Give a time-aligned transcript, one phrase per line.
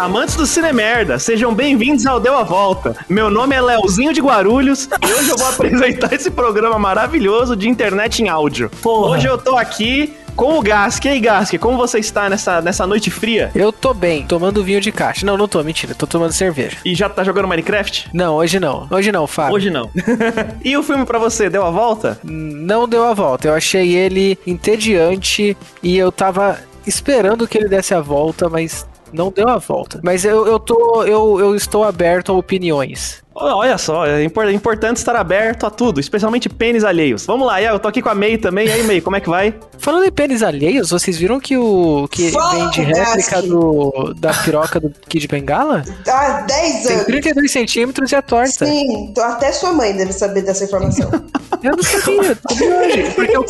[0.00, 2.96] Amantes do Cinemerda, sejam bem-vindos ao Deu a Volta.
[3.06, 7.68] Meu nome é Leozinho de Guarulhos e hoje eu vou apresentar esse programa maravilhoso de
[7.68, 8.70] internet em áudio.
[8.80, 9.10] Porra.
[9.10, 11.04] Hoje eu tô aqui com o Gask.
[11.04, 13.50] E aí, Gask, como você está nessa, nessa noite fria?
[13.54, 15.26] Eu tô bem, tomando vinho de caixa.
[15.26, 16.78] Não, não tô, mentira, tô tomando cerveja.
[16.82, 18.08] E já tá jogando Minecraft?
[18.14, 18.88] Não, hoje não.
[18.90, 19.54] Hoje não, Fábio.
[19.54, 19.90] Hoje não.
[20.64, 22.18] e o filme pra você, deu a volta?
[22.24, 23.48] Não deu a volta.
[23.48, 29.30] Eu achei ele entediante e eu tava esperando que ele desse a volta, mas não
[29.30, 30.00] deu a volta.
[30.02, 31.04] Mas eu, eu tô.
[31.04, 33.22] Eu, eu estou aberto a opiniões.
[33.32, 37.24] Olha só, é impor- importante estar aberto a tudo, especialmente pênis alheios.
[37.24, 38.66] Vamos lá, eu tô aqui com a May também.
[38.66, 39.54] E aí, May, como é que vai?
[39.78, 42.08] Falando em pênis alheios, vocês viram que o.
[42.10, 45.84] que Fala, vem de réplica do, da piroca do Kid Bengala?
[46.08, 47.06] Há 10 Tem anos.
[47.06, 48.66] 32 centímetros e é torta.
[48.66, 51.08] Sim, até sua mãe deve saber dessa informação.
[51.62, 53.10] Eu não sabia, descobri hoje.
[53.14, 53.44] Porque eu,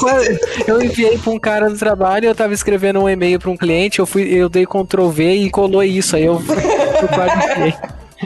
[0.66, 4.00] eu enviei pra um cara no trabalho, eu tava escrevendo um e-mail pra um cliente,
[4.00, 6.16] eu fui, eu dei Ctrl V e colou isso.
[6.16, 6.34] Aí eu,
[7.02, 7.74] eu quase enviei.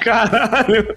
[0.01, 0.95] Caralho.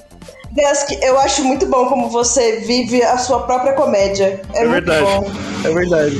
[0.58, 4.42] Gask, eu acho muito bom como você vive a sua própria comédia.
[4.54, 5.02] É, É muito verdade.
[5.06, 5.32] bom.
[5.64, 6.18] É verdade.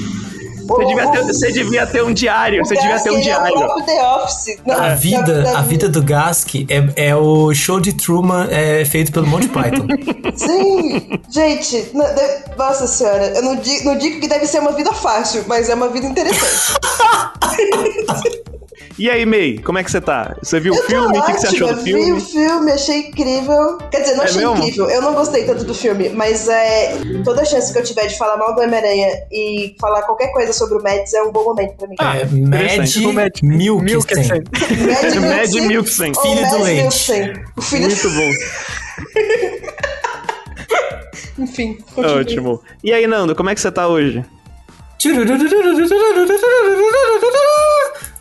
[0.68, 2.66] Você devia ter, você devia ter um diário.
[2.66, 3.54] Você devia ter um É o diário.
[3.58, 4.58] próprio The Office.
[4.66, 8.48] Não, A da- vida, da- a vida do Gask é, é o show de Truman
[8.52, 9.88] é, feito pelo Monty Python.
[10.36, 11.90] Sim, gente,
[12.58, 15.74] nossa senhora, eu não digo, não digo que deve ser uma vida fácil, mas é
[15.74, 16.74] uma vida interessante.
[19.00, 20.36] E aí, May, como é que você tá?
[20.42, 21.20] Você viu o Eu filme?
[21.20, 22.22] O que, que você achou do ótima, Vi o filme?
[22.22, 23.78] filme, achei incrível.
[23.92, 24.56] Quer dizer, não É achei mesmo?
[24.58, 24.90] incrível.
[24.90, 28.38] Eu não gostei tanto do filme, mas é toda chance que eu tiver de falar
[28.38, 31.88] mal do Homem-Aranha e falar qualquer coisa sobre o Mads é um bom momento pra
[31.88, 31.96] mim.
[32.00, 33.06] é interessante.
[33.06, 33.32] O Mad.
[33.44, 34.28] Milkstein.
[35.22, 36.12] Mad Milkstein.
[36.16, 37.12] Ou Filho do leite.
[37.72, 38.32] Muito bom.
[41.44, 41.78] Enfim.
[41.94, 42.20] continue.
[42.20, 42.62] Ótimo.
[42.84, 44.26] E aí, Nando, como é que você tá hoje?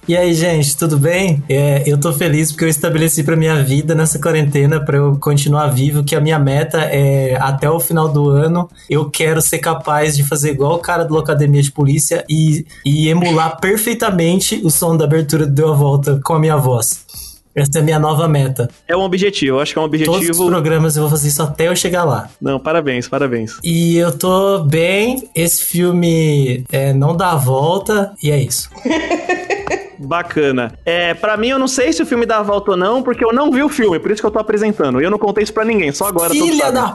[0.09, 1.43] E aí, gente, tudo bem?
[1.49, 5.67] É, eu tô feliz porque eu estabeleci pra minha vida nessa quarentena pra eu continuar
[5.67, 10.17] vivo que a minha meta é até o final do ano eu quero ser capaz
[10.17, 14.97] de fazer igual o cara do Locademia de Polícia e, e emular perfeitamente o som
[14.97, 17.05] da abertura do Deu a Volta com a minha voz.
[17.53, 18.69] Essa é a minha nova meta.
[18.87, 20.47] É um objetivo, eu acho que é um Todos os objetivo.
[20.47, 22.29] programas eu vou fazer isso até eu chegar lá.
[22.41, 23.57] Não, parabéns, parabéns.
[23.65, 25.29] E eu tô bem.
[25.35, 28.13] Esse filme é, não dá a volta.
[28.23, 28.69] E é isso.
[29.99, 30.73] Bacana.
[30.85, 33.25] É, pra mim, eu não sei se o filme dá a volta ou não, porque
[33.25, 35.01] eu não vi o filme, por isso que eu tô apresentando.
[35.01, 36.31] E eu não contei isso pra ninguém, só agora.
[36.31, 36.95] Filha da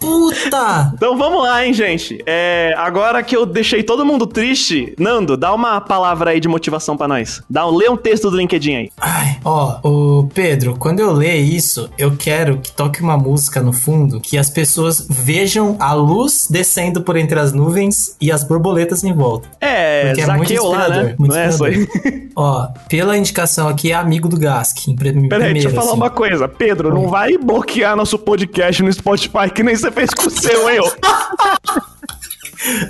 [0.00, 0.92] puta!
[0.94, 2.22] Então vamos lá, hein, gente.
[2.26, 6.96] É, agora que eu deixei todo mundo triste, Nando, dá uma palavra aí de motivação
[6.96, 7.42] pra nós.
[7.48, 8.90] Dá, lê um texto do LinkedIn aí.
[9.00, 13.72] Ai, ó, o Pedro, quando eu ler isso, eu quero que toque uma música no
[13.72, 19.04] fundo que as pessoas vejam a luz descendo por entre as nuvens e as borboletas
[19.04, 19.48] em volta.
[19.60, 21.14] É, Porque é lá, né?
[21.18, 21.88] muito Não é isso aí?
[22.36, 24.88] Ó, pela indicação aqui, é amigo do Gask.
[24.88, 25.96] Em em Peraí, deixa eu primeiro, falar assim.
[25.96, 26.48] uma coisa.
[26.48, 30.68] Pedro, não vai bloquear nosso podcast no Spotify que nem você fez com o seu,
[30.68, 30.80] hein?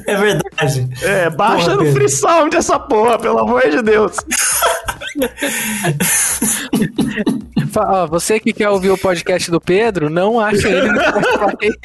[0.07, 0.89] É verdade.
[1.03, 1.95] É, baixa Porra, no Pedro.
[1.95, 4.13] Free Sound essa porra, pelo amor de Deus.
[7.81, 11.79] Ó, você que quer ouvir o podcast do Pedro, não acha ele no Spotify.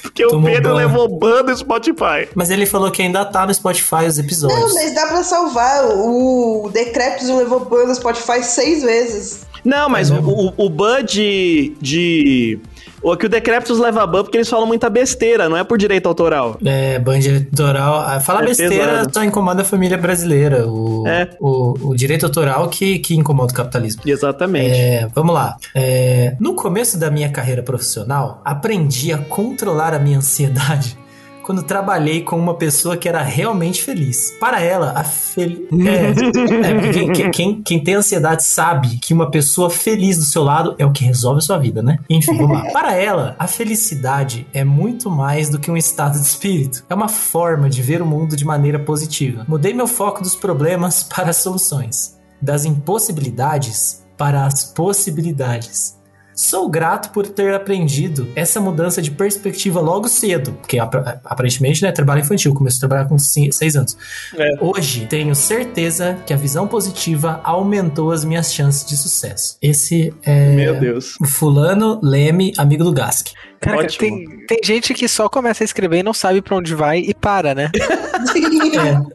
[0.02, 0.88] Porque o Tomou Pedro banho.
[0.88, 2.28] levou ban do Spotify.
[2.34, 4.60] Mas ele falou que ainda tá no Spotify os episódios.
[4.60, 5.84] Não, mas dá pra salvar.
[5.86, 9.46] O Decreptus levou ban no Spotify seis vezes.
[9.64, 11.74] Não, mas É o, o, o ban de.
[11.80, 12.58] de...
[13.02, 16.06] O que o Decreptus leva ban porque eles falam muita besteira, não é por direito
[16.06, 16.58] autoral.
[16.64, 17.94] É, band eleitoral.
[18.06, 19.14] ah, Falar É besteira pesado.
[19.14, 20.66] só incomoda a família brasileira.
[20.68, 21.30] O, É.
[21.40, 24.02] o, o direito autoral que, que incomoda o capitalismo.
[24.04, 24.70] Exatamente.
[24.78, 25.56] É, vamos lá.
[25.74, 30.98] É, no começo da minha carreira profissional, aprendi a controlar a minha ansiedade
[31.42, 34.32] quando trabalhei com uma pessoa que era realmente feliz.
[34.38, 35.78] Para ela, a felicidade.
[35.88, 40.74] É, é, quem- quem, quem tem ansiedade sabe que uma pessoa feliz do seu lado
[40.78, 41.98] é o que resolve a sua vida, né?
[42.08, 42.70] Enfim, vamos lá.
[42.72, 46.84] Para ela, a felicidade é muito mais do que um estado de espírito.
[46.88, 49.44] É uma forma de ver o mundo de maneira positiva.
[49.48, 55.98] Mudei meu foco dos problemas para as soluções, das impossibilidades para as possibilidades.
[56.42, 61.92] Sou grato por ter aprendido essa mudança de perspectiva logo cedo, porque ap- aparentemente, né,
[61.92, 63.94] trabalho infantil, comecei a trabalhar com 6 anos.
[64.38, 64.52] É.
[64.58, 69.58] Hoje, tenho certeza que a visão positiva aumentou as minhas chances de sucesso.
[69.60, 71.16] Esse é Meu Deus.
[71.20, 73.28] o fulano Leme, amigo do Gask.
[73.60, 73.98] Cara, Ótimo.
[73.98, 77.12] tem, tem gente que só começa a escrever e não sabe pra onde vai e
[77.12, 77.70] para, né?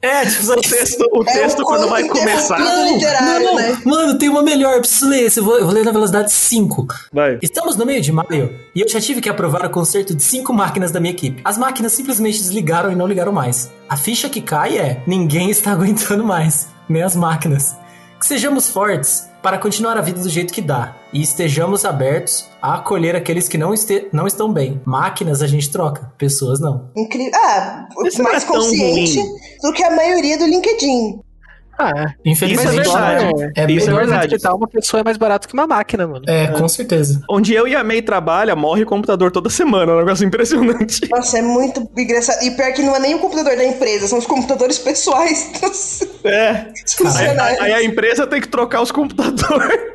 [0.01, 2.59] É, é tipo, O texto, o texto um quando vai começar.
[2.59, 3.81] literário, não, né?
[3.83, 6.31] mano, tem uma melhor, eu preciso ler esse, eu vou, eu vou ler na velocidade
[6.31, 6.85] 5.
[7.11, 7.39] Vai.
[7.41, 10.53] Estamos no meio de maio e eu já tive que aprovar o conserto de cinco
[10.53, 11.41] máquinas da minha equipe.
[11.43, 13.71] As máquinas simplesmente desligaram e não ligaram mais.
[13.89, 17.75] A ficha que cai é: ninguém está aguentando mais, nem as máquinas.
[18.19, 22.73] Que sejamos fortes para continuar a vida do jeito que dá e estejamos abertos a
[22.77, 24.81] acolher aqueles que não, este não estão bem.
[24.83, 26.89] Máquinas a gente troca, pessoas não.
[26.97, 27.31] Incrível.
[27.35, 29.21] Ah, Isso mais é consciente
[29.61, 31.19] do que a maioria do LinkedIn.
[31.77, 33.51] Ah, Infelizmente, Isso é verdade.
[33.55, 34.35] é, Isso é melhor- verdade.
[34.35, 36.23] que tal uma pessoa é mais barato que uma máquina, mano.
[36.27, 37.21] É, com certeza.
[37.29, 39.91] Onde eu e a May trabalha, morre computador toda semana.
[39.91, 41.07] É um negócio impressionante.
[41.09, 42.41] Nossa, é muito engraçado.
[42.43, 46.01] E pior que não é nem o computador da empresa, são os computadores pessoais dos
[46.23, 46.49] É.
[46.71, 47.61] Aí, funcionários.
[47.61, 49.94] aí a empresa tem que trocar os computadores.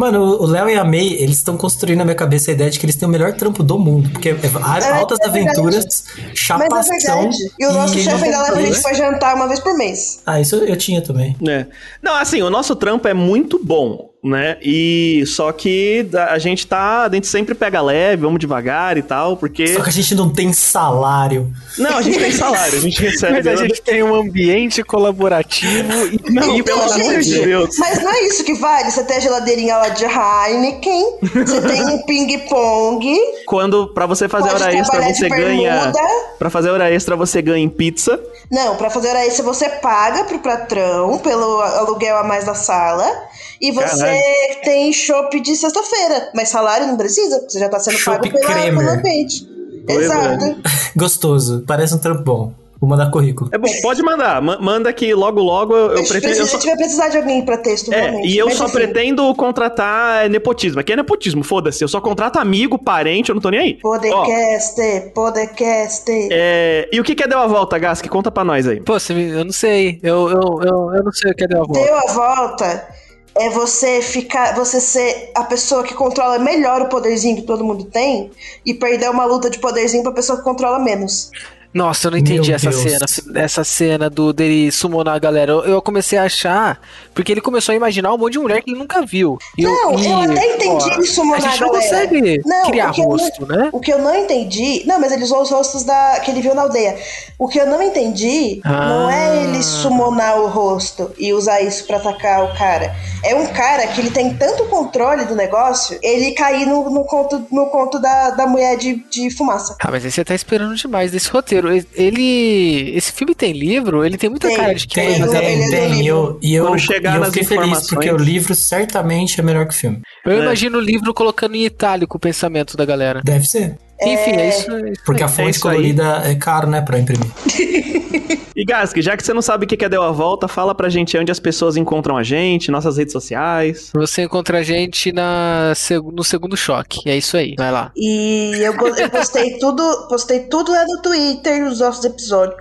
[0.00, 2.78] Mano, o Léo e a May, eles estão construindo na minha cabeça a ideia de
[2.80, 4.08] que eles têm o melhor trampo do mundo.
[4.08, 6.94] Porque é É, altas é aventuras, Mas chapação.
[6.96, 7.36] é verdade.
[7.58, 10.20] E o nosso chefe ainda leva a gente pra jantar uma vez por mês.
[10.24, 11.36] Ah, isso eu tinha também.
[11.46, 11.66] É.
[12.02, 14.58] Não, assim, o nosso trampo é muito bom, né?
[14.60, 17.04] E só que a gente tá.
[17.04, 19.68] A gente sempre pega leve, vamos devagar e tal, porque.
[19.68, 21.50] Só que a gente não tem salário.
[21.78, 23.32] Não, a gente tem salário, a gente recebe.
[23.32, 27.76] Mas a gente tem um ambiente colaborativo e Não, e pelo amor de Deus.
[27.78, 28.90] Mas não é isso que vale.
[28.90, 34.50] Você tem a geladeirinha lá de Heineken, você tem um ping-pong, Quando, pra você fazer
[34.50, 35.92] hora extra, você ganha.
[36.38, 38.20] Pra fazer hora extra, você ganha em pizza.
[38.50, 43.29] Não, pra fazer hora extra você paga pro patrão pelo aluguel a mais da sala.
[43.60, 44.60] E você Caralho.
[44.64, 46.30] tem chopp de sexta-feira.
[46.34, 49.46] Mas salário não precisa, você já tá sendo Chopp pago pela, pelo ambiente.
[49.86, 50.56] Pois Exato.
[50.96, 51.64] Gostoso.
[51.66, 52.52] Parece um trampo bom.
[52.80, 53.50] Vou mandar currículo.
[53.52, 54.40] É bom, pode mandar.
[54.40, 56.20] Ma- manda que logo, logo eu, eu pretendo.
[56.22, 58.28] preciso, eu se só- tiver precisar de alguém pra texto, É, realmente.
[58.28, 60.80] e eu Mas, só enfim, pretendo contratar nepotismo.
[60.80, 61.84] Aqui é nepotismo, foda-se.
[61.84, 63.78] Eu só contrato amigo, parente, eu não tô nem aí.
[63.84, 66.10] Ó, Podcast, podcast.
[66.32, 68.00] é, E o que que é Deu a Volta, Gas?
[68.00, 68.80] Que conta pra nós aí.
[68.80, 70.00] Pô, você me- eu não sei.
[70.02, 71.80] Eu, eu, eu, eu não sei o que é deu a volta.
[71.84, 72.88] Deu a volta
[73.34, 77.84] é você ficar, você ser a pessoa que controla melhor o poderzinho que todo mundo
[77.84, 78.30] tem
[78.64, 81.30] e perder uma luta de poderzinho pra pessoa que controla menos.
[81.72, 82.82] Nossa, eu não entendi Meu essa Deus.
[82.82, 85.52] cena, essa cena do dele summonar a galera.
[85.52, 86.80] Eu, eu comecei a achar,
[87.14, 89.38] porque ele começou a imaginar um monte de mulher que ele nunca viu.
[89.56, 91.90] E Não, e, eu até entendi ó, ele summonar A gente a não galera.
[92.08, 93.68] consegue Não, criar o que eu rosto, não- né?
[93.72, 94.82] O que eu não entendi.
[94.84, 96.98] Não, mas ele usou os rostos da, que ele viu na aldeia.
[97.38, 99.14] O que eu não entendi não Ah.
[99.16, 102.94] é ele summonar o rosto e usar isso pra atacar o cara.
[103.24, 107.46] É um cara que ele tem tanto controle do negócio, ele cair no, no conto,
[107.52, 109.76] no conto da, da mulher de, de fumaça.
[109.80, 111.59] Ah, mas aí você tá esperando demais desse roteiro.
[111.68, 112.92] Ele.
[112.96, 114.04] Esse filme tem livro?
[114.04, 116.02] Ele tem muita Tem, cara de que Tem, é tem, do tem.
[116.02, 118.54] E eu, e eu, Quando chegar e eu nas fiquei feliz, informações- porque o livro
[118.54, 120.00] certamente é melhor que o filme.
[120.24, 120.42] Eu É.
[120.42, 123.20] imagino o livro colocando em itálico o pensamento da galera.
[123.24, 123.76] Deve ser.
[124.02, 124.70] Enfim, é isso.
[124.70, 125.32] é isso Porque a aí.
[125.32, 125.74] fonte isso aí.
[125.76, 127.30] colorida é caro, né, pra imprimir.
[128.60, 130.90] E Gask, já que você não sabe o que é Deu a Volta, fala pra
[130.90, 133.90] gente onde as pessoas encontram a gente, nossas redes sociais.
[133.94, 135.72] Você encontra a gente na,
[136.12, 137.00] no segundo choque.
[137.08, 137.54] É isso aí.
[137.56, 137.90] Vai lá.
[137.96, 142.54] E eu, eu postei tudo, postei tudo lá no Twitter, os nossos episódios.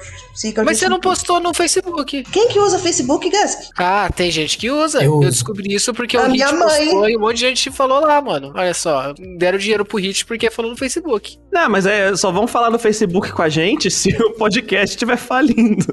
[0.63, 2.23] Mas você não postou no Facebook.
[2.31, 3.59] Quem que usa Facebook, Gask?
[3.77, 5.03] Ah, tem gente que usa.
[5.03, 6.85] Eu Eu, descobri isso porque A o Hit minha mãe.
[6.85, 8.53] postou e um monte de gente falou lá, mano.
[8.55, 11.37] Olha só, deram dinheiro pro Hit porque falou no Facebook.
[11.51, 15.17] Não, mas é, só vão falar no Facebook com a gente se o podcast estiver
[15.17, 15.88] falindo.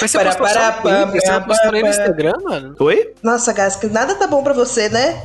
[0.00, 1.96] Mas você Para, postou só para, você para, postou nem no para.
[1.98, 2.76] Instagram, mano?
[2.78, 3.12] Oi?
[3.22, 5.22] Nossa, Gask, nada tá bom pra você, né?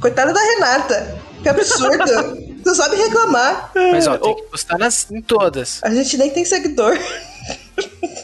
[0.00, 1.16] Coitada da Renata.
[1.42, 1.98] Que absurdo.
[2.64, 3.70] tu sabe reclamar.
[3.74, 5.80] Mas ó, tem ô- que postar nas, em todas.
[5.82, 6.98] A gente nem tem seguidor.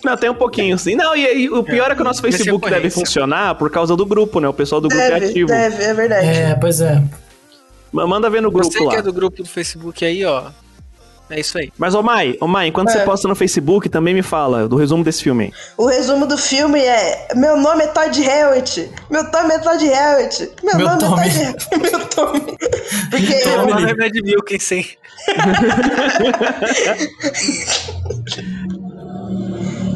[0.04, 0.94] Não, tem um pouquinho sim.
[0.94, 4.04] Não, e, e o pior é que o nosso Facebook deve funcionar por causa do
[4.04, 4.48] grupo, né?
[4.48, 5.48] O pessoal do grupo é Deve, ativo.
[5.48, 6.26] deve, é verdade.
[6.28, 7.02] É, pois é.
[7.92, 8.94] Ma- Manda ver no grupo Você que lá.
[8.96, 10.44] é do grupo do Facebook aí, ó.
[11.28, 11.72] É isso aí.
[11.76, 12.92] Mas, ô Mai, ô Mai, enquanto É.
[12.92, 15.52] você posta no Facebook, também me fala do resumo desse filme aí.
[15.76, 18.88] O resumo do filme é: Meu nome é Todd Hewitt.
[19.10, 20.50] Meu nome é Todd Hewitt.
[20.62, 21.28] Meu, Meu nome Tommy.
[21.28, 21.92] é Todd Hewitt.
[21.92, 22.40] Meu Tommy.
[23.10, 23.56] Porque Tommy.
[23.56, 24.82] Meu nome é Mad Wilkinson.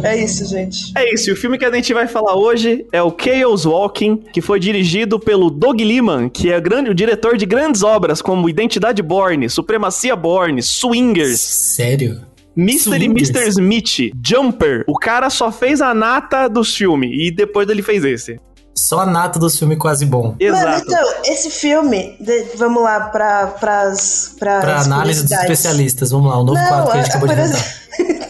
[0.03, 0.93] é isso, gente.
[0.97, 4.17] É isso, e o filme que a gente vai falar hoje é o Chaos Walking,
[4.33, 8.49] que foi dirigido pelo Doug Liman, que é grande, o diretor de grandes obras como
[8.49, 12.23] Identidade Borne, Supremacia Borne, Swingers, Sério?
[12.57, 12.99] Mr.
[12.99, 13.05] e?
[13.07, 13.49] Mr.
[13.49, 14.85] Smith, Jumper.
[14.89, 18.41] O cara só fez a nata dos filmes e depois ele fez esse.
[18.75, 20.29] Só a nata dos filmes quase bom.
[20.29, 20.85] Mano, Exato.
[20.87, 26.11] então, esse filme, de- vamos lá pra, pras, pras Pra análise dos especialistas.
[26.11, 28.30] Vamos lá, um novo Não, quadro que a gente a- acabou de por inventar.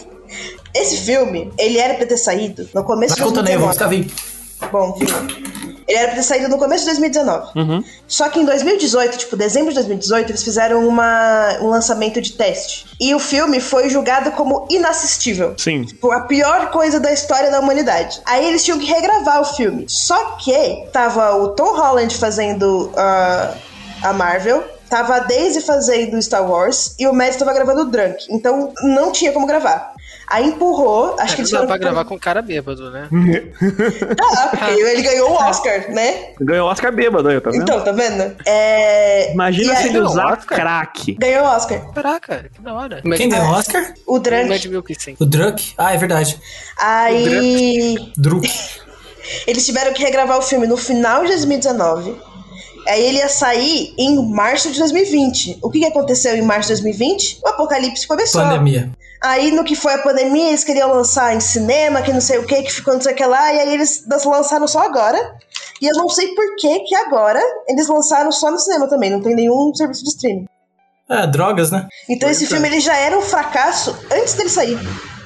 [0.73, 3.59] Esse filme, ele era pra ter saído no começo Vai de contando aí, 2019.
[3.59, 4.31] vamos ficar vivo.
[4.71, 4.97] Bom?
[5.87, 7.51] Ele era pra ter saído no começo de 2019.
[7.55, 7.83] Uhum.
[8.07, 12.85] Só que em 2018, tipo, dezembro de 2018, eles fizeram uma, um lançamento de teste.
[12.99, 15.55] E o filme foi julgado como inassistível.
[15.57, 15.83] Sim.
[15.83, 18.21] Tipo, a pior coisa da história da humanidade.
[18.25, 19.85] Aí eles tinham que regravar o filme.
[19.89, 23.53] Só que tava o Tom Holland fazendo ah,
[24.03, 24.63] a Marvel.
[24.89, 28.25] Tava a Daisy fazendo Star Wars e o Matt tava gravando o Drunk.
[28.29, 29.90] Então não tinha como gravar.
[30.31, 33.09] Aí empurrou, acho que Não dá pra gravar com cara bêbado, né?
[34.21, 36.33] Ah, porque ele ganhou o Oscar, né?
[36.39, 37.61] Ganhou o Oscar bêbado aí, tá vendo?
[37.61, 38.33] Então, tá vendo?
[38.45, 39.33] É...
[39.33, 40.57] Imagina e se ele Ganhou o usar Oscar?
[40.57, 41.13] crack.
[41.19, 41.91] Ganhou o Oscar.
[41.91, 43.01] Caraca, que da hora.
[43.01, 43.93] Quem ganhou o Oscar?
[44.07, 44.69] O Drunk.
[45.19, 45.73] O Druk?
[45.77, 46.39] Ah, é verdade.
[46.77, 48.47] Aí Druk.
[49.45, 52.15] eles tiveram que regravar o filme no final de 2019.
[52.91, 55.59] Aí ele ia sair em março de 2020.
[55.61, 57.39] O que, que aconteceu em março de 2020?
[57.41, 58.41] O apocalipse começou.
[58.41, 58.91] Pandemia.
[59.23, 62.45] Aí, no que foi a pandemia, eles queriam lançar em cinema, que não sei o
[62.45, 65.17] que, que ficou não sei o que lá, e aí eles lançaram só agora.
[65.81, 69.21] E eu não sei por que que agora eles lançaram só no cinema também, não
[69.21, 70.45] tem nenhum serviço de streaming.
[71.09, 71.87] É, drogas, né?
[72.09, 74.77] Então esse filme ele já era um fracasso antes dele sair.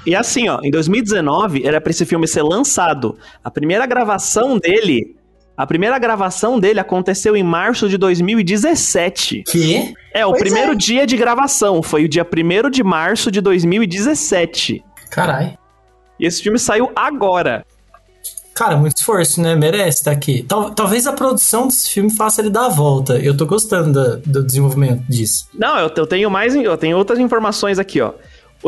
[0.05, 3.17] E assim, ó, em 2019 era pra esse filme ser lançado.
[3.43, 5.15] A primeira gravação dele.
[5.57, 9.43] A primeira gravação dele aconteceu em março de 2017.
[9.47, 9.93] Que?
[10.13, 10.75] É, o Pois primeiro é.
[10.75, 14.83] dia de gravação foi o dia 1 de março de 2017.
[15.09, 15.57] Caralho.
[16.19, 17.65] E esse filme saiu agora.
[18.53, 19.53] Cara, muito esforço, né?
[19.55, 20.41] Merece estar aqui.
[20.43, 23.17] Tal- talvez a produção desse filme faça ele dar a volta.
[23.17, 25.47] Eu tô gostando da- do desenvolvimento disso.
[25.53, 28.13] Não, eu, eu tenho mais, eu tenho outras informações aqui, ó.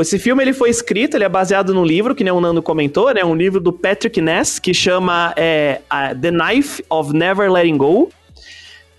[0.01, 3.13] Esse filme ele foi escrito, ele é baseado num livro que nem o Nando comentou,
[3.13, 3.24] né?
[3.24, 5.82] Um livro do Patrick Ness que chama é,
[6.22, 8.10] The Knife of Never Letting Go.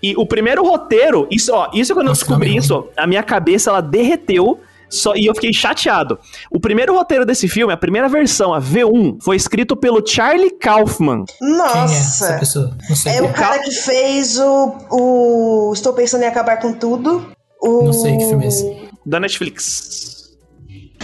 [0.01, 3.23] E o primeiro roteiro, isso, ó, isso quando eu Nossa, descobri nome isso, a minha
[3.23, 4.59] cabeça ela derreteu.
[4.89, 6.17] Só, e eu fiquei chateado.
[6.49, 11.25] O primeiro roteiro desse filme, a primeira versão, a V1, foi escrito pelo Charlie Kaufman.
[11.37, 12.39] Quem é essa Nossa!
[12.39, 12.77] pessoa?
[12.89, 13.17] Não sei.
[13.17, 17.29] É o cara que fez o, o Estou Pensando em Acabar com Tudo.
[17.61, 17.83] O...
[17.83, 18.89] Não sei que filme é esse.
[19.05, 20.18] Da Netflix.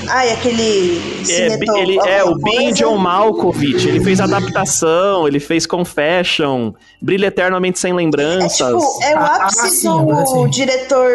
[0.07, 1.01] Ah, e aquele.
[1.29, 2.73] É, ele, é o Ben?
[2.73, 3.87] John Malkovich.
[3.87, 8.57] Ele fez adaptação, ele fez Confession, Brilha Eternamente Sem É Lembranças.
[8.57, 10.49] tipo, é o Ah, ápice sim, do sim.
[10.49, 11.09] diretor,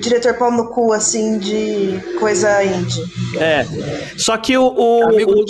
[0.00, 3.02] diretor pau no cu, assim, de coisa indie.
[3.38, 3.66] É.
[4.16, 4.62] Só que o.
[4.64, 5.44] o, o o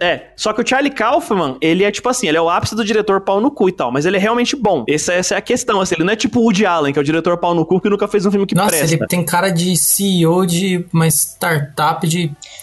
[0.00, 0.28] é.
[0.36, 3.20] Só que o Charlie Kaufman, ele é tipo assim, ele é o ápice do diretor
[3.20, 4.84] pau no cu e tal, mas ele é realmente bom.
[4.88, 7.02] Essa, essa é a questão, assim, ele não é tipo o Woody Allen, que é
[7.02, 8.94] o diretor pau no cu que nunca fez um filme que Nossa, presta.
[8.94, 12.11] ele tem cara de CEO de uma startup de.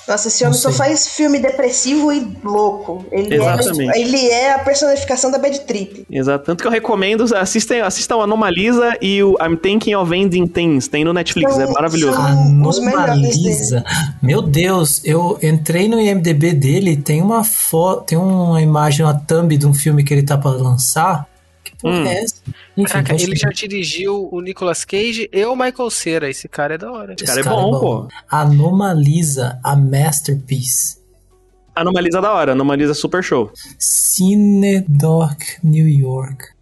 [0.08, 3.06] Nossa, esse homem Não só faz filme depressivo e louco.
[3.12, 3.96] Ele, Exatamente.
[3.98, 6.06] É, ele é a personificação da bad trip.
[6.10, 6.46] Exato.
[6.46, 10.88] Tanto que eu recomendo, assistam, assistam Anomalisa e o I'm Thinking of Ending Things.
[10.88, 12.18] Tem no Netflix, São- é maravilhoso.
[12.18, 13.84] Anomalisa.
[14.22, 19.56] Meu Deus, eu entrei no IMDB dele, tem uma foto, tem uma imagem, uma thumb
[19.58, 21.27] de um filme que ele tá pra lançar.
[21.83, 22.05] Hum.
[22.05, 22.36] é essa?
[22.75, 26.29] Enfim, Caraca, vamos ele já dirigiu o Nicolas Cage e o Michael Cera.
[26.29, 27.13] Esse cara é da hora.
[27.13, 28.07] Esse cara é bom, pô.
[28.29, 31.00] Anomalisa, a masterpiece.
[31.75, 33.51] Anomalisa é da hora, Anomalisa é super show.
[33.77, 36.59] Cinedoc New York.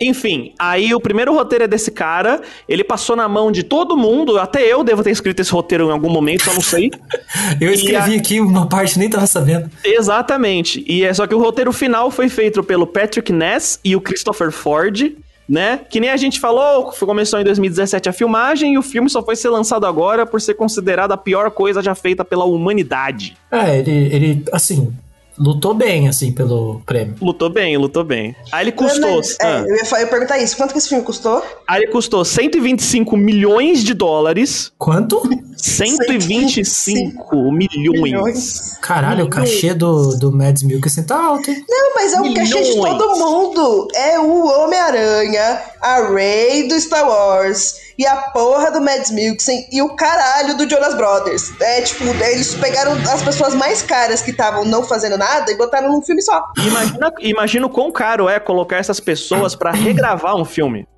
[0.00, 4.38] Enfim, aí o primeiro roteiro é desse cara, ele passou na mão de todo mundo,
[4.38, 6.90] até eu devo ter escrito esse roteiro em algum momento, só não sei.
[7.60, 9.70] Eu escrevi a- aqui uma parte, nem tava sabendo.
[9.84, 10.84] Exatamente.
[10.88, 14.50] E é só que o roteiro final foi feito pelo Patrick Ness e o Christopher
[14.50, 15.12] Ford,
[15.48, 15.80] né?
[15.90, 19.36] Que nem a gente falou, começou em 2017 a filmagem e o filme só foi
[19.36, 23.36] ser lançado agora por ser considerado a pior coisa já feita pela humanidade.
[23.50, 24.92] É, ele, ele, assim,
[25.40, 27.16] lutou bem, assim, pelo prêmio.
[27.20, 28.36] Lutou bem, lutou bem.
[28.52, 29.16] Aí ele custou.
[29.16, 30.56] Mas, é, ah, eu, ia, eu ia perguntar isso.
[30.56, 31.42] Quanto que esse filme custou?
[31.66, 34.70] aí ele custou 125 milhões de dólares.
[34.76, 35.22] Quanto?
[35.56, 38.02] 125 milhões.
[38.02, 38.78] Milhões.
[38.82, 41.64] Caralho, o cachê do, do Mads Mikkelsen tá alto, hein?
[41.68, 42.98] Não, mas é o cachê de Milhões.
[42.98, 43.88] todo mundo.
[43.94, 49.82] É o Homem-Aranha, a Rey do Star Wars e a porra do Mads Mikkelsen e
[49.82, 51.52] o caralho do Jonas Brothers.
[51.60, 55.92] É tipo, eles pegaram as pessoas mais caras que estavam não fazendo nada e botaram
[55.92, 56.42] num filme só.
[56.56, 60.88] Imagina, imagina o quão caro é colocar essas pessoas pra regravar um filme.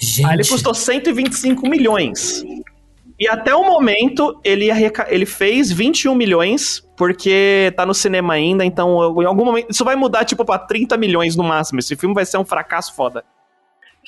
[0.00, 2.44] Gente, Aí ele custou 125 milhões.
[3.18, 8.64] E até o momento ele, arreca- ele fez 21 milhões, porque tá no cinema ainda,
[8.64, 9.68] então em algum momento.
[9.70, 11.80] Isso vai mudar, tipo, pra 30 milhões no máximo.
[11.80, 13.24] Esse filme vai ser um fracasso foda.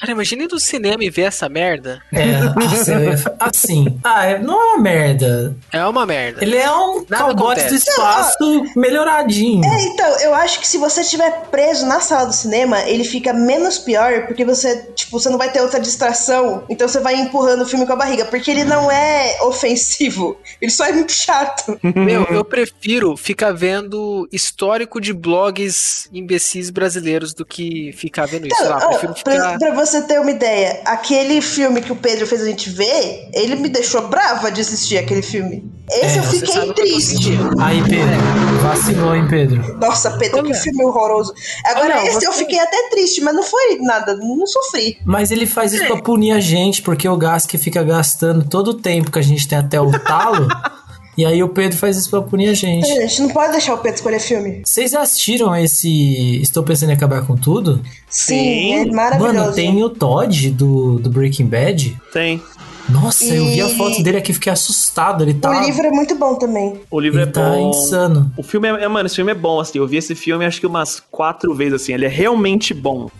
[0.00, 2.00] Cara, imagina ir no cinema e ver essa merda.
[2.12, 5.56] é, nossa, eu ia fa- assim, ah, é- não é uma merda.
[5.72, 6.42] É uma merda.
[6.42, 9.64] Ele é um cowboy do espaço melhoradinho.
[9.64, 13.32] É, então, eu acho que se você estiver preso na sala do cinema, ele fica
[13.32, 16.62] menos pior, porque você, tipo, você não vai ter outra distração.
[16.68, 20.36] Então você vai empurrando o filme com a barriga, porque ele não é ofensivo.
[20.60, 21.78] Ele só é muito chato.
[21.82, 28.56] Meu, eu prefiro ficar vendo histórico de blogs imbecis brasileiros do que ficar vendo isso.
[28.56, 29.58] Sei lá, Então, ó, prefiro pra, ficar.
[29.58, 33.56] pra você ter uma ideia, aquele filme que o Pedro fez a gente ver, ele
[33.56, 35.70] me deixou brava de assistir aquele filme.
[35.90, 37.30] Esse É, eu Você fiquei eu triste.
[37.60, 38.14] Aí, Pedro,
[38.62, 39.78] vacilou, hein, Pedro?
[39.80, 41.32] Nossa, Pedro, que filme horroroso.
[41.64, 44.98] Agora, Olha, esse eu você- fiquei até triste, mas não foi nada, não sofri.
[45.06, 48.68] Mas ele faz isso pra punir a gente, porque o gás que fica gastando todo
[48.68, 50.46] o tempo que a gente tem até o talo,
[51.18, 52.88] E aí o Pedro faz isso pra punir a gente.
[52.92, 54.62] A gente não pode deixar o Pedro escolher filme.
[54.64, 57.80] Vocês assistiram esse Estou Pensando em Acabar com Tudo?
[58.08, 58.72] Sim, Sim.
[58.74, 59.34] é maravilhoso.
[59.36, 61.96] Mano, tem o Todd do, do Breaking Bad.
[62.12, 62.40] Tem.
[62.88, 65.24] Nossa, eu vi a E- foto dele aqui e fiquei assustado.
[65.24, 66.80] Ele tá, O livro é muito bom também.
[66.90, 67.70] O livro ele é tá bom.
[67.70, 68.32] insano.
[68.36, 69.78] O filme é, é- mano, esse filme é bom, assim.
[69.78, 71.92] Eu vi esse filme acho que umas quatro vezes, assim.
[71.94, 73.10] Ele é realmente bom.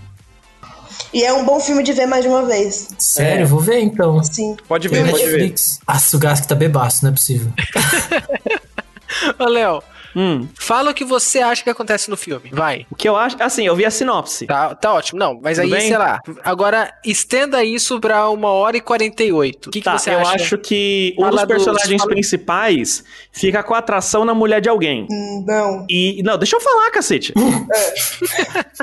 [1.13, 2.89] E é um bom filme de ver mais de uma vez.
[2.99, 3.47] Sério, É.
[3.47, 4.23] vou ver então.
[4.23, 4.57] Sim.
[4.69, 5.31] Pode ver, pode ver.
[5.33, 5.81] Netflix.
[5.87, 7.51] Ah, o Gask tá bebaço, não é possível.
[9.39, 9.83] Ô, Léo,
[10.17, 10.49] Hum.
[10.59, 12.51] fala o que você acha que acontece no filme.
[12.53, 12.87] Vai.
[12.91, 13.37] O que eu acho.
[13.41, 14.47] Assim, eu vi a sinopse.
[14.47, 15.19] Tá, tá ótimo.
[15.19, 15.89] Não, mas Tudo aí, bem?
[15.89, 16.19] sei lá.
[16.43, 19.67] Agora, estenda isso pra uma hora e 48.
[19.69, 20.35] O que, que Tá, você eu acha?
[20.35, 23.05] acho que um Fala dos dos- personagens principais
[23.39, 25.07] fica com a atração na mulher de alguém.
[25.47, 25.87] Não.
[25.89, 26.23] E.
[26.25, 27.33] Não, deixa eu falar, cacete.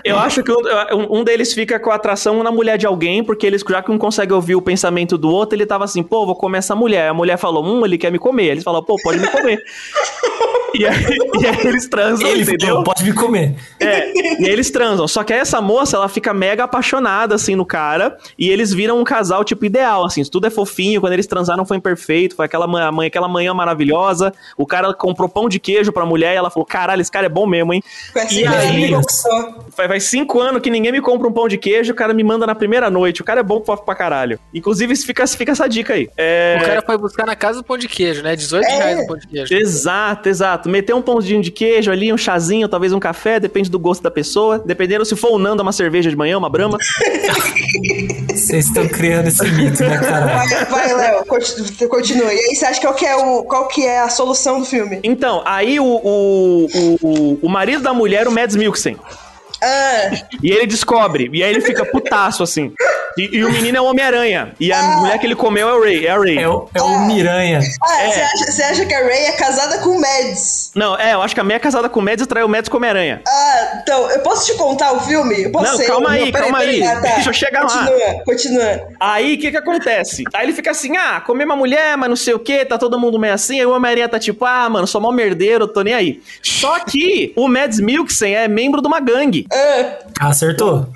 [0.03, 3.45] eu acho que um, um- deles fica com a atração na mulher de alguém, porque
[3.47, 6.35] eles, já que um consegue ouvir o pensamento do outro, ele tava assim, pô, vou
[6.35, 7.09] comer essa mulher.
[7.09, 8.45] A mulher falou, hum, ele quer me comer.
[8.47, 9.59] Eles falaram, pô, pode me comer.
[10.75, 10.95] e, aí,
[11.41, 12.67] e aí eles transam, Ele entendeu?
[12.69, 13.55] falou, pode me comer.
[13.79, 15.07] É, e aí eles transam.
[15.07, 18.17] Só que essa moça, ela fica mega apaixonada, assim, no cara.
[18.37, 20.23] E eles viram um casal, tipo, ideal, assim.
[20.23, 21.01] Tudo é fofinho.
[21.01, 22.35] Quando eles transaram foi imperfeito.
[22.35, 24.33] Foi aquela manhã, aquela manhã maravilhosa.
[24.57, 27.29] O cara comprou pão de queijo pra mulher e ela falou, caralho, esse cara é
[27.29, 27.83] bom mesmo, hein?
[28.15, 28.91] Essa E aí-.
[29.75, 32.23] Faz, faz cinco anos que ninguém me compra um pão de queijo, o cara me
[32.23, 33.21] manda na primeira noite.
[33.21, 34.39] O cara é bom pra, pra caralho.
[34.53, 36.09] Inclusive, fica, fica essa dica aí.
[36.17, 36.57] É...
[36.61, 38.35] O cara foi buscar na casa do pão de queijo, né?
[38.35, 38.75] 18 É.
[38.77, 39.53] reais o pão de queijo.
[39.53, 40.69] Exato, exato.
[40.69, 44.11] Meter um pãozinho de queijo ali, um chazinho, talvez um café, depende do gosto da
[44.11, 44.59] pessoa.
[44.65, 46.77] Dependendo se for o Nando, uma cerveja de manhã, uma brama.
[48.33, 50.25] Vocês estão criando esse mito, né, cara?
[50.25, 52.33] Vai, vai, Léo, continu- continua.
[52.33, 54.24] E aí, você acha qual que é, o, qual que é a solução
[54.59, 54.99] do filme?
[55.03, 56.67] Então, aí o, o,
[57.01, 58.97] o, o marido da mulher, o Mads Mikkelsen.
[59.61, 60.11] Ah,
[60.43, 62.71] E ele descobre, e aí ele fica putaço, assim.
[63.17, 64.53] E, e o menino é o Homem-Aranha.
[64.59, 66.05] E a mulher que ele comeu é o Ray.
[66.05, 66.37] É a Ray.
[66.37, 67.59] É o, é o Miranha.
[67.81, 68.11] ah É.
[68.11, 70.64] você, acha, você acha que a Ray é casada com o Mads?
[70.75, 72.49] Não, é, eu acho que a meia é casada com o Mads e traiu o
[72.49, 73.21] Mads com Homem-Aranha.
[73.25, 75.43] Ah, então, eu posso te contar o filme?
[75.43, 76.83] Eu posso Não, ser- calma aí, calma aí.
[76.83, 77.13] Ah, tá.
[77.15, 77.69] Deixa eu chegar lá.
[77.85, 78.87] Continua, continua.
[78.99, 80.23] Aí, o que que acontece?
[80.33, 82.99] Aí ele fica assim, ah, comer uma mulher, mas não sei o que, tá todo
[82.99, 83.57] mundo meio assim.
[83.59, 86.21] Aí o Homem-Aranha tá tipo, ah, mano, sou mal merdeiro, tô nem aí.
[86.43, 89.47] Só que o Mads Mikkelsen é membro de uma gangue.
[90.19, 90.87] Ah, Acertou?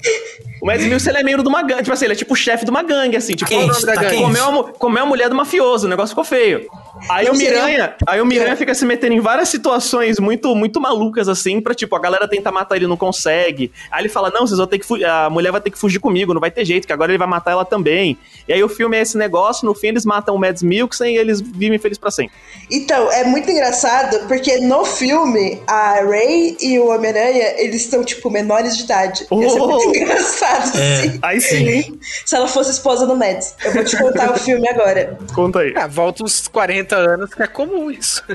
[0.62, 1.84] O Mads Mikkelsen é membro de uma gangue.
[1.84, 3.34] Tipo assim, ele é tipo o chefe de uma gangue, assim.
[3.34, 4.10] Tipo, Quente, tá gangue.
[4.10, 4.24] quente.
[4.24, 6.68] Comeu, a, comeu a mulher do mafioso, o negócio ficou feio.
[7.08, 10.54] Aí Não o seria- Miranha, aí o Miranha fica se metendo em várias situações muito,
[10.56, 13.72] muito malucas, assim, pra tipo, a galera tenta matar ele e não consegue.
[13.92, 16.34] Aí ele fala, não, vocês vão ter que a mulher vai ter que fugir comigo,
[16.34, 18.18] não vai ter jeito, que agora ele vai matar ela também.
[18.48, 21.18] E aí o filme é esse negócio, no fim eles matam o Mads Mikkelsen e
[21.18, 22.34] eles vivem felizes pra sempre.
[22.72, 28.30] Então, é muito engraçado porque no filme, a Ray e o Homem-Aranha, eles estão, tipo,
[28.30, 29.26] menores de idade.
[29.32, 29.68] Ia ser Oh!
[29.68, 30.94] muito engraçado, É.
[31.00, 33.56] assim, Aí sim, se ela fosse esposa do Mads.
[33.64, 35.18] Eu vou te contar o filme agora.
[35.34, 35.74] conta aí.
[35.76, 38.24] Ah, volta uns 40 anos, que é comum isso.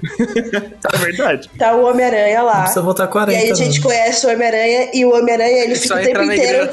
[0.94, 1.50] É verdade.
[1.58, 2.60] Tá o Homem-Aranha lá.
[2.62, 3.38] Precisa voltar E 40.
[3.40, 3.86] aí a gente não.
[3.88, 6.68] conhece o Homem-Aranha e o Homem-Aranha, ele fica o tempo inteiro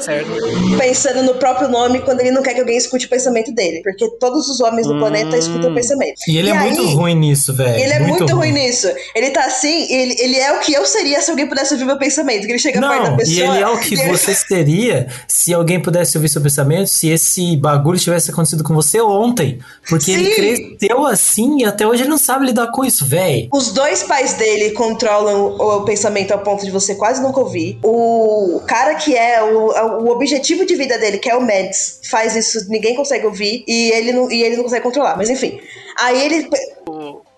[0.78, 3.80] pensando no próprio nome quando ele não quer que alguém escute o pensamento dele.
[3.82, 6.14] Porque todos os homens do planeta escutam o pensamento.
[6.28, 7.78] E ele é aí, muito ruim nisso, velho.
[7.82, 8.88] Ele é muito, ruim nisso.
[9.14, 11.98] Ele tá assim, ele, ele é o que eu seria se alguém pudesse ouvir meu
[11.98, 12.46] pensamento.
[12.46, 13.36] Que ele chega perto da Não, pessoa.
[13.36, 16.86] e ele é o que e ele- você seria se alguém pudesse ouvir seu pensamento,
[16.88, 19.58] se esse bagulho tivesse acontecido com você ontem.
[19.88, 20.76] Porque ele Sim.
[20.76, 23.48] cresceu assim e até hoje ele não sabe lidar com isso, velho.
[23.52, 27.78] Os dois pais dele controlam o, pensamento ao ponto de você quase nunca ouvir.
[27.82, 32.36] O cara que é o, o objetivo de vida dele, que é o Mads, faz
[32.36, 35.16] isso, ninguém consegue ouvir e ele não, e ele não consegue controlar.
[35.16, 35.60] Mas enfim.
[35.98, 36.48] Aí ele.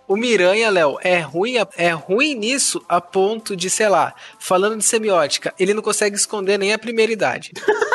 [0.06, 4.84] O Miranha, Léo, é ruim, é ruim nisso a ponto de, sei lá, falando de
[4.84, 7.52] semiótica, ele não consegue esconder nem a primeira idade.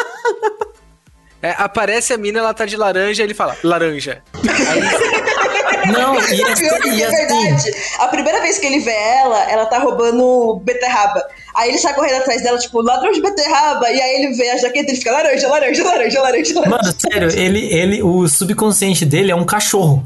[1.42, 4.22] É, aparece a mina, ela tá de laranja, ele fala, laranja.
[4.44, 4.82] Aí,
[5.92, 7.72] Não, e, Pior que e é assim, verdade.
[8.00, 11.24] A primeira vez que ele vê ela, ela tá roubando beterraba.
[11.56, 13.90] Aí ele sai correndo atrás dela, tipo, ladrão de beterraba.
[13.90, 16.70] E aí ele vê a jaqueta e ele fica laranja, laranja, laranja, laranja, laranja.
[16.70, 20.04] Mano, sério, ele, ele, o subconsciente dele é um cachorro.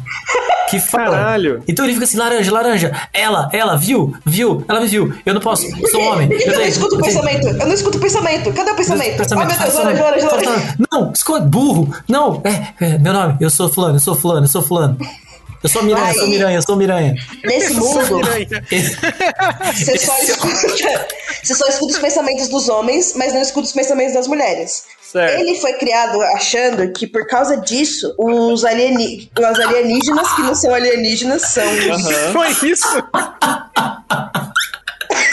[0.70, 1.18] Que fala.
[1.18, 1.64] Caralho.
[1.68, 2.92] Então ele fica assim, laranja, laranja.
[3.14, 4.16] Ela, ela, viu?
[4.26, 4.64] Viu?
[4.68, 5.14] Ela me viu.
[5.26, 6.30] Eu não posso, sou homem.
[6.34, 7.48] Eu não tenho- escuto o eu pensamento.
[7.48, 8.54] Eu não escuto o pensamento.
[8.54, 9.24] Cadê o pensamento?
[9.32, 10.76] Oh, meu Deus, laranja, laranja, laranja.
[10.92, 11.94] Não, esconde, burro.
[12.08, 14.98] Não, é, é, meu nome, eu sou fulano, eu sou fulano, eu sou fulano.
[15.64, 17.16] Eu sou Miranha, eu sou Miranha, eu sou Miranha.
[17.46, 18.48] Nesse mundo, Miranha.
[19.74, 21.08] você só, escuta,
[21.42, 24.84] você só escuta os pensamentos dos homens, mas não escuta os pensamentos das mulheres.
[25.02, 25.40] Certo.
[25.40, 30.74] Ele foi criado achando que por causa disso, os, alieni os alienígenas, que não são
[30.74, 32.88] alienígenas, são os foi isso?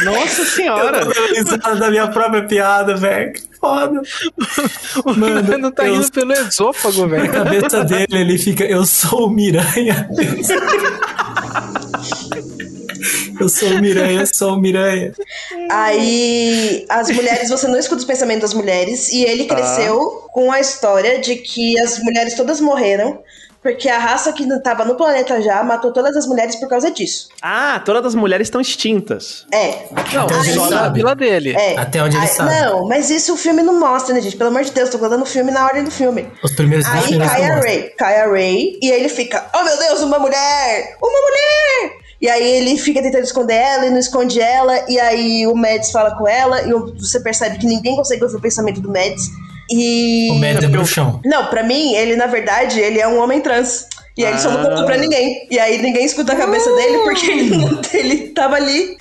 [0.05, 1.01] Nossa senhora.
[1.35, 3.33] Eu tô da minha própria piada, velho.
[3.61, 4.01] Foda.
[5.05, 7.33] O Mano, Mano, tá eu- indo pelo esôfago, Na velho.
[7.33, 10.09] cabeça dele, ele fica, eu sou o Miranha.
[13.41, 15.13] Eu sou o Miranha, eu sou o Miranha.
[15.71, 19.09] Aí, as mulheres, você não escuta os pensamentos das mulheres.
[19.11, 23.19] E ele cresceu com a história de que as mulheres todas morreram.
[23.63, 27.29] Porque a raça que estava no planeta já matou todas as mulheres por causa disso.
[27.43, 29.45] Ah, todas as mulheres estão extintas.
[29.53, 29.85] É.
[30.15, 30.99] Não, Até onde ele só na sabe.
[30.99, 31.53] vila dele.
[31.55, 31.77] É.
[31.79, 32.51] Até onde ele Aí- sabe.
[32.55, 34.37] Não, mas isso o filme não mostra, né, gente?
[34.37, 36.27] Pelo amor de Deus, tô contando o filme na ordem do filme.
[36.43, 37.61] Os primeiros 20 Aí minutos cai não a.
[37.61, 40.97] Ray, cai a Ray, e aí ele fica, oh meu Deus, uma mulher!
[41.03, 42.01] Uma mulher!
[42.19, 45.91] E aí ele fica tentando esconder ela e não esconde ela, e aí o Mads
[45.91, 49.25] fala com ela, e você percebe que ninguém consegue ouvir o pensamento do Mads.
[49.71, 50.29] E.
[50.33, 51.21] O Mads é bruxão.
[51.25, 53.87] Não, pra mim, ele, na verdade, ele é um homem trans.
[54.17, 55.47] E aí ele só não contou pra ninguém.
[55.51, 58.97] E aí ninguém escuta a cabeça dele porque ele, não- ele tava ali.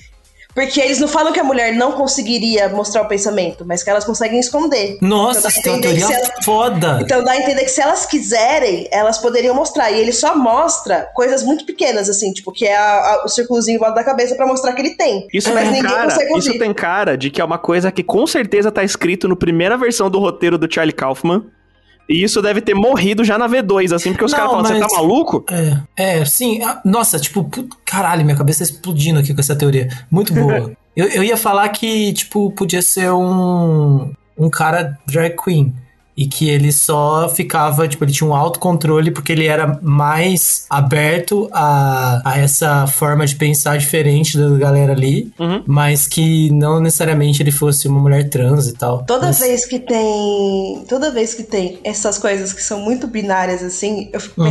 [0.54, 4.04] Porque eles não falam que a mulher não conseguiria mostrar o pensamento, mas que elas
[4.04, 4.98] conseguem esconder.
[5.00, 6.98] Nossa, Então dá você a tem uma entender que teoria se ela- foda.
[7.02, 9.90] então dá a entender que se elas quiserem, elas poderiam mostrar.
[9.90, 12.82] E ele só mostra coisas muito pequenas, assim, tipo, que é a-
[13.14, 15.26] a- o círculozinho em volta da cabeça pra mostrar que ele tem.
[15.32, 16.48] Isso mas tem ninguém cara, consegue ouvir.
[16.50, 19.76] isso tem cara de que é uma coisa que com certeza tá escrito no primeira
[19.76, 21.44] versão do roteiro do Charlie Kaufman.
[22.10, 24.90] E isso deve ter morrido já na V2, assim, porque os caras falam, você mas-
[24.92, 25.44] tá maluco?
[25.96, 26.60] É, é, sim.
[26.64, 29.88] Ah, Nossa, tipo, put- caralho, minha cabeça tá explodindo aqui com essa teoria.
[30.10, 30.72] Muito boa.
[30.96, 35.72] eu, eu ia falar que, tipo, podia ser um, um cara drag queen.
[36.20, 41.48] E que ele só ficava, tipo, ele tinha um autocontrole porque ele era mais aberto
[41.50, 45.62] a, a essa forma de pensar diferente da galera ali, Uhum.
[45.66, 49.02] mas que não necessariamente ele fosse uma mulher trans e tal.
[49.04, 50.84] Toda Mas- vez que tem.
[50.86, 54.46] Toda vez que tem essas coisas que são muito binárias, assim, eu fico Uhum.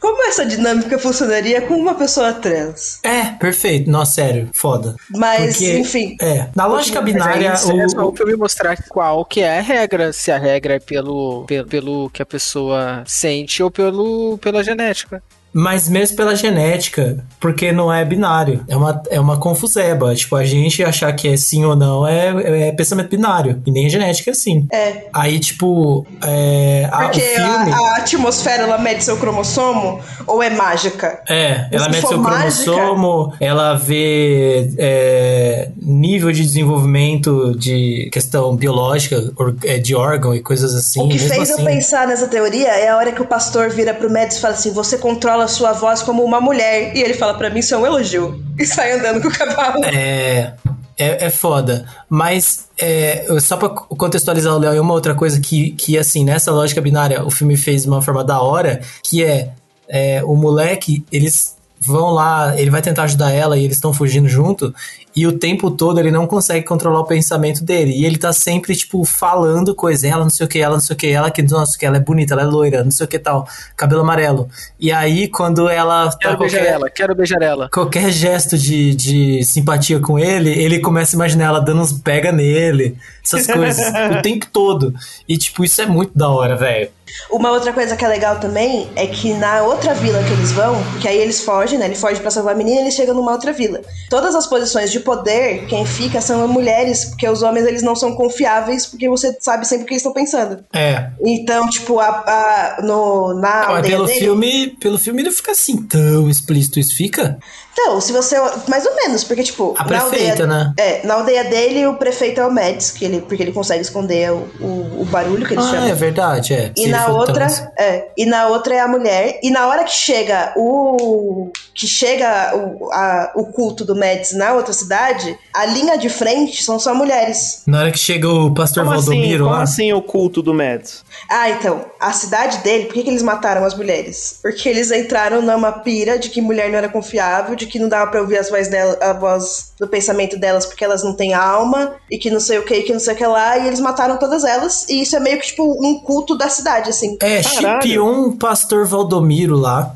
[0.00, 3.00] Como essa dinâmica funcionaria com uma pessoa trans?
[3.02, 3.90] É, perfeito.
[3.90, 4.94] Nossa, sério, foda.
[5.10, 6.16] Mas, Porque- enfim.
[6.20, 9.58] É, na lógica binária, Mas aí é só o, o filme mostrar qual que é
[9.58, 10.12] a regra.
[10.12, 15.22] Se a regra é pelo, pelo, pelo que a pessoa sente ou pelo, pela genética.
[15.52, 18.62] Mas mesmo pela genética, porque não é binário.
[18.68, 20.14] É uma, é uma confuseba.
[20.14, 23.62] Tipo, a gente achar que é sim ou não é, é pensamento binário.
[23.64, 24.66] E nem a genética é assim.
[24.70, 25.04] É.
[25.14, 27.72] Aí, tipo, é, a- Porque filme.
[27.72, 31.22] a, a atmosfera ela mede seu cromossomo ou é mágica?
[31.26, 38.54] É, ela Se mede seu mágica- cromossomo, ela vê é, nível de desenvolvimento de questão
[38.56, 39.32] biológica,
[39.64, 41.00] é, de órgão e coisas assim.
[41.02, 43.94] O que fez assim, eu pensar nessa teoria é a hora que o pastor vira
[43.94, 46.94] pro médico e fala assim: você controla a sua voz como uma mulher.
[46.94, 48.44] E ele fala pra mim: isso é um elogio.
[48.58, 49.84] E sai andando com o cavalo.
[49.84, 50.54] É,
[50.98, 51.86] é, é foda.
[52.08, 56.52] Mas, é, só pra contextualizar o Léo, e uma outra coisa que, que, assim, nessa
[56.52, 59.52] lógica binária, o filme fez de uma forma da hora, que é,
[59.88, 64.28] é, o moleque, eles vão lá, ele vai tentar ajudar ela e eles estão fugindo
[64.28, 64.74] junto,
[65.16, 67.92] e o tempo todo ele não consegue controlar o pensamento dele.
[67.92, 70.94] E ele tá sempre, tipo, falando coisa, ela não sei o que, ela não sei
[70.94, 73.08] o que, ela que, nossa, que ela é bonita, ela é loira, não sei o
[73.08, 74.46] que tal, cabelo amarelo.
[74.78, 77.70] E aí, quando ela tá Quero beijar qualquer- ela, quero beijar ela.
[77.72, 82.30] qualquer gesto de, de simpatia com ele, ele começa a imaginar ela dando uns pega
[82.30, 83.84] nele, essas coisas,
[84.18, 84.94] o tempo todo.
[85.28, 86.90] E, tipo, isso é muito da hora, velho.
[87.30, 90.74] Uma outra coisa que é legal também é que na outra vila que eles vão,
[90.90, 91.86] porque aí eles fogem, né?
[91.86, 93.80] Ele foge pra salvar a menina e eles chegam numa outra vila.
[94.10, 98.14] Todas as posições de poder, quem fica são mulheres, porque os homens eles não são
[98.16, 100.64] confiáveis, porque você sabe sempre o que eles estão pensando.
[100.74, 101.10] É.
[101.24, 105.52] Então, tipo, a, a- no, na Não, mas pelo dele- filme, pelo filme não fica
[105.52, 106.80] assim tão explícito.
[106.80, 107.38] Isso fica?
[107.78, 108.36] Então, se você.
[108.68, 109.74] Mais ou menos, porque, tipo.
[109.78, 110.72] A na prefeita, aldeia, né?
[110.78, 114.32] É, na aldeia dele, o prefeito é o Mads, que ele, porque ele consegue esconder
[114.32, 115.88] o, o, o barulho que eles Ah, chamam.
[115.88, 116.72] é verdade, é.
[116.74, 117.62] E Se ele na outra, trans.
[117.78, 119.38] é, e na outra é a mulher.
[119.42, 124.54] E na hora que chega o que chega o, a- o culto do Mads na
[124.54, 127.62] outra cidade, a linha de frente são só mulheres.
[127.66, 129.62] Na hora que chega o pastor Como assim, Valdomiro como lá.
[129.62, 131.04] assim o culto do Mads?
[131.28, 134.38] Ah, então, a cidade dele, por que, que eles mataram as mulheres?
[134.40, 138.10] Porque eles entraram numa pira de que mulher não era confiável, de que não dava
[138.10, 141.94] pra ouvir as vozes dela, a voz do pensamento delas porque elas não têm alma,
[142.10, 144.18] e que não sei o que, que não sei o que lá, e eles mataram
[144.18, 147.16] todas elas, e isso é meio que tipo um culto da cidade, assim.
[147.20, 149.94] É, chipiou um pastor Valdomiro lá.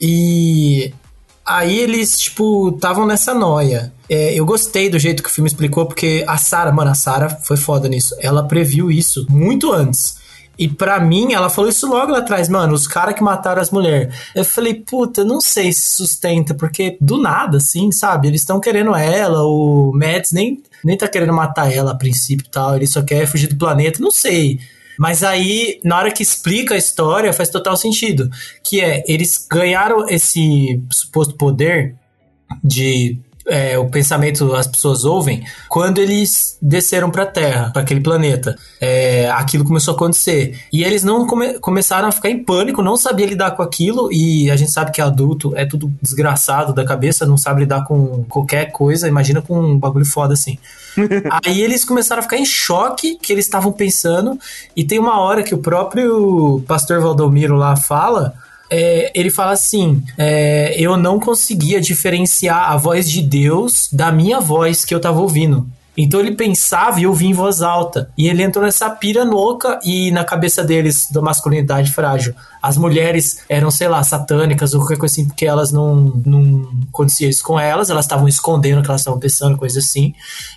[0.00, 0.92] E
[1.46, 3.92] aí eles, tipo, estavam nessa noia.
[4.08, 7.28] É, eu gostei do jeito que o filme explicou, porque a Sarah, mano, a Sarah
[7.28, 8.14] foi foda nisso.
[8.18, 10.16] Ela previu isso muito antes.
[10.58, 13.70] E pra mim, ela falou isso logo lá atrás, mano, os caras que mataram as
[13.70, 14.14] mulheres.
[14.34, 18.28] Eu falei, puta, não sei se sustenta, porque do nada, assim, sabe?
[18.28, 22.50] Eles estão querendo ela, o Mads nem, nem tá querendo matar ela a princípio e
[22.50, 24.60] tal, ele só quer fugir do planeta, não sei.
[24.98, 28.30] Mas aí, na hora que explica a história, faz total sentido.
[28.62, 31.96] Que é, eles ganharam esse suposto poder
[32.62, 38.56] de é, o pensamento as pessoas ouvem quando eles desceram pra Terra, para aquele planeta.
[38.80, 40.60] É, aquilo começou a acontecer.
[40.72, 44.12] E eles não come, começaram a ficar em pânico, não sabiam lidar com aquilo.
[44.12, 48.24] E a gente sabe que adulto é tudo desgraçado da cabeça, não sabe lidar com
[48.28, 49.08] qualquer coisa.
[49.08, 50.58] Imagina com um bagulho foda assim.
[51.44, 54.38] Aí eles começaram a ficar em choque que eles estavam pensando.
[54.76, 58.34] E tem uma hora que o próprio pastor Valdomiro lá fala
[58.72, 64.40] é, ele fala assim: é, eu não conseguia diferenciar a voz de Deus da minha
[64.40, 65.66] voz que eu tava ouvindo.
[65.94, 68.10] Então ele pensava e ouvia em voz alta.
[68.16, 73.44] E ele entrou nessa pira louca e na cabeça deles, da masculinidade frágil, as mulheres
[73.46, 77.60] eram, sei lá, satânicas ou qualquer coisa assim, porque elas não, não acontecia isso com
[77.60, 80.14] elas, elas estavam escondendo o que elas estavam pensando, coisa assim.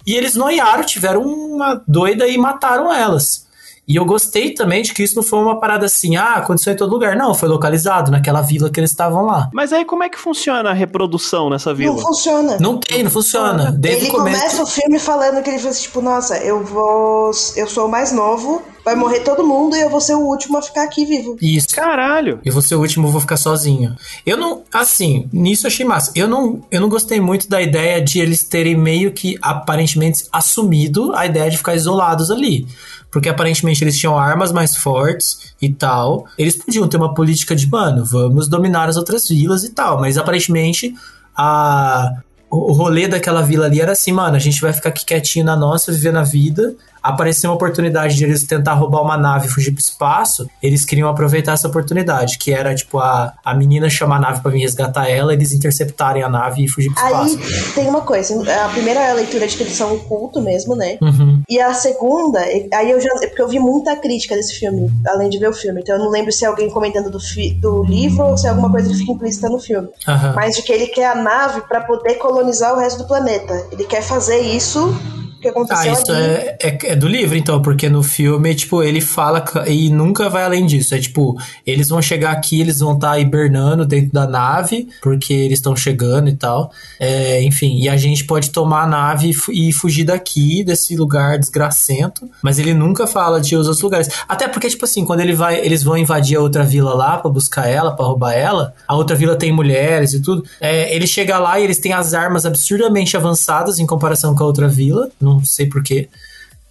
[0.07, 3.44] E eles noiaram, tiveram uma doida e mataram elas.
[3.87, 6.75] E eu gostei também de que isso não foi uma parada assim, ah, aconteceu em
[6.75, 7.15] todo lugar.
[7.15, 9.49] Não, foi localizado naquela vila que eles estavam lá.
[9.53, 11.93] Mas aí como é que funciona a reprodução nessa vila?
[11.93, 12.57] Não funciona.
[12.59, 13.71] Não tem, não funciona.
[13.71, 17.31] Desde ele começa o filme falando que ele fez tipo, nossa, eu vou.
[17.55, 20.59] Eu sou o mais novo, vai morrer todo mundo e eu vou ser o último
[20.59, 21.35] a ficar aqui vivo.
[21.41, 21.69] Isso.
[21.69, 22.39] Caralho!
[22.45, 23.95] Eu vou ser o último, eu vou ficar sozinho.
[24.23, 26.11] Eu não, assim, nisso eu achei massa.
[26.13, 31.15] Eu não, eu não gostei muito da ideia de eles terem meio que aparentemente assumido
[31.15, 32.67] a ideia de ficar isolados ali.
[33.09, 36.25] Porque aparentemente eles tinham armas mais fortes e tal.
[36.37, 39.99] Eles podiam ter uma política de, mano, vamos dominar as outras vilas e tal.
[39.99, 40.93] Mas aparentemente
[41.35, 42.11] a,
[42.51, 45.45] o o rolê daquela vila ali era assim, mano, a gente vai ficar aqui quietinho
[45.45, 46.75] na nossa, vivendo a vida.
[47.05, 50.49] Apareceu uma oportunidade de eles tentar roubar uma nave e fugir pro espaço.
[50.61, 54.51] Eles queriam aproveitar essa oportunidade, que era, tipo, a, a menina chamar a nave pra
[54.51, 57.73] vir resgatar ela, eles interceptarem a nave e fugir pro Aí espaço.
[57.75, 58.33] tem uma coisa,
[58.65, 60.97] a primeira é a leitura de que eles são um culto mesmo, né?
[61.01, 61.41] Uhum.
[61.47, 63.09] E a segunda, aí eu já.
[63.19, 65.81] Porque eu vi muita crítica desse filme, além de ver o filme.
[65.81, 68.49] Então eu não lembro se é alguém comentando do, fi, do livro ou se é
[68.49, 69.87] alguma coisa que fica implícita no filme.
[70.07, 70.33] Aham.
[70.35, 73.67] Mas de que ele quer a nave pra poder colonizar o resto do planeta.
[73.71, 74.95] Ele quer fazer isso
[75.45, 76.21] que Ah, aconteceu isso ali.
[76.23, 80.43] é, é, é do livro, então, porque no filme, tipo, ele fala e nunca vai
[80.43, 80.95] além disso.
[80.95, 85.59] É tipo, eles vão chegar aqui, eles vão estar hibernando dentro da nave, porque eles
[85.59, 86.71] estão chegando e tal.
[86.99, 91.37] É, enfim, e a gente pode tomar a nave e fu- fugir daqui, desse lugar
[91.37, 92.29] desgracento.
[92.41, 94.09] Mas ele nunca fala de os outros lugares.
[94.27, 97.29] Até porque, tipo assim, quando ele vai, eles vão invadir a outra vila lá pra
[97.29, 100.43] buscar ela, pra roubar ela, a outra vila tem mulheres e tudo.
[100.61, 104.47] É, ele chega lá e eles têm as armas absurdamente avançadas em comparação com a
[104.47, 105.09] outra vila.
[105.19, 106.09] Não sei porquê.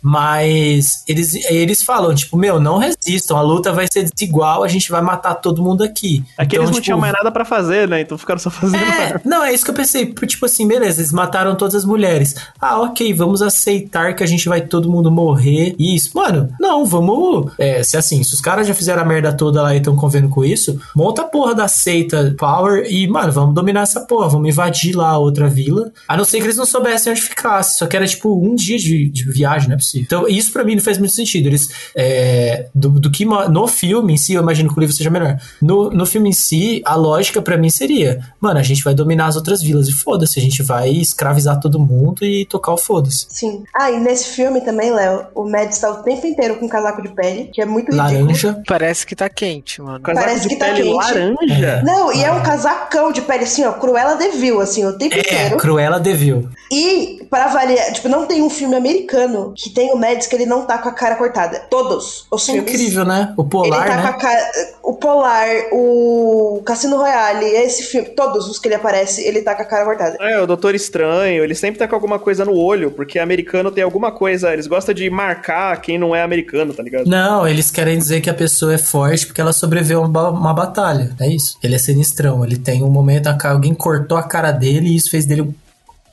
[0.05, 4.91] Mas eles, eles falam, tipo, meu, não resistam, a luta vai ser desigual, a gente
[4.91, 6.23] vai matar todo mundo aqui.
[6.37, 8.03] É que Então, eles não tipo, tinham mais nada pra fazer, né?
[8.03, 8.83] Então ficaram só fazendo.
[8.83, 10.13] é, não, é isso que eu pensei.
[10.13, 12.35] Tipo assim, beleza, eles mataram todas as mulheres.
[12.61, 15.75] Ah, ok, vamos aceitar que a gente vai todo mundo morrer.
[15.79, 17.53] E isso, mano, não, vamos.
[17.59, 20.29] É, se assim, se os caras já fizeram a merda toda lá e estão convendo
[20.29, 24.49] com isso, monta a porra da seita Power e, mano, vamos dominar essa porra, vamos
[24.49, 25.91] invadir lá a outra vila.
[26.07, 27.79] A não ser que eles não soubessem onde ficasse.
[27.79, 30.03] Só que era tipo um dia de, de viagem, não é possível.
[30.05, 31.47] Então, isso pra mim não fez muito sentido.
[31.47, 35.11] Eles, é, do, do que no filme em si, eu imagino que o livro seja
[35.11, 35.37] melhor.
[35.61, 39.27] No, no filme em si, a lógica pra mim seria: mano, a gente vai dominar
[39.27, 43.27] as outras vilas e foda-se, a gente vai escravizar todo mundo e tocar o foda-se.
[43.29, 43.63] Sim.
[43.75, 47.03] Ah, e nesse filme também, Léo, o Mads tá o tempo inteiro com um casaco
[47.03, 48.21] de pele, que é muito ridículo.
[48.21, 48.63] Laranja.
[48.67, 50.01] Parece que tá quente, mano.
[50.01, 50.89] Casaco Parece de que tá quente.
[50.93, 51.83] laranja.
[51.85, 55.15] Não, e é um casacão de pele assim, ó, Cruella de Vil, assim, o tempo
[55.15, 55.57] É, inteiro.
[55.57, 56.49] Cruella Devil.
[56.73, 60.47] E, pra variar, tipo, não tem um filme americano que tem o Mads que ele
[60.47, 61.61] não tá com a cara cortada.
[61.71, 62.73] Todos os É filmes.
[62.73, 63.35] incrível, né?
[63.37, 64.03] O Ele Polar, tá né?
[64.03, 64.51] com a cara.
[64.83, 69.63] O Polar, o Cassino Royale, esse filme, todos os que ele aparece, ele tá com
[69.63, 70.17] a cara cortada.
[70.21, 73.83] É, o Doutor Estranho, ele sempre tá com alguma coisa no olho, porque americano tem
[73.85, 77.07] alguma coisa, eles gostam de marcar quem não é americano, tá ligado?
[77.07, 80.55] Não, eles querem dizer que a pessoa é forte porque ela sobreviveu a uma, uma
[80.55, 81.15] batalha.
[81.21, 81.59] É isso.
[81.63, 82.45] Ele é sinistrão.
[82.45, 85.43] Ele tem um momento em que alguém cortou a cara dele e isso fez dele
[85.43, 85.55] um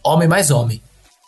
[0.04, 0.82] homem mais homem.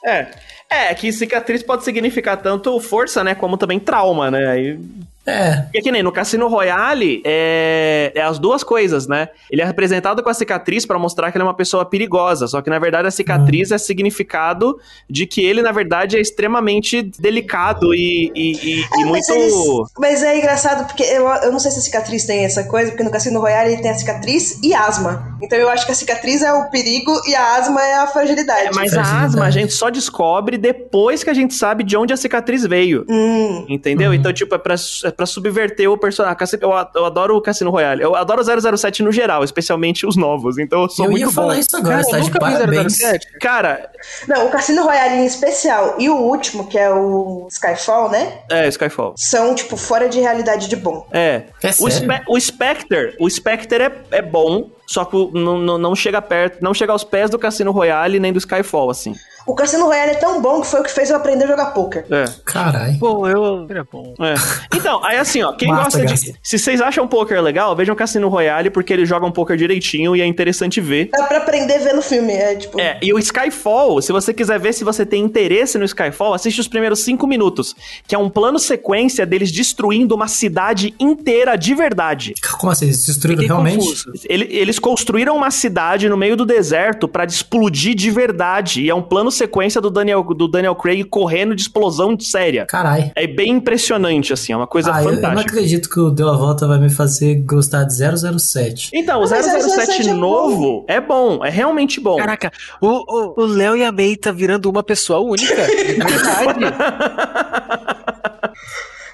[0.05, 0.27] É.
[0.73, 4.47] É, que cicatriz pode significar tanto força, né, como também trauma, né?
[4.49, 4.79] Aí
[5.25, 9.29] É, Porque que nem no Cassino Royale, é, é as duas coisas, né?
[9.49, 12.61] Ele é representado com a cicatriz pra mostrar que ele é uma pessoa perigosa, só
[12.61, 14.77] que na verdade a cicatriz é significado
[15.09, 19.31] de que ele, na verdade, é extremamente delicado e, e, e- e É, mas, muito...
[19.31, 19.53] eles-
[19.97, 23.03] mas é engraçado porque eu, eu não sei se a cicatriz tem essa coisa, porque
[23.03, 25.37] no Cassino Royale ele tem a cicatriz e asma.
[25.41, 28.67] Então eu acho que a cicatriz é o perigo e a asma é a fragilidade.
[28.67, 29.25] É, mas a Fragilidade.
[29.25, 33.05] asma a gente só descobre depois que a gente sabe de onde a cicatriz veio.
[33.09, 34.09] Hum, Entendeu?
[34.09, 34.15] Uhum.
[34.15, 34.75] Então, tipo, é pra,
[35.15, 36.37] pra subverter o personagem.
[36.61, 38.01] Eu, eu adoro o Cassino Royale.
[38.03, 40.57] Eu adoro o 007 no geral, especialmente os novos.
[40.57, 41.59] Então eu sou eu muito ia falar bom.
[41.59, 42.93] isso agora, Cara, você tá eu de nunca vi parabéns.
[42.97, 43.27] 007.
[43.39, 43.89] Cara,
[44.27, 48.39] Não, o Cassino Royale em especial e o último, que é o Skyfall, né?
[48.49, 49.13] é, Skyfall.
[49.17, 51.07] São, tipo, fora de realidade de bom.
[51.11, 51.43] É.
[51.61, 51.91] É o, sério?
[51.91, 56.61] Spe- o Spectre, o Spectre é, é bom, só que não, não, não chega perto,
[56.61, 59.13] não chega aos pés do Cassino Royale nem do Skyfall, assim.
[59.45, 61.65] O Cassino Royale é tão bom que foi o que fez eu aprender a jogar
[61.67, 62.05] poker.
[62.09, 62.25] É.
[62.45, 62.93] Caralho.
[62.93, 63.65] Bom, eu.
[63.69, 64.13] Era bom.
[64.21, 64.33] É.
[64.75, 66.35] Então, aí assim, ó, quem Massa, gosta de.
[66.41, 70.25] Se vocês acham poker legal, vejam Cassino Royale, porque eles jogam poker direitinho e é
[70.25, 71.09] interessante ver.
[71.11, 72.79] Dá pra aprender vendo filme, é tipo...
[72.79, 76.59] É, e o Skyfall, se você quiser ver se você tem interesse no Skyfall, assiste
[76.61, 77.75] os primeiros cinco minutos,
[78.07, 82.33] que é um plano sequência deles destruindo uma cidade inteira de verdade.
[82.59, 82.85] Como assim?
[82.85, 83.77] Eles destruíram Fiquei realmente?
[83.85, 84.11] confuso.
[84.29, 88.81] Ele- eles construíram uma cidade no meio do deserto pra explodir de verdade.
[88.83, 92.65] E é um plano sequência do Daniel, do Daniel Craig correndo de explosão séria.
[92.65, 93.11] Caralho.
[93.15, 95.51] É bem impressionante, assim, é uma coisa Ah, eu, eu não fantástica.
[95.51, 98.89] acredito que o Deu a Volta vai me fazer gostar de 007.
[98.93, 102.17] Então, o Mas 007 007 é novo é bom, é realmente bom.
[102.17, 105.53] Caraca, o o- o Léo e a May tá virando uma pessoa única.
[105.65, 106.63] De verdade.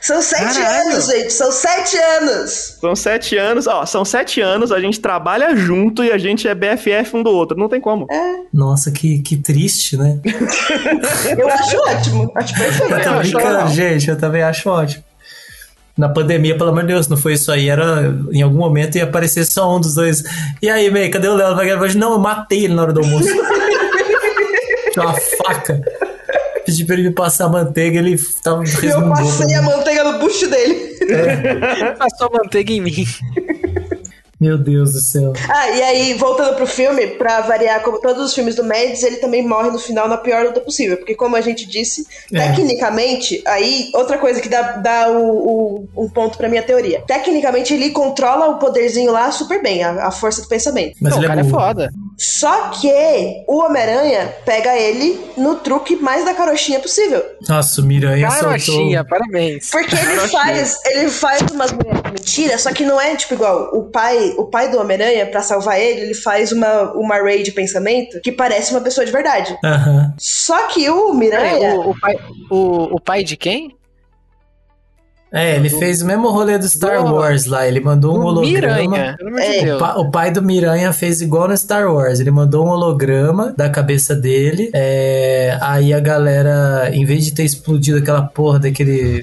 [0.01, 0.89] São sete Caralho.
[0.91, 1.33] anos, gente.
[1.33, 2.77] São sete anos.
[2.79, 6.55] São sete anos, ó, são sete anos, a gente trabalha junto e a gente é
[6.55, 8.07] BFF um do outro, não tem como.
[8.53, 10.19] Nossa, que, que triste, né?
[11.38, 12.31] Eu acho ótimo.
[12.35, 12.88] Acho Eu perfeito.
[13.03, 13.67] tô acho brincando, legal.
[13.67, 15.03] gente, eu também acho ótimo.
[15.97, 17.67] Na pandemia, pelo amor de Deus, não foi isso aí.
[17.67, 20.23] Era em algum momento ia aparecer só um dos dois.
[20.62, 21.57] E aí, May, cadê o Léo?
[21.81, 21.97] Hoje?
[21.97, 23.27] Não, eu matei ele na hora do almoço.
[24.93, 25.81] Tinha uma faca.
[26.69, 30.97] Pedi pra ele me passar manteiga, ele tava Eu passei a manteiga no bucho dele.
[31.97, 32.93] Passou manteiga em mim.
[34.39, 35.34] Meu Deus do céu.
[35.49, 39.17] Ah, e aí, voltando pro filme, pra variar, como todos os filmes do Mads, ele
[39.17, 40.95] também morre no final na pior luta possível.
[40.95, 42.47] Porque, como a gente disse, É.
[42.47, 45.25] tecnicamente, aí, outra coisa que dá, dá o,
[45.97, 47.01] o- um ponto pra minha teoria.
[47.05, 50.95] Tecnicamente, ele controla o poderzinho lá super bem, a, a força do pensamento.
[51.01, 51.89] Mas Não, o ele cara é é foda.
[52.19, 57.23] Só que o Homem-Aranha pega ele no truque mais da carochinha possível.
[57.47, 59.17] Nossa, o Miranha Carochinha, soltou...
[59.17, 59.69] parabéns.
[59.71, 60.41] Porque ele Carochinha.
[60.41, 61.71] faz, ele faz umas
[62.12, 65.79] mentiras, só que não é tipo igual o pai, o pai do Homem-Aranha, pra salvar
[65.79, 69.58] ele, ele faz uma, uma array de pensamento que parece uma pessoa de verdade.
[69.63, 70.13] Aham.
[70.17, 71.75] Só que o Miranha.
[71.75, 72.15] o, o pai,
[72.51, 73.79] o, o pai de quem?
[75.32, 77.68] É, ele fez o mesmo rolê do Star Do- Wars lá.
[77.68, 78.78] Ele mandou um O holograma.
[78.88, 79.15] Miranha.
[79.38, 79.80] É, Deus.
[79.80, 82.20] Pa- O pai do Miranha fez igual no Star Wars.
[82.20, 84.72] Ele mandou um holograma da cabeça dele.
[84.74, 89.22] é, aí a galera, em vez de ter explodido aquela porra daquele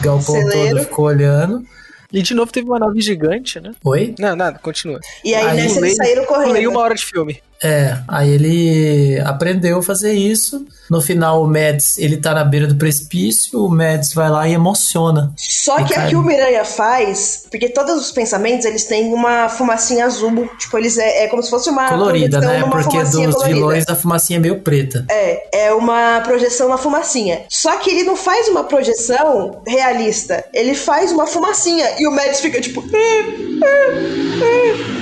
[0.00, 0.76] galpão Celeiro.
[0.76, 1.62] todo, ficou olhando.
[2.10, 3.72] E de novo teve uma nave gigante, né?
[3.84, 4.14] Oi?
[4.18, 4.98] Não, nada, continua.
[5.22, 6.70] E aí, Aí nessa eles saíram Pulei correndo.
[6.70, 7.38] uma hora de filme.
[7.62, 10.64] É, aí ele aprendeu a fazer isso.
[10.90, 13.62] No final, o Mads, ele tá na beira do precipício.
[13.62, 15.32] O Mads vai lá e emociona.
[15.36, 20.48] Só que aqui o Miranha faz, porque todos os pensamentos eles têm uma fumacinha azul.
[20.58, 21.88] Tipo, eles é, é como se fosse uma.
[21.90, 22.62] Colorida, né?
[22.70, 23.44] Porque dos colorida.
[23.48, 25.04] vilões a fumacinha é meio preta.
[25.10, 27.42] É, é uma projeção na fumacinha.
[27.50, 30.42] Só que ele não faz uma projeção realista.
[30.54, 31.84] Ele faz uma fumacinha.
[31.98, 32.82] E o Mads fica tipo.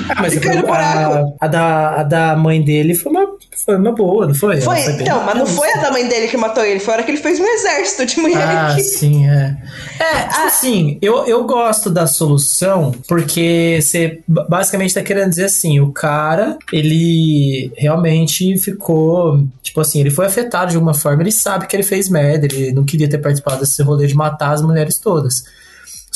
[0.08, 1.36] Ah, mas E cai no a, buraco.
[1.40, 3.26] a da, a da mãe dele foi uma,
[3.64, 4.60] foi uma boa, não foi?
[4.60, 6.96] Foi, bem então, mas não foi a da mãe dele que matou ele, foi a
[6.96, 8.44] hora que ele fez um exército de mulheres.
[8.48, 9.56] Ah, que- sim, é.
[10.00, 15.44] É, tipo assim, eu, eu gosto da solução porque você ba- basicamente tá querendo dizer
[15.44, 21.32] assim, o cara, ele realmente ficou, tipo assim, ele foi afetado de alguma forma, ele
[21.32, 24.62] sabe que ele fez merda, ele não queria ter participado desse rolê de matar as
[24.62, 25.44] mulheres todas.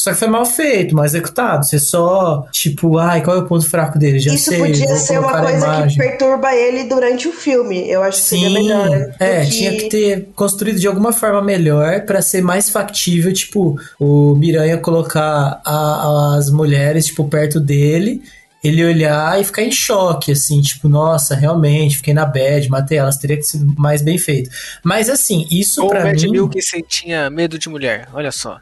[0.02, 1.64] Só que foi mal feito, mal executado.
[1.66, 4.18] Você só, tipo, ai, qual é o ponto fraco dele?
[4.18, 7.88] Já Isso sei, podia ser uma coisa que perturba ele durante o filme.
[7.88, 8.88] Eu acho que seria Sim, melhor.
[8.88, 13.78] do é, tinha que ter construído de alguma forma melhor pra ser mais factível, tipo,
[13.98, 18.22] o Miranha colocar a- as mulheres, tipo, perto dele,
[18.64, 23.16] ele olhar e ficar em choque, assim, tipo, nossa, realmente, fiquei na bad, matei elas,
[23.16, 24.50] teria que ser mais bem feito.
[24.82, 26.30] Mas, assim, isso Ou o pra Mad mim...
[26.30, 28.58] Milkins tinha medo de mulher, olha só.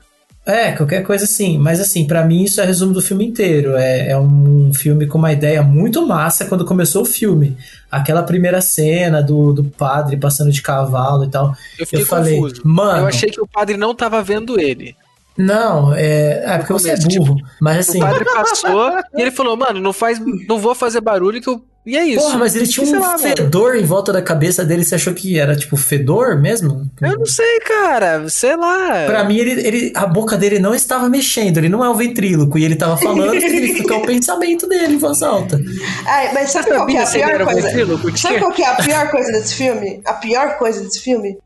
[0.48, 1.58] É, qualquer coisa assim.
[1.58, 3.76] Mas assim, pra mim isso é resumo do filme inteiro.
[3.76, 7.54] É, é um filme com uma ideia muito massa quando começou o filme.
[7.90, 11.54] Aquela primeira cena do, do padre passando de cavalo e tal.
[11.78, 12.62] Eu fiquei Eu falei, confuso.
[12.64, 13.02] mano.
[13.02, 14.96] Eu achei que o padre não tava vendo ele.
[15.36, 17.36] Não, é, é porque você é burro.
[17.60, 17.98] Mas assim.
[17.98, 21.62] O padre passou e ele falou, mano, não faz, não vou fazer barulho que eu...
[21.88, 22.22] E é isso.
[22.22, 23.18] Porra, mas ele tinha um lá, mano.
[23.18, 24.84] fedor em volta da cabeça dele.
[24.84, 26.86] Você achou que era tipo fedor mesmo?
[27.00, 28.28] Eu não sei, cara.
[28.28, 29.06] Sei lá.
[29.06, 32.58] Pra mim, ele, ele, a boca dele não estava mexendo, ele não é um ventríloco,
[32.58, 35.58] e ele tava falando significa o pensamento dele em voz alta.
[36.04, 38.18] Ai, mas sabe qual que é a pior coisa?
[38.18, 40.00] Sabe qual que é a pior coisa desse filme?
[40.04, 41.38] A pior coisa desse filme?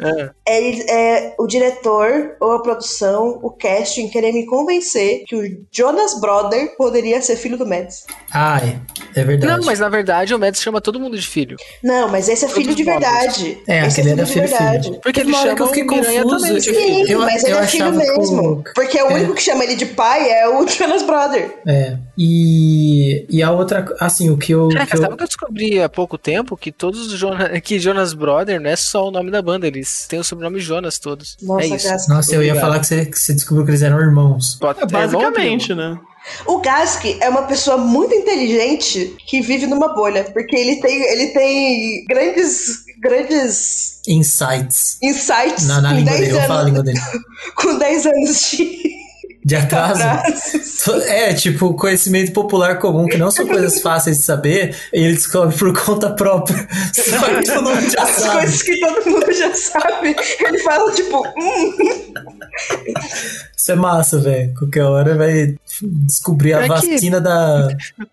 [0.00, 5.66] Ah, é, é o diretor ou a produção, o casting, querer me convencer que o
[5.70, 8.04] Jonas Brother poderia ser filho do Mads.
[8.32, 8.80] Ai,
[9.14, 9.52] é verdade.
[9.60, 11.56] Não, mas na verdade o Mads chama todo mundo de filho.
[11.82, 13.62] Não, mas esse é filho Todos de verdade.
[13.68, 15.00] É, esse aquele era filho, filho.
[15.02, 16.28] Porque Teve ele uma hora chama que eu fiquei confuso.
[16.36, 17.06] também de filho.
[17.06, 18.64] Sim, eu- mas eu ele é filho mesmo.
[18.74, 21.54] Porque o único que chama ele de pai é o Jonas Brother.
[21.66, 21.96] É.
[22.16, 24.68] E, e a outra, assim, o que eu.
[24.68, 27.78] Caraca, que eu- sabe que eu descobri há pouco tempo que todos os Jonas, que
[27.78, 31.36] Jonas Brother não é só o nome da banda, eles têm o sobrenome Jonas todos.
[31.42, 32.08] Nossa, é isso.
[32.08, 34.58] Nossa, eu ia falar que você, que você descobriu que eles eram irmãos.
[34.60, 35.98] É, basicamente, né?
[36.46, 40.24] O Gask é uma pessoa muito inteligente que vive numa bolha.
[40.32, 44.98] Porque ele tem, ele tem grandes, grandes Insights.
[45.02, 47.00] insights Na, na com, língua 10 dele, eu falo a anos, língua dele.
[47.56, 49.01] com 10 anos de
[49.44, 50.00] De atraso.
[50.02, 51.02] atraso.
[51.06, 55.56] É, tipo, conhecimento popular comum, que não são coisas fáceis de saber, e ele descobre
[55.56, 56.66] por conta própria.
[56.94, 58.38] Só que todo mundo já As sabe.
[58.38, 60.16] coisas que todo mundo já sabe.
[60.40, 62.14] Ele fala, tipo, hum,
[63.56, 64.52] Isso é massa, velho.
[64.58, 67.68] Qualquer hora vai descobrir a É que- vacina da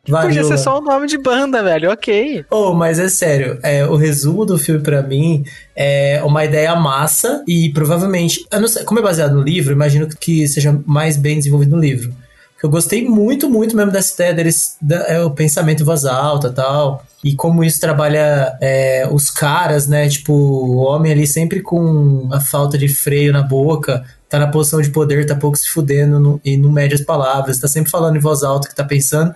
[0.06, 2.46] Podia ser só o nome de banda, velho, ok.
[2.50, 5.44] Oh, mas é sério, é, o resumo do filme pra mim
[5.76, 10.08] é uma ideia massa e provavelmente, eu não sei, como é baseado no livro, imagino
[10.08, 12.14] que seja mais bem desenvolvido no livro.
[12.62, 16.52] Eu gostei muito, muito mesmo dessa ideia deles, da, é, o pensamento em voz alta
[16.52, 17.06] tal.
[17.24, 20.10] E como isso trabalha é, os caras, né?
[20.10, 24.82] Tipo, o homem ali sempre com a falta de freio na boca, tá na posição
[24.82, 28.18] de poder, tá pouco se fudendo no- e não mede as palavras, tá sempre falando
[28.18, 29.34] em voz alta o que tá pensando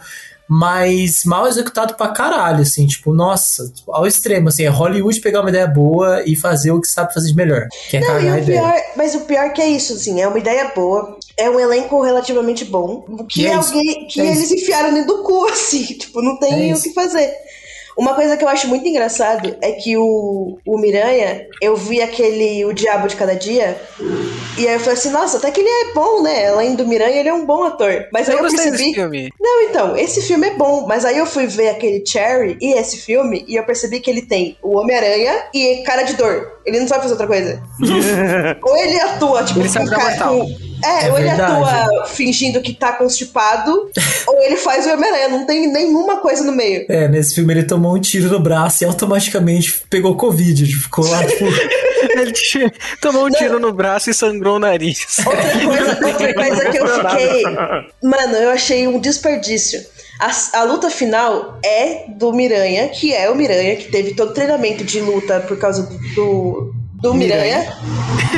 [0.48, 5.42] mas mal executado pra caralho, assim, tipo, nossa, tipo, ao extremo, assim, é Hollywood pegar
[5.42, 8.40] uma ideia boa e fazer o que sabe fazer de melhor, que é Não, cagar
[8.40, 11.50] e o pior, mas o pior que é isso, assim, é uma ideia boa, é
[11.50, 15.46] um elenco relativamente bom, que é isso, alguém que é eles enfiaram dentro do cu,
[15.52, 16.84] assim, tipo, não tem É o isso.
[16.84, 17.34] que fazer.
[17.98, 22.66] Uma coisa que eu acho muito engraçado é que o, o Miranha, eu vi aquele
[22.66, 23.80] O Diabo de Cada Dia,
[24.58, 26.50] e aí eu falei assim, nossa, até que ele é bom, né?
[26.50, 28.08] Além do Miranha, ele é um bom ator.
[28.12, 28.94] Mas aí Eu eu gostei desse percebi.
[28.96, 29.34] filme.
[29.40, 32.98] Não, então, esse filme é bom, mas aí eu fui ver aquele Cherry e esse
[32.98, 36.60] filme, e eu percebi que ele tem o Homem-Aranha e cara de dor.
[36.66, 37.62] Ele não sabe fazer outra coisa.
[38.64, 39.96] ou ele atua, tipo, Ele sabe com
[40.84, 41.64] É, É ou ele verdade.
[41.64, 43.90] atua fingindo que tá constipado,
[44.28, 46.86] ou ele faz o Homem-Aranha, não tem nenhuma coisa no meio.
[46.90, 51.26] É, nesse filme ele tomou um tiro no braço e automaticamente pegou Covid, ficou lá,
[51.26, 51.46] tipo,
[52.16, 52.34] Ele
[53.02, 55.20] tomou um tiro no braço e sangrou o nariz.
[55.26, 57.44] Outra coisa, outra coisa que eu fiquei.
[58.04, 59.82] Mano, eu achei um desperdício.
[60.20, 64.34] A, a luta final é do Miranha, que é o Miranha, que teve todo o
[64.34, 65.98] treinamento de luta por causa do.
[66.14, 66.73] do,
[67.04, 67.68] do Miranha.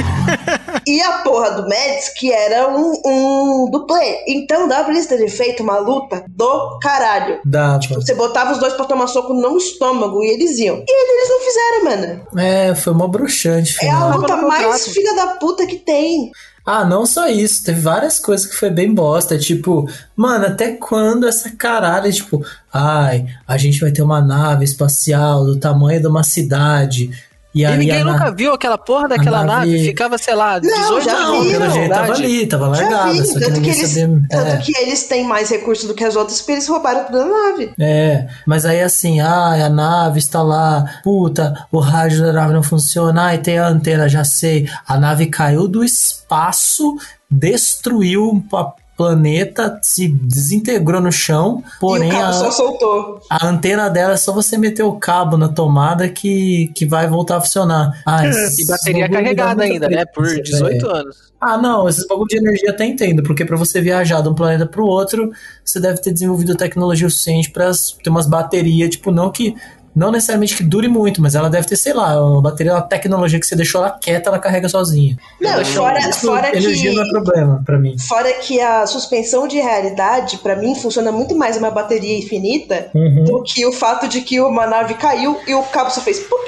[0.87, 4.23] e a porra do Mads, que era um, um duplê.
[4.27, 7.39] Então dá pra eles terem feito uma luta do caralho.
[7.45, 7.79] dava.
[7.93, 10.77] Você botava os dois pra tomar soco no estômago e eles iam.
[10.77, 12.41] E eles não fizeram, mano.
[12.41, 13.77] É, foi mó bruxante.
[13.85, 16.31] É a luta mais filha da puta que tem.
[16.65, 21.27] Ah, não só isso, teve várias coisas que foi bem bosta, tipo, mano, até quando
[21.27, 22.43] essa caralho, tipo,
[22.73, 27.11] ai, a gente vai ter uma nave espacial do tamanho de uma cidade,
[27.55, 29.85] e E ninguém a na- nunca viu aquela porra daquela nave- nave.
[29.85, 31.45] Ficava, sei lá, 18 já anos.
[31.45, 34.21] vi, pelo não, jeito tava ali, tava largada, vi, tanto, que eles, sabia.
[34.29, 34.57] tanto é.
[34.57, 37.71] que eles têm mais recursos do que as outras, porque eles roubaram tudo da nave.
[37.79, 42.61] É, mas aí assim, ah, a nave está lá, puta, o rádio da nave não
[42.61, 44.69] funciona, ai, tem a antena, já sei.
[44.85, 46.95] A nave caiu do espaço,
[47.31, 53.21] destruiu pa- planeta, se desintegrou no chão, porém e o cabo a, só soltou.
[53.29, 57.37] a antena dela é só você meter o cabo na tomada que, que vai voltar
[57.37, 58.01] a funcionar.
[58.05, 60.05] Ah, esses E bateria carregada ainda, né?
[60.05, 60.95] Por preguiça, 18 velho.
[60.95, 61.33] anos.
[61.39, 64.65] Ah, não, esses bagulho de energia até entendo, porque pra você viajar de um planeta
[64.65, 65.31] pro outro,
[65.63, 67.71] você deve ter desenvolvido tecnologia o suficiente pra
[68.03, 69.55] ter umas baterias, tipo, não que.
[69.95, 73.39] Não necessariamente que dure muito, mas ela deve ter, sei lá, uma bateria, uma tecnologia
[73.39, 75.17] que você deixou ela quieta, ela carrega sozinha.
[75.39, 76.95] Não, Isso- fora, isso, fora energia que.
[76.97, 77.97] não é problema pra mim.
[77.97, 83.23] Fora que a suspensão de realidade, pra mim, funciona muito mais uma bateria infinita Uhum.
[83.23, 86.19] do que o fato de que uma nave caiu e o cabo só fez.
[86.19, 86.39] puc.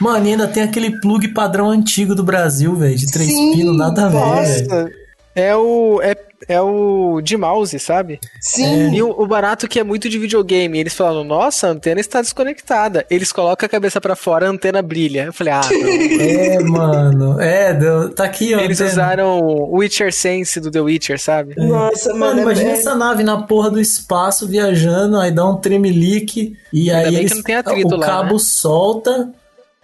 [0.00, 3.76] Mano, e ainda tem aquele plug padrão antigo do Brasil, velho, de três Sim, pinos,
[3.78, 5.05] nada a ver,
[5.36, 6.00] é o.
[6.02, 6.16] É,
[6.48, 8.20] é o de mouse, sabe?
[8.40, 8.92] Sim.
[8.94, 10.78] E o, o barato que é muito de videogame.
[10.78, 13.06] Eles falaram, nossa, a antena está desconectada.
[13.08, 15.24] Eles colocam a cabeça pra fora, a antena brilha.
[15.24, 16.20] Eu falei, ah, não.
[16.20, 17.40] É, mano.
[17.40, 18.60] É, deu- tá aqui, ó.
[18.60, 18.92] Eles antena.
[18.92, 21.54] usaram o Witcher Sense do The Witcher, sabe?
[21.56, 22.40] Nossa, Mano, mano.
[22.42, 26.98] imagina é- essa nave na porra do espaço viajando, aí dá um tremelique e Ainda
[27.08, 28.38] aí bem eles, que não tem atrito o lá, cabo né?
[28.40, 29.30] solta.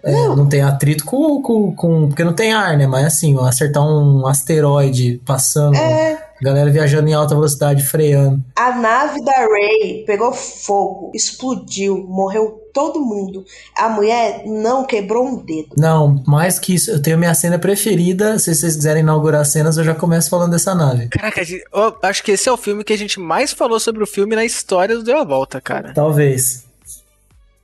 [0.03, 0.47] É, não.
[0.49, 2.07] tem atrito com, com, com.
[2.09, 2.85] Porque não tem ar, né?
[2.85, 6.21] Mas assim, acertar um asteroide passando É.
[6.41, 8.43] Galera viajando em alta velocidade, freando.
[8.57, 13.45] A nave da Ray pegou fogo, explodiu, morreu todo mundo.
[13.77, 15.69] A mulher não quebrou um dedo.
[15.77, 18.37] Não, mais que isso, eu tenho minha cena preferida.
[18.39, 21.07] Se vocês quiserem inaugurar cenas, eu já começo falando dessa nave.
[21.07, 24.07] Caraca, eu acho que esse é o filme que a gente mais falou sobre o
[24.07, 25.93] filme na história do Deu a Volta, cara.
[25.93, 26.65] Talvez.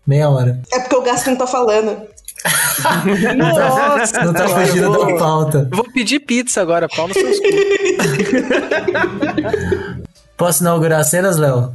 [0.08, 0.62] Meia hora.
[0.72, 2.08] É porque o Gaston tá falando.
[3.38, 5.68] Nossa, Não tá fugindo eu da vou, pauta.
[5.72, 7.08] eu vou pedir pizza agora, pau.
[10.38, 11.74] Posso inaugurar as cenas, Léo?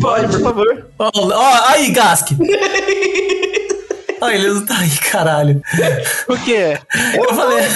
[0.00, 0.86] Pode, por favor.
[0.98, 2.28] Ó, ó, aí, Gask!
[4.22, 5.62] Ai, ele não tá aí, caralho.
[6.28, 6.78] O quê?
[7.16, 7.62] Eu falei.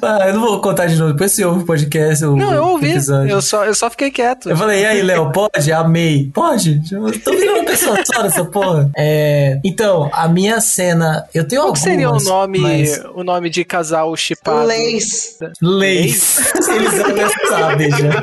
[0.00, 1.12] Ah, eu não vou contar de novo.
[1.12, 2.24] Depois você ouve o podcast.
[2.24, 2.90] O, Não, eu ouvi.
[2.90, 3.30] episódio.
[3.30, 4.48] Eu só, eu só fiquei quieto.
[4.48, 5.72] Eu falei, e aí, Léo, pode?
[5.72, 6.30] Amei.
[6.32, 6.80] Pode?
[6.92, 8.88] Eu tô virando uma pessoa só nessa porra.
[8.96, 11.26] É, então, a minha cena.
[11.34, 11.80] Eu tenho Qual que algumas.
[11.80, 14.64] seria o nome, mas- o nome de casal chipado?
[14.66, 15.38] Leis.
[15.60, 16.52] Leis.
[16.68, 18.22] Eles até sabem já.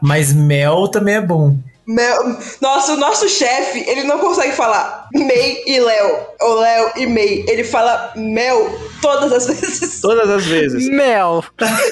[0.00, 1.56] Mas mel também é bom.
[1.86, 2.38] Mel...
[2.60, 6.18] Nossa, o nosso chefe, ele não consegue falar May e Léo.
[6.40, 7.44] Ou Léo e May.
[7.48, 10.00] Ele fala Mel todas as vezes.
[10.00, 10.88] Todas as vezes.
[10.88, 11.44] Mel.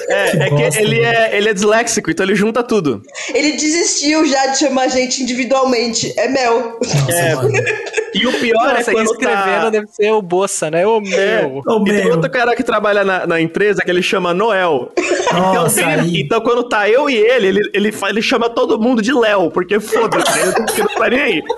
[0.09, 3.01] É, é que ele é, ele é disléxico, então ele junta tudo.
[3.33, 6.13] Ele desistiu já de chamar a gente individualmente.
[6.17, 6.79] É Mel.
[6.81, 7.91] Nossa, É.
[8.13, 9.69] E o pior Nossa, é quando escrevendo tá...
[9.69, 10.85] deve ser o Bossa, né?
[10.85, 11.41] O É.
[11.41, 11.61] meu.
[11.65, 14.91] Ô, E tem outro cara que trabalha na, na empresa que ele chama Noel.
[15.31, 16.21] Nossa, então, aí.
[16.21, 19.79] então, quando tá eu e ele, ele, ele, ele chama todo mundo de Léo, porque
[19.79, 21.43] foda-se, ele não tá nem aí.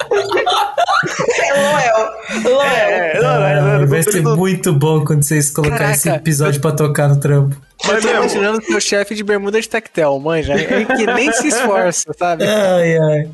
[1.56, 2.12] É Loel.
[2.44, 2.64] Loel.
[2.64, 6.72] É, não, não, não, não, vai ser muito bom quando vocês colocarem esse episódio pra
[6.72, 7.56] tocar no trampo.
[7.56, 8.24] Eu Mas tô mesmo.
[8.24, 10.54] imaginando seu chefe de bermuda de tactel, manja.
[10.54, 12.46] É que nem se esforça, sabe?
[12.46, 13.30] Ai, ai.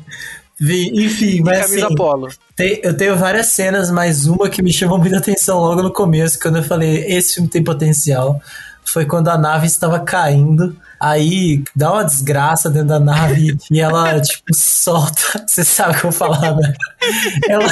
[0.58, 2.28] Vi- Enfim, mas Camisa assim, polo.
[2.54, 6.38] tem- eu tenho várias cenas, mas uma que me chamou muita atenção logo no começo,
[6.38, 8.38] quando eu falei, esse filme tem potencial,
[8.84, 10.76] foi quando a nave estava caindo.
[11.00, 15.44] Aí dá uma desgraça dentro da nave e ela, tipo, solta.
[15.48, 16.74] Você sabe o que eu vou falar, né?
[17.48, 17.66] Ela,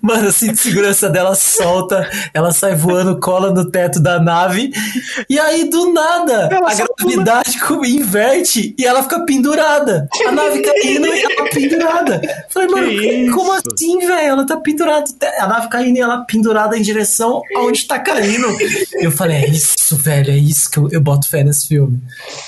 [0.00, 4.72] mano, cinto de segurança dela solta, ela sai voando, cola no teto da nave,
[5.28, 10.08] e aí do nada Ela a gravidade como inverte e ela fica pendurada.
[10.26, 12.46] A nave caindo e ela pendurada.
[12.48, 13.34] Falei, mano, isso?
[13.34, 14.30] como assim, velho?
[14.30, 15.04] Ela tá pendurada.
[15.38, 18.46] A nave caindo e ela pendurada em direção aonde tá caindo.
[18.94, 22.00] Eu falei, é isso, velho, é isso que eu, eu boto fé nesse filme.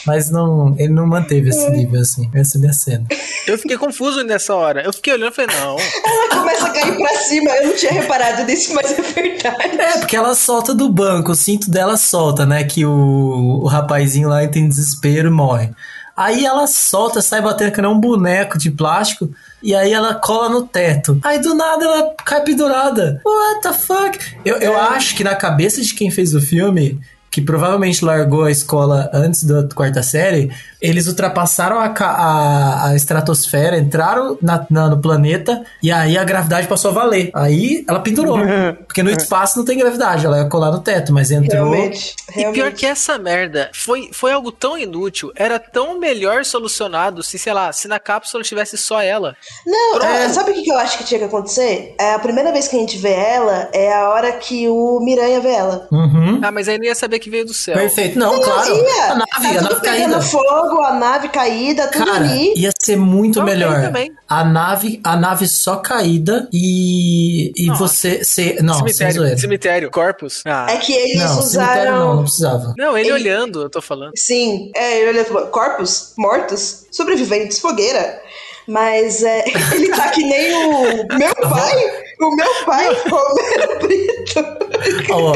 [0.07, 2.31] Mas não, ele não manteve esse nível assim.
[2.35, 3.07] Essa é a minha cena.
[3.47, 4.83] Eu fiquei confuso nessa hora.
[4.83, 5.77] Eu fiquei olhando e falei, não.
[5.79, 7.51] Ela começa a cair pra cima.
[7.51, 9.81] Eu não tinha reparado nisso, mas é verdade.
[9.81, 12.65] É, porque ela solta do banco, o cinto dela solta, né?
[12.65, 15.71] Que o, o rapazinho lá tem desespero e morre.
[16.17, 19.31] Aí ela solta, sai batendo que nem um boneco de plástico.
[19.63, 21.19] E aí ela cola no teto.
[21.25, 23.21] Aí do nada ela cai pendurada.
[23.25, 24.19] What the fuck?
[24.45, 27.01] Eu, eu acho que na cabeça de quem fez o filme,
[27.33, 33.79] que provavelmente largou a escola antes da quarta série, eles ultrapassaram a, a, a estratosfera,
[33.79, 37.31] entraram na, na- no planeta e aí a gravidade passou a valer.
[37.35, 38.39] Aí ela pendurou.
[38.87, 41.71] Porque no espaço não tem gravidade, ela ia colar no teto, mas entrou.
[41.71, 42.15] Realmente.
[42.31, 42.55] E realmente.
[42.61, 47.55] pior que essa merda, foi, foi algo tão inútil, era tão melhor solucionado se, sei
[47.55, 49.35] lá, se na cápsula tivesse só ela.
[49.67, 51.95] Não, é, sabe o que que eu acho que tinha que acontecer?
[51.99, 55.41] É, a primeira vez que a gente vê ela é a hora que o Miranha
[55.41, 55.89] vê ela.
[55.91, 56.41] Uhum.
[56.43, 57.75] Ah, mas aí não ia saber que veio do céu.
[57.75, 58.19] Perfeito.
[58.19, 58.75] Não, Não, claro.
[58.75, 59.05] ia.
[59.13, 60.21] A nave, tá a tudo nave pegando caída.
[60.23, 62.55] fogo, a nave caída, tudo Cara, ali.
[62.57, 63.81] ia ser muito Ok, melhor.
[63.83, 64.13] também.
[64.29, 67.79] A nave, a nave só caída e, e Nossa.
[67.89, 68.25] você.
[68.25, 69.39] Ser, não, sem cemitério, zoeira.
[69.39, 70.43] cemitério, corpus.
[70.47, 70.67] Ah.
[70.71, 72.23] É que eles Não, cemitério não, não usaram.
[72.23, 72.75] precisava.
[72.77, 74.13] Não, ele, Ele- olhando, eu tô falando.
[74.17, 78.21] Sim, é, ele falou, corpos, mortos, sobreviventes, fogueira.
[78.67, 79.45] Mas é,
[79.75, 81.77] ele tá que nem o meu pai,
[82.21, 85.13] o meu pai, Romero Brito.
[85.13, 85.33] Ó,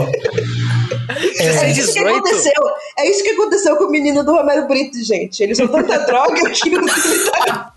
[1.09, 2.17] É, É isso que 18?
[2.17, 2.63] aconteceu.
[2.99, 5.43] É isso que aconteceu com o menino do Romero Brito, gente.
[5.43, 6.85] Ele usou tanta droga que não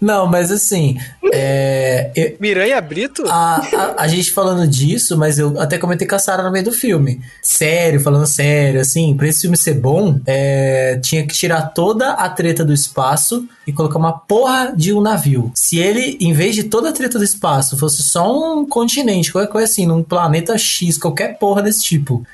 [0.00, 0.98] não, mas assim,
[1.32, 3.24] é, eu- Miranha Brito?
[3.28, 6.64] a, a, a gente falando disso, mas eu até comentei com a Sarah no meio
[6.64, 7.20] do filme.
[7.42, 12.28] Sério, falando sério, assim, pra esse filme ser bom, é, tinha que tirar toda a
[12.28, 15.50] treta do espaço e colocar uma porra de um navio.
[15.54, 19.50] Se ele, em vez de toda a treta do espaço, fosse só um continente, qualquer
[19.50, 22.24] coisa assim, num planeta X, qualquer porra desse tipo,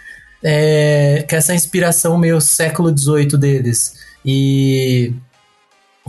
[0.43, 3.95] é, que essa inspiração meio século XVIII deles.
[4.25, 5.13] E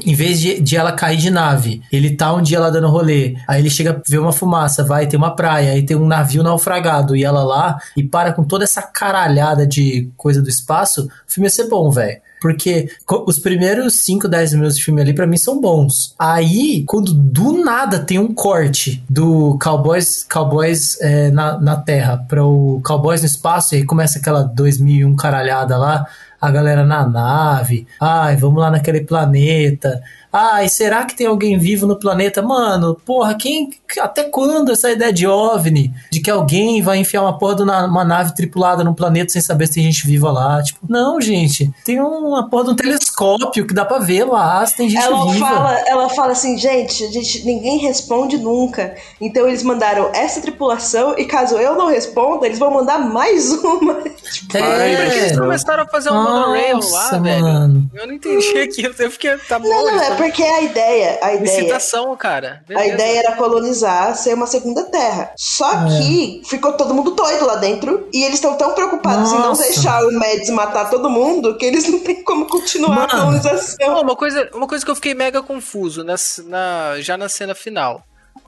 [0.02, 3.36] em vez de, de ela cair de nave, ele tá um dia lá dando rolê,
[3.48, 7.16] aí ele chega, vê uma fumaça, vai, tem uma praia, aí tem um navio naufragado,
[7.16, 11.46] e ela lá, e para com toda essa caralhada de coisa do espaço, o filme
[11.48, 12.22] ia ser bom, velho.
[12.44, 12.90] Porque
[13.26, 16.14] os primeiros 5, 10 minutos de filme ali, pra mim, são bons.
[16.20, 22.44] Aí, quando do nada tem um corte do Cowboys, Cowboys é, na, na Terra para
[22.44, 26.06] o Cowboys no espaço, e aí começa aquela 2001 caralhada lá,
[26.44, 27.88] a galera na nave.
[28.02, 30.04] Ai, vamos lá naquele planeta.
[30.32, 32.42] Ai, será que tem alguém vivo no planeta?
[32.42, 33.70] Mano, porra, quem.
[34.02, 35.94] Até quando essa ideia de OVNI?
[36.12, 39.42] De que alguém vai enfiar uma porra de uma, uma nave tripulada num planeta sem
[39.42, 40.62] saber se tem gente viva lá?
[40.62, 41.72] Tipo, não, gente.
[41.86, 45.26] Tem uma porra de um telescópio que dá pra ver lá se tem gente Ela
[45.32, 45.46] viva.
[45.48, 48.96] fala, ela fala assim, gente, a gente, ninguém responde nunca.
[49.22, 53.96] Então eles mandaram essa tripulação e caso eu não responda, eles vão mandar mais uma.
[54.02, 55.38] Tipo, Ai, mas eles É.
[55.38, 57.42] começaram a fazer um monorail lá, Nossa, velho.
[57.42, 57.90] mano.
[57.94, 58.94] Eu não entendi aquilo.
[58.98, 59.68] Eu fiquei, tá bom.
[59.70, 62.62] não, não, é tão- porque a ideia, a ideia, Licitação, cara.
[62.66, 62.94] a Beleza.
[62.94, 65.32] ideia era colonizar, ser uma segunda terra.
[65.38, 65.86] Só É.
[66.00, 69.64] que ficou todo mundo doido lá dentro e eles estão tão preocupados em não Nossa.
[69.64, 73.13] deixar o Mads matar todo mundo que eles não têm como continuar a Mano.
[73.22, 74.02] Colonização.
[74.02, 78.04] Uma, coisa, uma coisa que eu fiquei mega confuso na, na- já na cena final.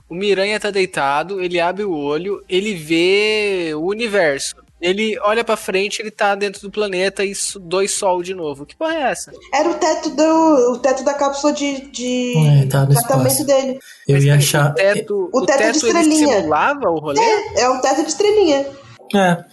[0.08, 4.54] O Miranha tá deitado, ele abre o olho, ele vê o universo.
[4.80, 8.66] Ele olha pra frente, ele tá dentro do planeta e dois sol de novo.
[8.66, 9.32] Que porra é essa?
[9.52, 13.46] Era o teto do o teto da cápsula de, de É, tá tratamento espaço.
[13.46, 13.78] dele.
[14.06, 14.70] Eu Mas ia achar.
[14.70, 16.28] O teto, O teto de ele estrelinha.
[16.36, 17.20] simulava o rolê?
[17.56, 18.66] É um teto de estrelinha.
[19.14, 19.44] É.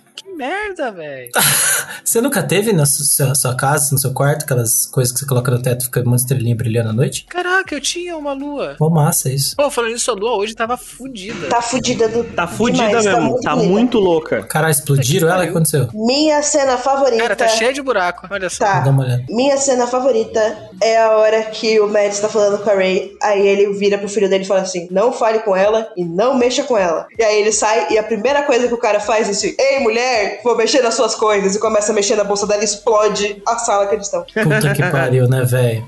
[0.43, 1.31] Merda, velho.
[2.03, 5.49] Você nunca teve na sua, sua casa, no seu quarto, aquelas coisas que você coloca
[5.49, 7.25] no teto e fica uma estrelinha brilhando à noite?
[7.29, 8.75] Caraca, eu tinha uma lua.
[8.77, 9.55] Pô, massa isso.
[9.55, 11.47] Pô, falando nisso, a lua hoje tava fudida.
[11.47, 12.25] Tá fudida do.
[12.25, 13.71] Tá fudida demais, mesmo, tá bonita.
[13.71, 14.43] muito louca.
[14.43, 15.43] Caralho, explodiram ela?
[15.43, 15.87] O que aconteceu?
[15.93, 17.21] Minha cena favorita.
[17.21, 18.27] Cara, tá cheio de buraco.
[18.29, 18.65] Olha só.
[18.65, 18.79] Tá.
[18.81, 19.23] Dá uma olhada.
[19.29, 23.15] Minha cena favorita é a hora que o Mads tá falando com a Ray.
[23.21, 26.37] Aí ele vira pro filho dele e fala assim: Não fale com ela e não
[26.37, 27.07] mexa com ela.
[27.17, 29.79] E aí ele sai e a primeira coisa que o cara faz é assim: Ei,
[29.79, 31.55] mulher, vou mexer nas suas coisas.
[31.55, 34.23] E começa a mexer na bolsa dela e explode a sala que eles estão.
[34.23, 35.88] Puta que pariu, né, velho?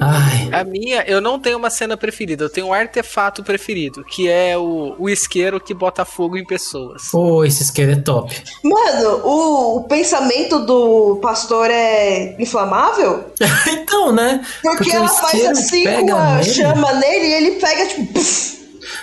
[0.00, 0.48] Ai.
[0.50, 4.56] A minha, eu não tenho uma cena preferida, eu tenho um artefato preferido, que é
[4.56, 7.08] o, o isqueiro que bota fogo em pessoas.
[7.10, 8.34] Pô, esse isqueiro é top.
[8.64, 13.26] Mano, o, o pensamento do pastor é inflamável?
[13.68, 14.42] então, né?
[14.62, 16.44] Porque, ela o faz assim com a nele.
[16.44, 18.12] chama nele e ele pega tipo.
[18.14, 18.59] puf.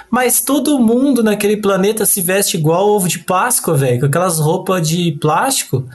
[0.09, 4.88] Mas todo mundo naquele planeta se veste igual ovo de Páscoa, velho, com aquelas roupas
[4.88, 5.85] de plástico.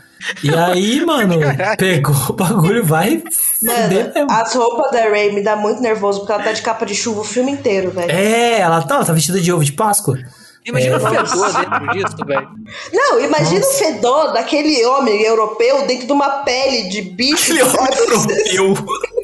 [0.43, 1.37] E aí, mano,
[1.77, 3.23] pegou o bagulho, vai
[3.63, 6.95] Mano, as roupas da Ray me dá muito nervoso porque ela tá de capa de
[6.95, 8.11] chuva o filme inteiro, velho.
[8.11, 10.19] É, ela tá, ela tá vestida de ovo de Páscoa.
[10.65, 10.97] Imagina É.
[10.97, 12.49] o fedor dentro disso, velho.
[12.93, 17.53] Não, imagina o fedor daquele homem europeu dentro de uma pele de bicho.
[17.53, 18.75] Ele é um europeu.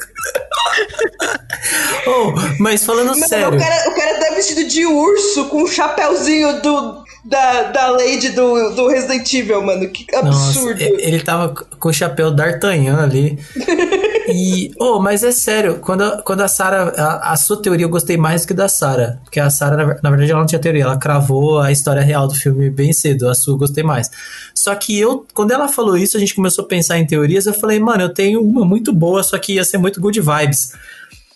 [2.06, 5.66] oh, mas falando Mano, sério, O cara, o cara tá vestido de urso com um
[5.66, 9.88] chapéuzinho do, da, da Lady do, do Resident Evil, mano.
[9.88, 10.80] Que Nossa, absurdo.
[10.82, 11.48] e- ele tava
[11.78, 13.38] com o chapéu d'Artagnan ali.
[14.30, 16.90] E, oh, mas é sério, quando a, quando a Sarah,
[17.22, 20.10] a, sua teoria eu gostei mais do que da Sarah, porque a Sarah, na, na
[20.10, 23.34] verdade, ela não tinha teoria, ela cravou a história real do filme bem cedo, a
[23.34, 24.10] sua eu gostei mais.
[24.54, 27.54] Só que eu, quando ela falou isso, a gente começou a pensar em teorias, eu
[27.54, 30.72] falei, mano, eu tenho uma muito boa, só que ia ser muito good vibes.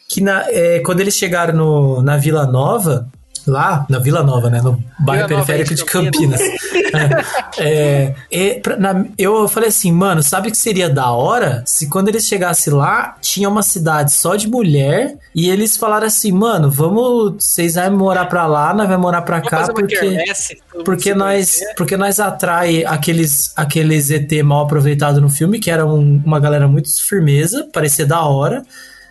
[0.09, 3.09] Que na, é, quando eles chegaram no, na Vila Nova,
[3.51, 6.41] lá, na Vila Nova, né, no bairro Vila periférico de Campinas.
[7.59, 11.63] É, é, pra- na- eu falei assim, mano, sabe o que seria da hora?
[11.67, 16.33] Se quando eles chegassem lá, tinha uma cidade só de mulher e eles falaram assim,
[16.33, 20.59] mano, vamos, vocês vão morar pra lá, nós vamos morar pra Vamos cá porque quermesse,
[20.85, 26.23] porque nós, porque nós atrai aqueles aqueles ET mal aproveitado no filme, que era um-
[26.25, 28.63] uma galera muito firmeza, parecia da hora.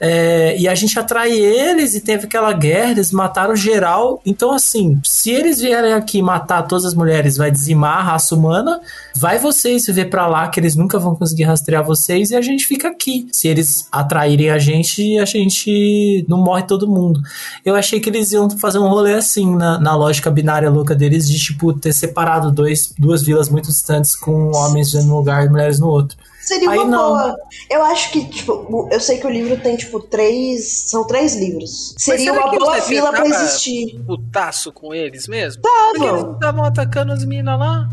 [0.04, 4.20] É, e a gente atrai eles e teve aquela guerra, eles mataram geral.
[4.26, 8.82] Então, assim, se eles vierem aqui matar todas as mulheres, vai dizimar a raça humana.
[9.16, 12.66] Vai vocês viver pra lá, que eles nunca vão conseguir rastrear vocês e a gente
[12.66, 13.28] fica aqui.
[13.32, 17.22] Se eles atraírem a gente, a gente não morre todo mundo.
[17.64, 21.30] Eu achei que eles iam fazer um rolê assim, na, na lógica binária louca deles,
[21.30, 25.80] de tipo ter separado dois, duas vilas muito distantes com homens num lugar e mulheres
[25.80, 26.18] no outro.
[26.52, 27.08] Seria Aí uma não.
[27.08, 27.38] boa.
[27.70, 30.84] Eu acho que, tipo, eu sei que o livro tem, tipo, três.
[30.88, 31.95] São três livros.
[31.97, 33.97] Seria uma boa vila pra existir.
[34.06, 35.62] Putaço com eles mesmo?
[35.62, 37.88] Porque eles não estavam atacando as minas lá?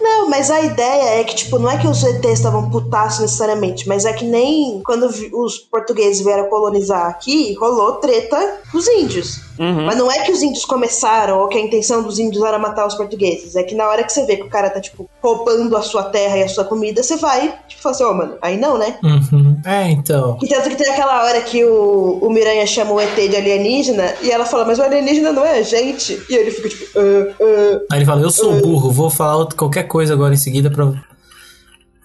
[0.00, 3.88] Não, mas a ideia é que, tipo, não é que os ETs estavam putaços necessariamente,
[3.88, 9.40] mas é que nem quando os portugueses vieram colonizar aqui, rolou treta com os índios.
[9.58, 9.86] Uhum.
[9.86, 12.86] Mas não é que os índios começaram ou que a intenção dos índios era matar
[12.86, 13.56] os portugueses.
[13.56, 16.04] É que na hora que você vê que o cara tá, tipo, roubando a sua
[16.04, 18.98] terra e a sua comida, você vai, tipo, fala assim, ô, mano, aí não, né?
[19.02, 19.47] Uhum.
[19.64, 20.38] É, então.
[20.42, 24.14] E tanto que tem aquela hora que o, o Miranha chama o ET de alienígena
[24.22, 26.20] e ela fala, mas o alienígena não é a gente.
[26.28, 27.80] E ele fica tipo, ah, ah.
[27.92, 30.92] Aí ele fala, eu sou burro, vou falar qualquer coisa agora em seguida pra.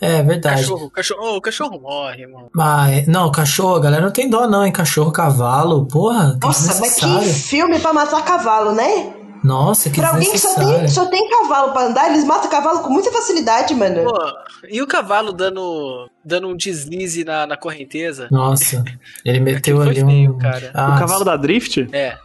[0.01, 0.61] É verdade.
[0.61, 2.49] Cachorro, cachorro, oh, o cachorro morre, mano.
[2.53, 4.71] Mas, não, cachorro, a galera não tem dó, não, hein?
[4.71, 6.37] Cachorro, cavalo, porra.
[6.41, 9.13] Nossa, mas que filme pra matar cavalo, né?
[9.43, 12.51] Nossa, que Pra alguém que só tem, só tem cavalo pra andar, eles matam o
[12.51, 14.03] cavalo com muita facilidade, mano.
[14.05, 14.17] Pô,
[14.69, 18.27] e o cavalo dando, dando um deslize na, na correnteza?
[18.31, 18.83] Nossa,
[19.25, 20.37] ele meteu ali um.
[20.37, 20.71] cara.
[20.73, 21.87] Ah, o cavalo da Drift?
[21.91, 22.17] É.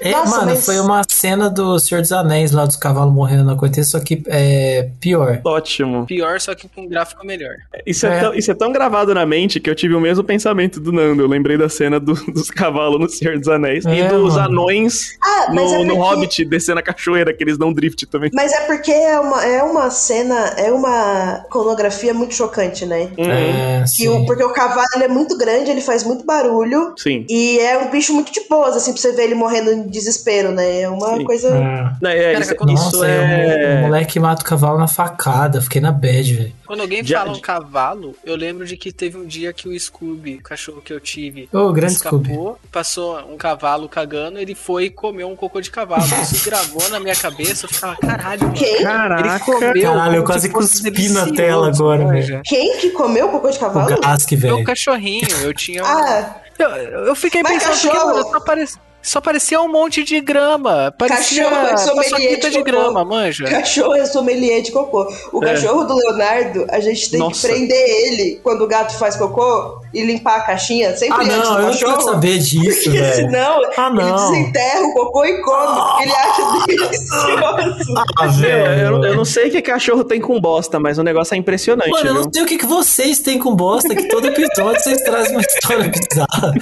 [0.00, 3.44] É, Nossa, mano, mas- foi uma cena do Senhor dos Anéis lá dos cavalos morrendo
[3.44, 5.40] na correnteza, só que é pior.
[5.44, 6.06] Ótimo.
[6.06, 7.54] Pior, só que com um gráfico melhor.
[7.86, 8.20] Isso é, É.
[8.20, 11.22] Tão, isso é tão gravado na mente que eu tive o mesmo pensamento do Nando.
[11.22, 14.60] Eu lembrei da cena do- dos cavalos no Senhor dos Anéis e É, dos mano.
[14.62, 16.00] anões Ah, no, é no porque...
[16.00, 18.30] Hobbit descendo a cachoeira, que eles dão drift também.
[18.32, 23.10] Mas é porque é uma, é uma cena, é uma iconografia muito chocante, né?
[23.18, 23.30] Uhum.
[23.30, 24.26] É, Que o- sim.
[24.26, 26.94] porque o cavalo ele é muito grande, ele faz muito barulho.
[26.96, 27.26] Sim.
[27.28, 30.52] E é um bicho muito de boas, assim, pra você ver ele morrendo em desespero,
[30.52, 30.82] né?
[30.82, 31.24] É uma Sim.
[31.24, 31.48] coisa.
[31.48, 31.90] É.
[32.00, 33.74] Não, é, Cara, isso, quando- isso Nossa, é.
[33.74, 36.52] o, o moleque mata o cavalo na facada, fiquei na bad, velho.
[36.66, 39.78] Quando alguém Já- fala um cavalo, eu lembro de que teve um dia que o
[39.80, 42.58] Scooby, o cachorro que eu tive, Ô, grande escapou, Scooby.
[42.70, 46.02] passou um cavalo cagando, ele foi e comeu um cocô de cavalo.
[46.22, 48.54] Isso gravou na minha cabeça, eu ficava, caralho, mano.
[48.54, 48.74] Quem?
[48.74, 49.44] Ele Caraca.
[49.44, 49.82] comeu.
[49.82, 52.42] Caralho, eu quase se fosse cuspi na tela agora, manja.
[52.44, 54.00] Quem que comeu cocô de O cavalo?
[54.00, 54.64] Gask, Meu velho.
[54.64, 55.82] cachorrinho, eu tinha.
[55.82, 56.68] um- Ah, Eu,
[57.06, 58.74] eu fiquei Mas pensando, cachorro- mano, só, parec-
[59.08, 60.92] só parecia um monte de grama.
[60.96, 63.44] Parecia Cachorro é sommelier de de grama, manja.
[63.48, 65.06] cachorro é sommelier de cocô.
[65.32, 65.54] O É.
[65.54, 67.48] cachorro do Leonardo, a gente tem Nossa.
[67.48, 71.36] que prender ele quando o gato faz cocô e limpar a caixinha sempre Ah, antes
[71.36, 71.92] não, do eu não cachorro.
[71.92, 73.14] quero saber disso, Porque velho.
[73.14, 74.30] senão Ah, ele não.
[74.30, 77.94] desenterra o cocô e come, porque ele acha delicioso.
[78.18, 78.80] Ah, velho.
[78.96, 81.90] eu, eu não sei o que cachorro tem com bosta, mas o negócio é impressionante,
[81.90, 82.22] Mano, eu viu?
[82.24, 85.40] não sei o que, que vocês têm com bosta, que todo episódio vocês trazem uma
[85.40, 86.52] história bizarra.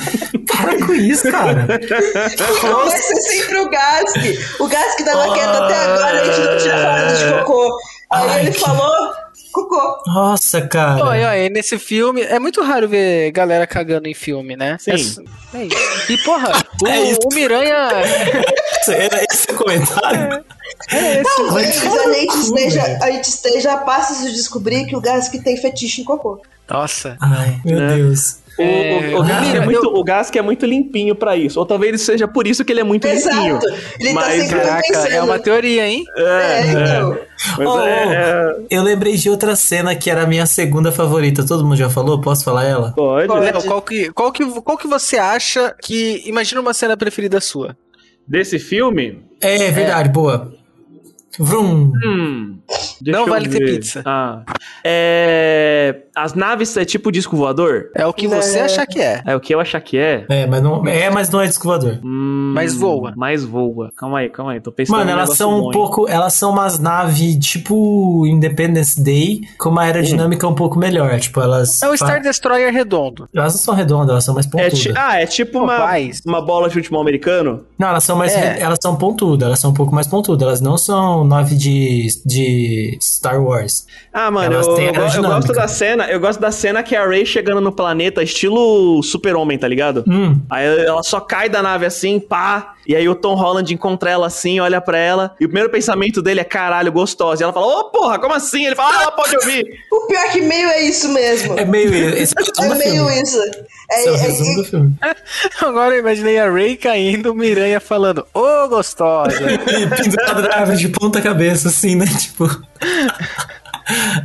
[0.46, 1.66] Para com isso, cara.
[1.66, 4.60] Vai ser sempre o Gask.
[4.60, 7.76] O Gask tava quieto até agora, a gente não tinha falado de cocô.
[8.12, 8.92] Aí Ai, ele que- falou
[9.56, 10.02] cocô.
[10.06, 11.04] Nossa, cara.
[11.04, 14.76] Olha, olha, nesse filme, é muito raro ver galera cagando em filme, né?
[14.78, 14.90] Sim.
[14.90, 14.96] É É,
[15.64, 16.12] isso.
[16.12, 16.52] E, porra,
[16.82, 17.20] o, É isso.
[17.24, 17.88] o Miranha.
[18.88, 20.44] Era esse o comentário?
[20.92, 21.42] É esse.
[21.52, 25.32] Mas Mas a gente, esteja, a gente esteja a passos de descobrir que o Gask
[25.42, 26.40] tem fetiche em cocô.
[26.68, 27.16] Nossa.
[27.20, 27.96] Ai, meu Né?
[27.96, 28.38] Deus.
[28.58, 31.58] O, É, o, o, Gask é eu- muito, o Gask é muito limpinho pra isso.
[31.60, 33.56] Ou talvez seja por isso que ele é muito limpinho.
[33.58, 33.66] Exato.
[34.00, 35.10] Ele tá Mas, sempre Caraca, pensando.
[35.12, 36.04] é uma teoria, hein?
[36.16, 37.18] É, então.
[37.58, 41.46] Mas Oh, é, é- Eu lembrei de outra cena que era a minha segunda favorita.
[41.46, 42.20] Todo mundo já falou?
[42.20, 42.92] Posso falar ela?
[42.96, 43.28] Pode.
[43.28, 43.44] Pode.
[43.44, 46.22] Léo, qual que, qual, que, qual que você acha que.
[46.24, 47.76] Imagina uma cena preferida sua.
[48.26, 49.22] Desse filme?
[49.40, 50.50] É, verdade, boa.
[51.38, 51.92] Vrum.
[52.04, 52.55] Hum.
[53.00, 53.66] Deixa Não vale ter ver.
[53.78, 54.02] pizza.
[54.04, 54.42] Ah.
[54.84, 55.96] É.
[56.14, 57.90] As naves é tipo disco voador?
[57.94, 58.62] É o que você É.
[58.62, 59.22] achar que é.
[59.26, 60.24] É o que eu achar que é.
[60.30, 61.98] É, mas não é, mas não é descovador.
[62.02, 63.12] Hum, Mas voa.
[63.14, 63.90] Mais voa.
[63.96, 64.60] Calma aí, calma aí.
[64.60, 65.70] Tô pensando Mano, elas são bom, um hein?
[65.72, 66.08] pouco.
[66.08, 71.18] Elas são umas naves tipo Independence Day, com uma aerodinâmica um pouco melhor.
[71.20, 71.82] Tipo, elas.
[71.82, 73.28] É o Star Destroyer redondo.
[73.34, 74.78] Elas não são redondas, elas são mais É pontudas.
[74.78, 75.92] ti- ah, é tipo uma,
[76.26, 77.64] uma bola de futebol americano?
[77.78, 78.32] Não, elas são mais.
[78.34, 78.58] É.
[78.60, 80.42] Elas são pontudas, elas são um pouco mais pontudas.
[80.46, 82.55] Elas não são nave de, de
[83.00, 83.86] Star Wars.
[84.12, 86.10] Ah, mano, Elas eu, eu, gosto da cena.
[86.10, 90.04] Eu gosto da cena que a Ray chegando no planeta, estilo super-homem, tá ligado?
[90.06, 90.40] Hum.
[90.50, 92.75] Aí ela só cai da nave assim, pá.
[92.86, 95.34] E aí o Tom Holland encontra ela assim, olha pra ela.
[95.40, 97.42] E o primeiro pensamento dele é caralho, gostosa.
[97.42, 98.66] E ela fala, ô porra, como assim?
[98.66, 99.64] Ele fala, ah, ela pode ouvir.
[99.96, 101.58] O pior que meio é isso mesmo.
[101.58, 101.92] É meio.
[102.16, 103.22] Esse é É meio filme.
[103.22, 103.40] isso.
[103.90, 104.94] É, é é- resumo é- do filme.
[105.62, 109.36] Agora eu imaginei a Ray caindo, o Miranha falando, ô gostosa.
[109.50, 112.06] E pendurado na árvore de ponta cabeça, assim, né?
[112.20, 112.48] Tipo.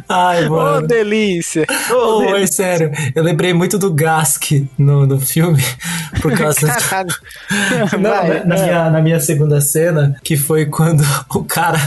[0.10, 0.88] Ai, mano.
[0.88, 1.66] delícia.
[1.92, 5.64] Oh, é sério, eu lembrei muito do Gask no, no filme,
[6.22, 7.14] por causa Caralho.
[8.00, 8.64] Não, Vai, na, é.
[8.64, 11.04] minha, na minha segunda cena, que foi quando
[11.34, 11.80] o cara.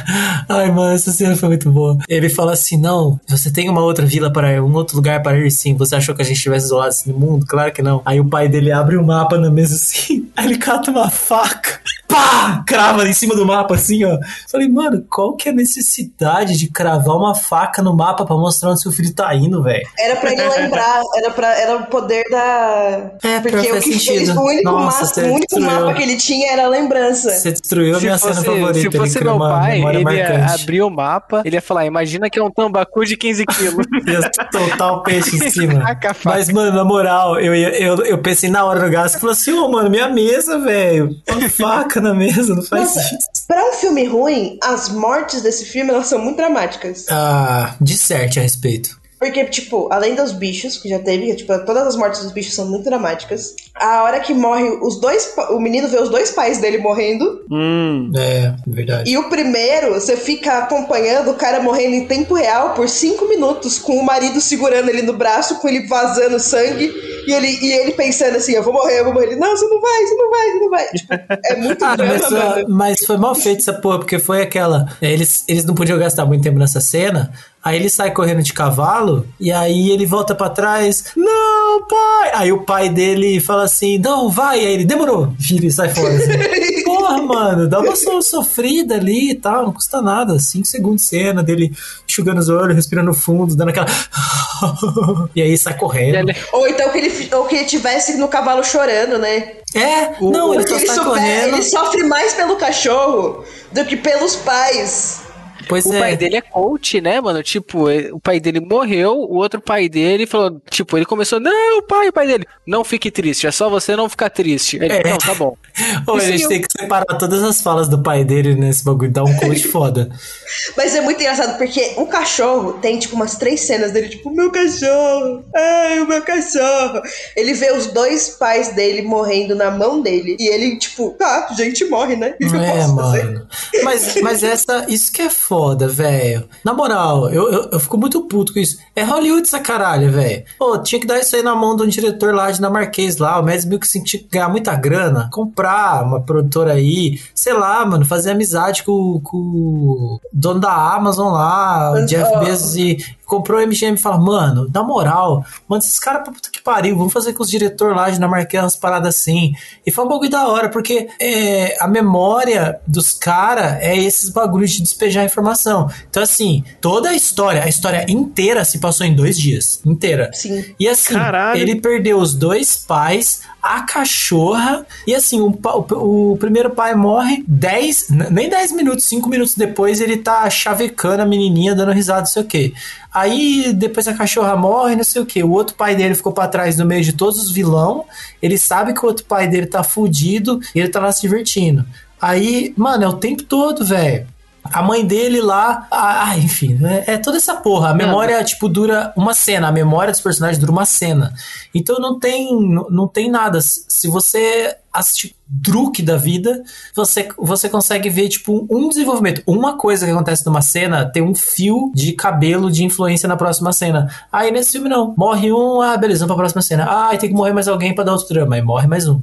[0.49, 1.99] Ai, mano, essa cena foi muito boa.
[2.09, 5.39] Ele fala assim: não, você tem uma outra vila para ir, um outro lugar para
[5.39, 5.75] ir sim.
[5.77, 7.47] Você achou que a gente estivesse isolado assim no mundo?
[7.47, 8.03] Claro que não.
[8.05, 11.81] Aí o pai dele abre o mapa na mesa assim, aí ele cata uma faca.
[12.07, 12.63] Pá!
[12.67, 14.19] Crava em cima do mapa, assim, ó.
[14.49, 18.71] Falei, mano, qual que é a necessidade de cravar uma faca no mapa pra mostrar
[18.71, 19.87] onde seu filho tá indo, velho?
[19.99, 23.11] Era pra ele lembrar, era, pra, era o poder da.
[23.23, 24.31] É, Porque o, que, sentido.
[24.31, 27.31] ele- o único, Nossa, mapa, o único mapa que ele tinha era a lembrança.
[27.31, 28.91] Você destruiu a minha cena fosse, favorita.
[28.91, 30.63] se fosse meu uma pai, ele ia marcante.
[30.63, 33.87] abrir o mapa, ele ia falar, imagina que é um tambacu de 15 quilos.
[34.07, 34.21] Ia
[34.53, 35.81] soltar o peixe em cima.
[35.81, 36.15] Faca.
[36.25, 39.33] Mas, mano, na moral, eu, ia- eu, eu pensei na hora do gasto e falei
[39.33, 41.11] assim, ô, mano, minha mesa, velho.
[41.31, 43.01] Uma faca na mesa, não faz Nossa.
[43.01, 43.17] isso.
[43.49, 47.07] Pra um filme ruim, as mortes desse filme elas são muito dramáticas.
[47.11, 49.04] Ah, disserte a respeito.
[49.25, 52.55] Porque, tipo, além dos bichos que já teve, que, tipo, todas as mortes dos bichos
[52.55, 53.55] são muito dramáticas.
[53.75, 55.33] A hora que morre os dois.
[55.51, 57.43] O menino vê os dois pais dele morrendo.
[57.51, 58.13] Hum.
[58.15, 59.11] É, verdade.
[59.11, 63.79] E o primeiro, você fica acompanhando o cara morrendo em tempo real por cinco minutos,
[63.79, 66.93] com o marido segurando ele no braço, com ele vazando sangue.
[67.27, 69.29] E ele, e ele pensando assim, eu vou morrer, eu vou morrer.
[69.29, 70.87] Ele, não, você não vai, você não vai, você não vai.
[70.89, 71.15] Tipo,
[71.47, 72.67] é muito Ah, drama, mas, mano.
[72.69, 74.87] mas foi mal feito essa porra, porque foi aquela.
[75.01, 77.33] Eles, eles não podiam gastar muito tempo nessa cena.
[77.65, 81.07] Aí ele sai correndo de cavalo, e aí ele volta pra trás.
[81.17, 82.31] Não, pai!
[82.35, 84.59] Aí o pai dele fala assim: Não, vai.
[84.61, 85.33] Aí ele demorou.
[85.39, 86.15] Vira e sai fora.
[86.15, 86.33] assim.
[86.85, 90.39] Porra, mano, dá uma so- sofrida ali e tal, não custa nada.
[90.39, 91.73] Cinco segundos de cena dele
[92.09, 93.87] enxugando os olhos, respirando fundo, dando aquela.
[95.35, 96.31] e aí sai correndo.
[96.31, 99.55] Ele- Ou então que ele, ou que ele tivesse no cavalo chorando, né?
[99.75, 101.55] É, não, ele ele, sai sofre, correndo.
[101.55, 103.43] ele sofre mais pelo cachorro
[103.73, 105.24] do que pelos pais.
[105.69, 105.99] Pois O é.
[105.99, 107.43] pai dele é coach, né, mano?
[107.43, 111.83] Tipo, ele- o pai dele morreu, o outro pai dele falou, tipo, ele começou, não,
[111.83, 114.77] pai, o pai dele, não fique triste, é só você não ficar triste.
[114.77, 115.03] Ele, É.
[115.11, 115.57] não, tá bom.
[116.07, 119.11] Ô, a gente eu- tem que separar todas as falas do pai dele nesse bagulho,
[119.11, 120.09] dá um coach foda.
[120.77, 124.51] Mas é muito engraçado, porque o cachorro tem, tipo, umas três cenas dele, tipo, meu
[124.51, 127.01] cachorro, ai, o meu cachorro.
[127.37, 130.37] Ele vê os dois pais dele morrendo na mão dele.
[130.39, 132.35] E ele, tipo, tá, gente morre, né?
[132.35, 133.25] O que eu É, posso fazer?
[133.25, 133.47] mano.
[133.83, 135.54] Mas, mas essa, isso que é foda,
[135.89, 136.45] velho.
[136.65, 138.79] Na moral, eu, eu, eu fico muito puto com isso.
[138.95, 140.45] É Hollywood essa caralho, velho.
[140.59, 143.39] Pô, tinha que dar isso aí na mão de um diretor lá dinamarquês lá.
[143.39, 145.29] O Mads Mikkelsen tinha que ganhar muita grana.
[145.33, 147.21] Comprar uma produtora aí.
[147.35, 148.05] Sei lá, mano.
[148.05, 151.91] Fazer amizade com, com o dono da Amazon lá.
[151.91, 152.99] O Mas, Jeff ó, Bezos e
[153.35, 156.97] comprou o MGM e fala, mano, na moral, manda esses caras pra puta que pariu,
[156.97, 159.53] vamos fazer com os diretores lá dinamarquês umas paradas assim.
[159.87, 164.71] E foi um bagulho da hora, porque é, a memória dos caras é esses bagulhos
[164.71, 165.91] de despejar informação.
[166.09, 169.81] Então, assim, toda a história, a história inteira se passou em dois dias.
[169.85, 170.31] Inteira.
[170.33, 170.65] Sim.
[170.79, 171.61] E assim, Caralho.
[171.61, 175.49] ele perdeu os dois pais, a cachorra, e assim, o,
[175.91, 180.49] o- o primeiro pai morre 10, n- nem 10 minutos, 5 minutos depois ele tá
[180.51, 182.73] chavecando a menininha, dando risada, não sei o quê.
[183.15, 185.45] Aí depois a cachorra morre, não sei o quê.
[185.45, 188.05] O outro pai dele ficou pra trás no meio de todos os vilão.
[188.43, 191.87] Ele sabe que o outro pai dele tá fudido e ele tá lá se divertindo.
[192.21, 194.27] Aí, mano, é o tempo todo, velho.
[194.73, 195.87] A mãe dele lá.
[195.91, 197.91] Ah, enfim, é, é toda essa porra.
[197.91, 199.69] A memória, tipo, dura uma cena.
[199.69, 201.33] A memória dos personagens dura uma cena.
[201.75, 202.49] Então não tem,
[202.91, 203.61] não, tem nada.
[203.61, 206.63] Se você assistir Druk da vida,
[206.95, 209.43] você, você consegue ver, tipo, um desenvolvimento.
[209.47, 213.73] Uma coisa que acontece numa cena tem um fio de cabelo de influência na próxima
[213.73, 214.11] cena.
[214.33, 215.15] Aí nesse filme não.
[215.17, 216.85] Morre um, ah, beleza, vamos pra próxima cena.
[216.89, 218.57] Ah, tem que morrer mais alguém pra dar outro drama.
[218.57, 219.21] Aí morre mais um.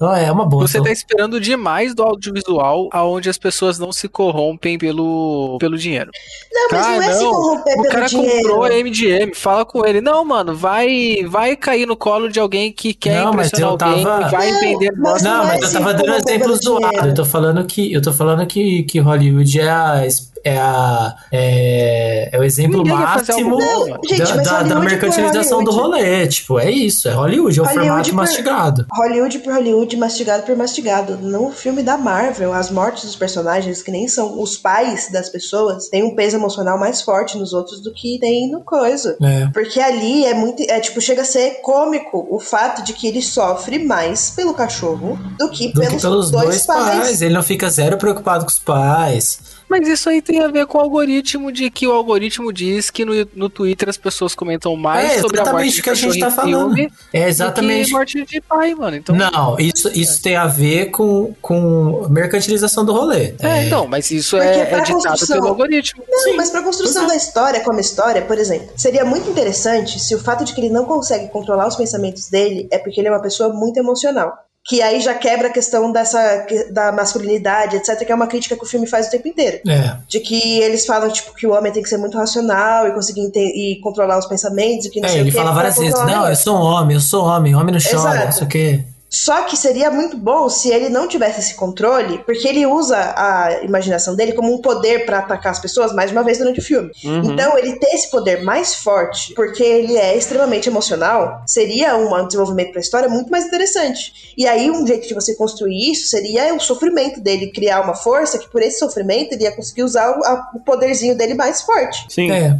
[0.00, 0.66] Então, é uma boa.
[0.66, 6.10] Você tá esperando demais do audiovisual aonde as pessoas não se corrompem pelo, pelo dinheiro.
[6.50, 8.36] Não, mas Ah, não é se corromper O pelo cara dinheiro.
[8.48, 10.00] comprou a MGM, fala com ele.
[10.00, 13.88] Não, mano, vai vai cair no colo de alguém que quer Não, mas impressionar eu
[13.88, 15.28] alguém tava- e vai Não, vender mas bosta.
[15.28, 16.88] Não, não mas é eu se tava dando pelo zoados.
[16.88, 17.06] dinheiro.
[17.08, 20.06] Eu tô falando que eu tô falando que, que Hollywood é a
[20.44, 26.26] é, a, é, é o exemplo Ninguém máximo Não, gente, da, da- mercantilização do rolê.
[26.26, 28.86] Tipo, é isso, é Hollywood, é o Hollywood formato por- mastigado.
[28.92, 31.16] Hollywood por Hollywood, mastigado por mastigado.
[31.18, 35.88] No filme da Marvel, as mortes dos personagens, que nem são os pais das pessoas,
[35.88, 39.16] têm um peso emocional mais forte nos outros do que tem no coisa.
[39.22, 39.46] É.
[39.52, 40.62] Porque ali é muito.
[40.68, 45.18] É tipo, chega a ser cômico o fato de que ele sofre mais pelo cachorro
[45.38, 47.20] do que, Do pelos, que pelos dois, pais.
[47.22, 49.59] Ele não fica zero preocupado com os pais.
[49.70, 53.04] Mas isso aí tem a ver com o algoritmo de que o algoritmo diz que
[53.04, 55.90] no, no Twitter as pessoas comentam mais É sobre a morte exatamente de o que
[55.90, 56.76] a gente tá falando.
[57.12, 57.86] É exatamente.
[57.86, 58.96] que morte de pai, mano.
[58.96, 63.34] Então, Não, isso, isso tem a ver com, com mercantilização do rolê.
[63.40, 66.02] É, então, mas isso Porque é, é ditado construção- pelo algoritmo.
[66.08, 67.08] Não, mas pra construção Exato.
[67.08, 70.70] da história como história, por exemplo, seria muito interessante se o fato de que ele
[70.70, 74.32] não consegue controlar os pensamentos dele é porque ele é uma pessoa muito emocional.
[74.66, 78.62] Que aí já quebra a questão dessa da masculinidade, etc., que é uma crítica que
[78.62, 79.58] o filme faz o tempo inteiro.
[79.66, 79.96] É.
[80.06, 83.30] De que eles falam, tipo, que o homem tem que ser muito racional e conseguir
[83.34, 86.28] e controlar os pensamentos e que não É, sei ele o fala várias vezes, não,
[86.28, 88.24] eu sou um homem, eu sou homem, homem não chora, Exato.
[88.26, 88.84] não sei o quê.
[89.12, 93.60] Só que seria muito bom se ele não tivesse esse controle, porque ele usa a
[93.64, 96.92] imaginação dele como um poder pra atacar as pessoas mais uma vez durante o filme.
[97.04, 97.32] Uhum.
[97.32, 102.70] Então, ele ter esse poder mais forte, porque ele é extremamente emocional, seria um desenvolvimento
[102.70, 104.32] pra história muito mais interessante.
[104.38, 108.38] E aí, um jeito de você construir isso seria o sofrimento dele, criar uma força
[108.38, 112.06] que, por esse sofrimento, ele ia conseguir usar o, a- o poderzinho dele mais forte.
[112.08, 112.30] Sim.
[112.30, 112.56] É,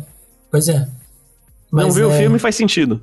[0.51, 0.79] pois é.
[0.81, 0.89] não
[1.85, 3.01] Mas viu o é- filme faz sentido.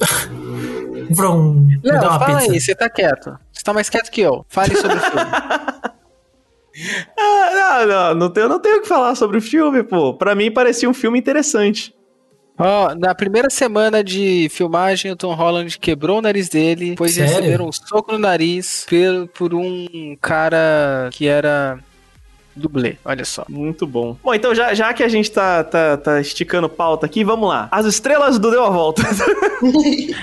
[1.10, 2.52] Vrum, me Léo, dá uma fala pizza.
[2.52, 3.38] aí, você tá quieto.
[3.52, 4.44] Você tá mais quieto que eu.
[4.48, 5.20] Fale sobre o filme.
[7.18, 10.14] Ah, não, não, não tenho, não tenho o que falar sobre o filme, pô.
[10.14, 11.92] Pra mim parecia um filme interessante.
[12.56, 17.28] Ó, na primeira semana de filmagem, o Tom Holland quebrou o nariz dele, Sério?
[17.28, 21.78] receberam um soco no nariz pelo, por um cara que era
[22.54, 23.44] dublê, olha só.
[23.48, 24.16] Muito bom.
[24.22, 27.68] Bom, então já, já que a gente tá, tá, tá esticando pauta aqui, vamos lá.
[27.70, 29.02] As estrelas do Deu a Volta.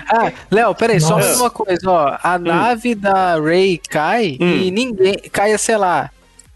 [0.09, 1.27] Ah, Léo, peraí, só Nossa.
[1.27, 2.17] mais uma coisa, ó.
[2.23, 4.57] A nave da Ray cai Hum.
[4.63, 5.15] e ninguém.
[5.31, 6.09] Cai, sei lá,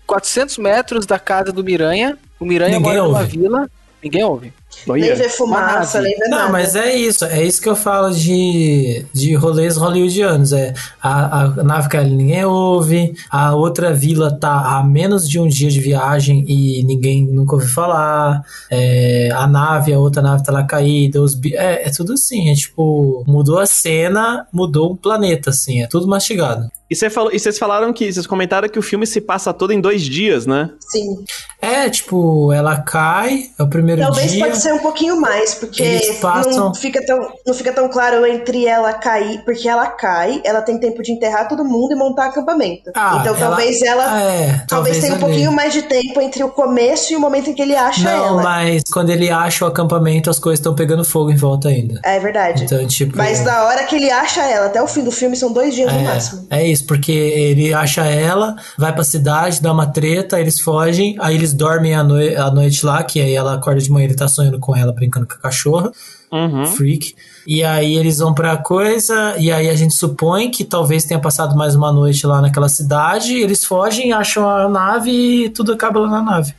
[0.07, 2.17] 400 metros da casa do Miranha.
[2.39, 3.37] O Miranha Ninguém mora numa ouve.
[3.37, 3.69] vila.
[4.03, 4.53] Ninguém ouve.
[4.87, 6.09] Nem vê fumaça, Uma nave.
[6.09, 6.43] nem vê nada.
[6.45, 7.23] Não, mas é isso.
[7.25, 10.51] É isso que eu falo de, de rolês hollywoodianos.
[10.53, 13.13] É, a, a nave cai ali, ninguém ouve.
[13.29, 17.69] A outra vila tá a menos de um dia de viagem e ninguém nunca ouviu
[17.69, 18.41] falar.
[18.71, 21.21] É, a nave, a outra nave tá lá caída.
[21.21, 22.49] Os, bi- é, é tudo assim.
[22.49, 25.81] É tipo, mudou a cena, mudou o planeta, assim.
[25.83, 26.69] É tudo mastigado.
[26.91, 28.11] E, você falou, e vocês falaram que.
[28.11, 30.69] Vocês comentaram que o filme se passa todo em dois dias, né?
[30.91, 31.23] Sim.
[31.61, 34.45] É, tipo, ela cai, é o primeiro Talvez dia.
[34.45, 38.65] pode ser um pouquinho mais, porque passam- não, fica tão, não fica tão claro entre
[38.65, 42.91] ela cair, porque ela cai, ela tem tempo de enterrar todo mundo e montar acampamento.
[42.95, 44.21] Ah, então ela- talvez ela.
[44.21, 47.53] É, Talvez tenha um pouquinho mais de tempo entre o começo e o momento em
[47.53, 48.43] que ele acha Não, ela.
[48.43, 52.01] mas quando ele acha o acampamento, as coisas estão pegando fogo em volta ainda.
[52.03, 52.63] É verdade.
[52.65, 53.15] Então, tipo.
[53.15, 55.91] Mas da hora que ele acha ela até o fim do filme são dois dias
[55.93, 56.47] no máximo.
[56.49, 61.35] É, é porque ele acha ela, vai pra cidade, dá uma treta, eles fogem, aí
[61.35, 64.27] eles dormem a, noi a noite lá, que aí ela acorda de manhã, ele tá
[64.27, 65.91] sonhando com ela, brincando com a cachorra,
[66.31, 66.65] Uhum.
[66.65, 67.13] freak.
[67.45, 71.55] E aí eles vão pra coisa, e aí a gente supõe que talvez tenha passado
[71.57, 75.11] mais uma noite lá naquela cidade, eles fogem, acham a nave
[75.45, 76.53] e tudo acaba lá na nave.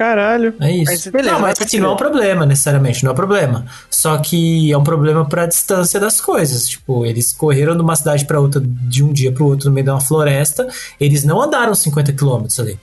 [0.00, 0.54] Caralho.
[0.58, 0.90] É isso.
[0.90, 3.66] Mas beleza, não, mas assim, não é um problema, necessariamente, não é um problema.
[3.90, 6.66] Só que é um problema pra distância das coisas.
[6.66, 9.84] Tipo, eles correram de uma cidade pra outra de um dia pro outro no meio
[9.84, 10.66] de uma floresta.
[10.98, 12.78] Eles não andaram 50 quilômetros ali.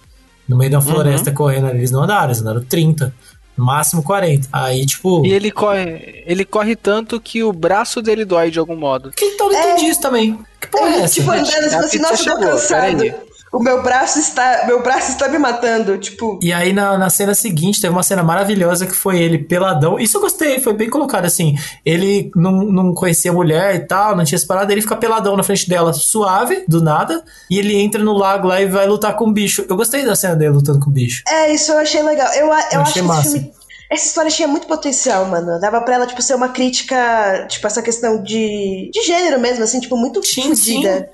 [0.48, 3.12] No meio de uma floresta correndo ali, eles não andaram, eles andaram 30.
[3.58, 4.48] No máximo 40.
[4.54, 5.26] Aí, tipo.
[5.26, 9.10] E ele corre, ele corre tanto que o braço dele dói de algum modo.
[9.10, 10.38] Que então não entendi isso também.
[10.62, 11.14] Que porra é Ele, essa?
[11.16, 13.27] tipo, andando e A falou assim, nossa, eu tô chegou, cansado.
[13.52, 14.64] O meu braço está.
[14.68, 15.98] Meu braço está me matando.
[15.98, 19.98] Tipo, E aí, na, na cena seguinte, teve uma cena maravilhosa que foi ele peladão.
[20.00, 21.56] Isso eu gostei, foi bem colocado assim.
[21.86, 25.44] Ele não, não conhecia a mulher e tal, não tinha separado, ele fica peladão na
[25.44, 27.24] frente dela, suave, do nada.
[27.50, 29.66] E ele entra no lago lá e vai lutar com o bicho.
[29.70, 31.24] Eu gostei da cena dele lutando com o bicho.
[31.28, 32.28] É, isso eu achei legal.
[32.34, 33.28] Eu, eu, Eu acho achei que massa.
[33.28, 33.54] esse filme.
[33.90, 35.58] Essa história tinha muito potencial, mano.
[35.62, 39.80] Dava pra ela, tipo, ser uma crítica, tipo, essa questão de, de gênero mesmo, assim,
[39.80, 41.10] tipo, muito Sim, fodida.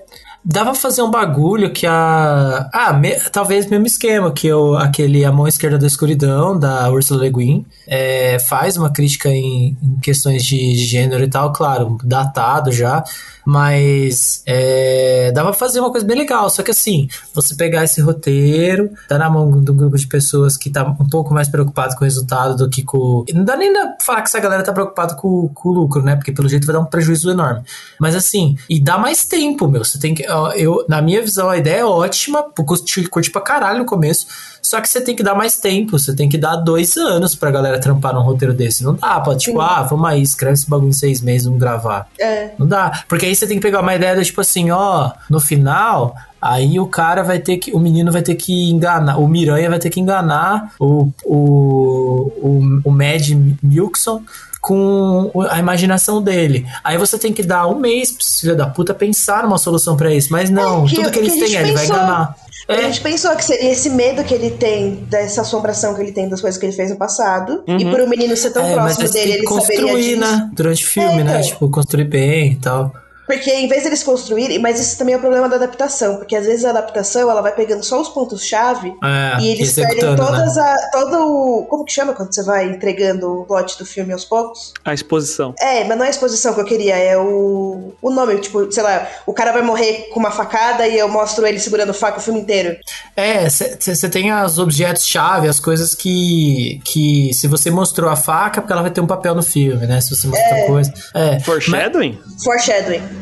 [0.45, 2.69] Dava pra fazer um bagulho que a.
[2.73, 7.23] Ah, me- talvez mesmo esquema, que o, aquele A Mão Esquerda da Escuridão, da Ursula
[7.23, 12.73] Le Guin, é, faz uma crítica em, em questões de gênero e tal, claro, datado
[12.73, 13.03] já,
[13.45, 16.49] mas é, dava pra fazer uma coisa bem legal.
[16.49, 20.57] Só que assim, você pegar esse roteiro, dar na mão de um grupo de pessoas
[20.57, 23.25] que tá um pouco mais preocupado com o resultado do que com.
[23.33, 26.15] Não dá nem pra falar que essa galera tá preocupada com, com o lucro, né?
[26.15, 27.61] Porque pelo jeito vai dar um prejuízo enorme.
[27.99, 29.83] Mas assim, e dá mais tempo, meu.
[29.83, 30.23] Você tem que.
[30.55, 34.27] Eu, na minha visão, a ideia é ótima, curti, curti pra caralho no começo.
[34.63, 37.51] Só que você tem que dar mais tempo, você tem que dar dois anos pra
[37.51, 38.83] galera trampar num roteiro desse.
[38.83, 39.65] Não dá pra, tipo, Sim.
[39.69, 42.07] ah, vamos aí, escreve esse bagulho em seis meses, vamos gravar.
[42.17, 42.51] É.
[42.57, 43.03] Não dá.
[43.07, 46.79] Porque aí você tem que pegar uma ideia do tipo assim, ó, no final, aí
[46.79, 47.73] o cara vai ter que.
[47.73, 49.17] O menino vai ter que enganar.
[49.19, 53.29] O Miranha vai ter que enganar o, o, o, o Mad
[53.61, 54.23] Milkson
[54.63, 56.65] com a imaginação dele.
[56.83, 59.97] Aí você tem que dar um mês pra esse filho da puta pensar numa solução
[59.97, 60.29] pra isso.
[60.31, 62.35] Mas não, É, que- tudo que que eles a têm, ele vai enganar.
[62.69, 66.13] A É, gente pensou que seria esse medo que ele tem, dessa assombração que ele
[66.13, 67.61] tem das coisas que ele fez no passado.
[67.67, 69.49] E por o menino ser tão é, próximo dele, ele saberia
[69.81, 70.19] construir, disso.
[70.21, 70.49] né?
[70.53, 71.31] Durante o filme, É, né?
[71.39, 71.41] então.
[71.49, 72.93] Tipo, construir bem e tal.
[73.25, 76.45] Porque em vez deles construírem, mas isso também é o problema da adaptação, porque às
[76.45, 80.37] vezes a adaptação ela vai pegando só os pontos-chave É, e eles perdem executando, né?
[80.37, 81.65] todas a, todo o.
[81.65, 84.73] Como que chama quando você vai entregando o plot do filme aos poucos?
[84.83, 85.53] A exposição.
[85.59, 88.83] É, mas não é a exposição que eu queria, é o, o nome, tipo, sei
[88.83, 92.21] lá, o cara vai morrer com uma facada e eu mostro ele segurando faca o
[92.21, 92.77] filme inteiro.
[93.15, 97.33] É, você tem os objetos-chave, as coisas que, que.
[97.33, 100.01] Se você mostrou a faca, porque ela vai ter um papel no filme, né?
[100.01, 100.93] Se você mostrou coisa.
[101.13, 101.39] É.
[101.39, 102.19] Foreshadowing?
[102.43, 103.12] Foreshadowing.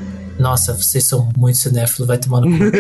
[0.42, 2.64] Nossa, vocês são muito cinéfilos, vai tomar no cu.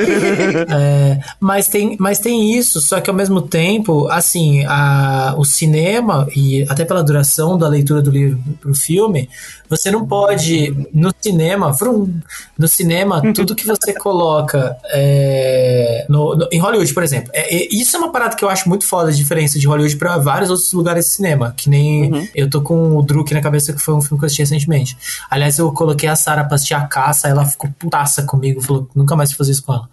[0.74, 6.28] É, mas, tem, mas tem isso, só que ao mesmo tempo, assim, a, o cinema,
[6.36, 9.30] e até pela duração da leitura do livro pro filme,
[9.70, 12.14] você não pode, no cinema, vrum,
[12.57, 17.68] no cinema, tudo que você coloca é, no- no- em Hollywood, por exemplo, é- é-
[17.72, 20.49] isso é uma parada que eu acho muito foda, a diferença de Hollywood pra vários
[20.49, 23.93] outros lugares de cinema, que nem eu tô com o Druk na cabeça, que foi
[23.93, 24.97] um filme que eu assisti recentemente.
[25.30, 28.97] Aliás, eu coloquei a Sarah pra assistir a caça, ela ficou putaça comigo, falou que
[28.97, 29.88] nunca mais vou fazer isso com ela.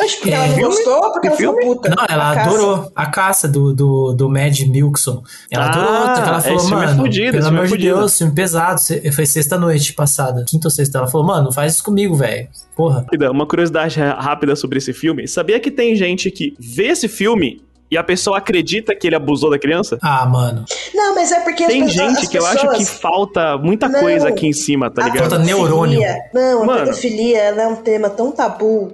[0.00, 0.62] Acho que É, ela filme?
[0.64, 1.74] gostou porque Que ela ficou filme?
[1.76, 1.88] puta.
[1.96, 2.48] Não, ela A caça.
[2.50, 5.22] adorou a caça do, do, do Mad Milkson.
[5.50, 7.96] Ela Ah, adorou, ela falou, é mano, fudido, esse pelo filme é amor de fudido."
[7.96, 8.80] Deus, filme pesado.
[9.14, 10.98] Foi sexta-noite passada, quinta ou sexta.
[10.98, 12.48] Ela falou, mano, não faz isso comigo, velho.
[12.76, 13.06] Porra.
[13.30, 15.26] Uma curiosidade rápida sobre esse filme.
[15.28, 19.50] Sabia que tem gente que vê esse filme e a pessoa acredita que ele abusou
[19.50, 19.98] da criança?
[20.02, 20.64] Ah, mano.
[20.94, 23.58] Não, mas é porque as Tem pessoas- gente as que eu acho pessoas- que falta
[23.58, 24.00] muita Não.
[24.00, 25.30] coisa aqui em cima, tá A ligado?
[25.30, 25.98] Falta neurônio.
[26.00, 26.84] pedofilia- Não, a Mano.
[26.84, 28.92] pedofilia ela é um tema tão tabu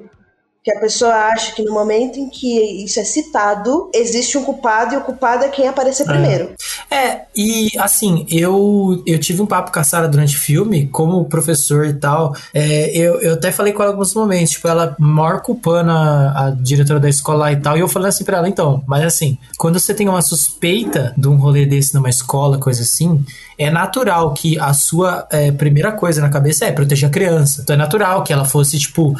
[0.67, 4.95] que a pessoa acha que no momento em que isso é citado, existe um culpado
[4.95, 6.57] e o culpado é quem aparecer primeiro.
[6.91, 11.25] É, e assim, eu, eu tive um papo com a Sarah durante o filme, como
[11.27, 12.35] professor e tal.
[12.53, 16.47] é, eu, eu até falei com ela em alguns momentos, tipo, ela maior culpando a,
[16.47, 17.77] a diretora da escola e tal.
[17.77, 21.29] E eu falei assim pra ela, então, mas assim, quando você tem uma suspeita de
[21.29, 23.25] um rolê desse numa escola, coisa assim,
[23.57, 27.63] é natural que a sua é, primeira coisa na cabeça é proteger a criança.
[27.63, 29.17] Então é natural que ela fosse, tipo,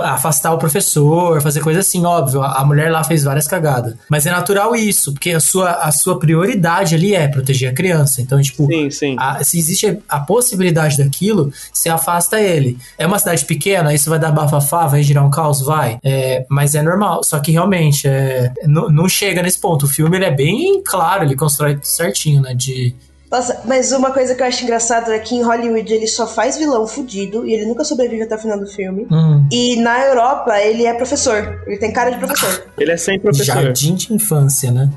[0.00, 2.42] afastar o professor, fazer coisa assim, óbvio.
[2.42, 3.94] A mulher lá fez várias cagadas.
[4.08, 8.20] Mas é natural isso, porque a sua, a sua prioridade ali é proteger a criança.
[8.22, 9.16] Então, tipo, Sim, sim.
[9.18, 12.78] a- se existe a possibilidade daquilo, se afasta ele.
[12.98, 15.60] É uma cidade pequena, isso vai dar bafafá, vai girar um caos?
[15.60, 15.98] Vai.
[16.02, 17.22] É, mas é normal.
[17.24, 19.84] Só que realmente, é, não, não chega nesse ponto.
[19.86, 22.54] O filme ele é bem claro, ele constrói certinho, né?
[22.54, 22.94] De.
[23.34, 26.56] Nossa, mas uma coisa que eu acho engraçado é que em Hollywood ele só faz
[26.56, 29.08] vilão fudido e ele nunca sobrevive até o final do filme.
[29.10, 31.60] Hum, E na Europa ele é professor.
[31.66, 32.64] Ele tem cara de professor.
[32.78, 33.44] Ele é sem professor.
[33.56, 34.88] jardim de infância, né?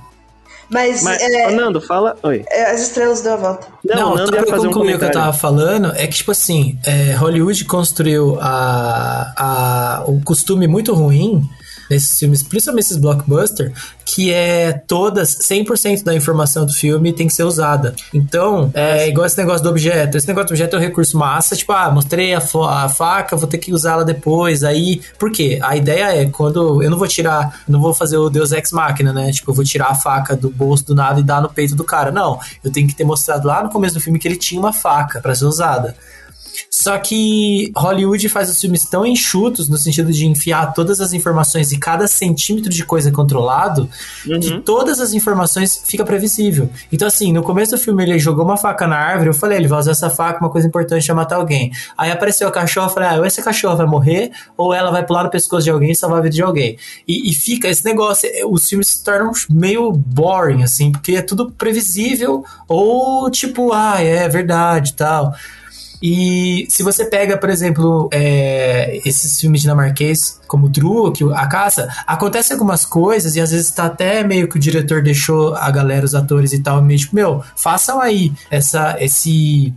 [0.70, 2.16] Mas, Mas, é, Nando, fala.
[2.22, 2.44] Oi.
[2.52, 3.68] é, as estrelas deu a volta.
[3.84, 6.06] Não, o só Nando ia pra fazer um concluir o que eu tava falando, é
[6.06, 11.42] que, tipo assim, é, Hollywood construiu a, a, o costume muito ruim
[11.90, 13.72] nesses filmes, principalmente esses blockbusters,
[14.06, 17.94] que é todas, 100% da informação do filme tem que ser usada.
[18.14, 20.18] Então, é igual esse negócio do objeto.
[20.18, 23.48] Esse negócio do objeto é um recurso massa, tipo, ah, mostrei a, a faca, vou
[23.48, 24.64] ter que usá-la depois.
[24.64, 25.60] Aí, por quê?
[25.62, 29.12] A ideia é quando eu não vou tirar, não vou fazer o Deus Ex Machina,
[29.12, 29.32] né?
[29.32, 31.84] Tipo, eu vou tirar a faca do bolso do nada e dar no peito do
[31.84, 32.12] cara.
[32.12, 34.74] Não, eu tenho que ter mostrado lá no começo do filme que ele tinha uma
[34.74, 35.96] faca pra ser usada.
[36.70, 41.72] Só que Hollywood faz os filmes tão enxutos no sentido de enfiar todas as informações
[41.72, 43.90] e cada centímetro de coisa controlado
[44.24, 46.70] que todas as informações fica previsível.
[46.92, 49.68] Então, assim, no começo do filme ele jogou uma faca na árvore, eu falei, ele
[49.68, 51.72] vai usar essa faca, uma coisa importante é matar alguém.
[51.98, 55.06] Aí apareceu o cachorro, eu falei, ah, ou esse cachorro vai morrer, ou ela vai
[55.06, 56.78] pular no pescoço de alguém e salvar a vida de alguém.
[57.08, 61.22] E, e fica esse negócio, eh, os filmes se tornam meio boring, assim, porque é
[61.22, 65.34] tudo previsível, ou tipo, ah, é verdade e tal.
[66.02, 72.54] E se você pega, por exemplo, é, esses filmes dinamarquês, como Truque, A Caça, acontece
[72.54, 76.14] algumas coisas e às vezes tá até meio que o diretor deixou a galera, os
[76.14, 79.74] atores e tal, meio tipo, meu, façam aí essa, esse,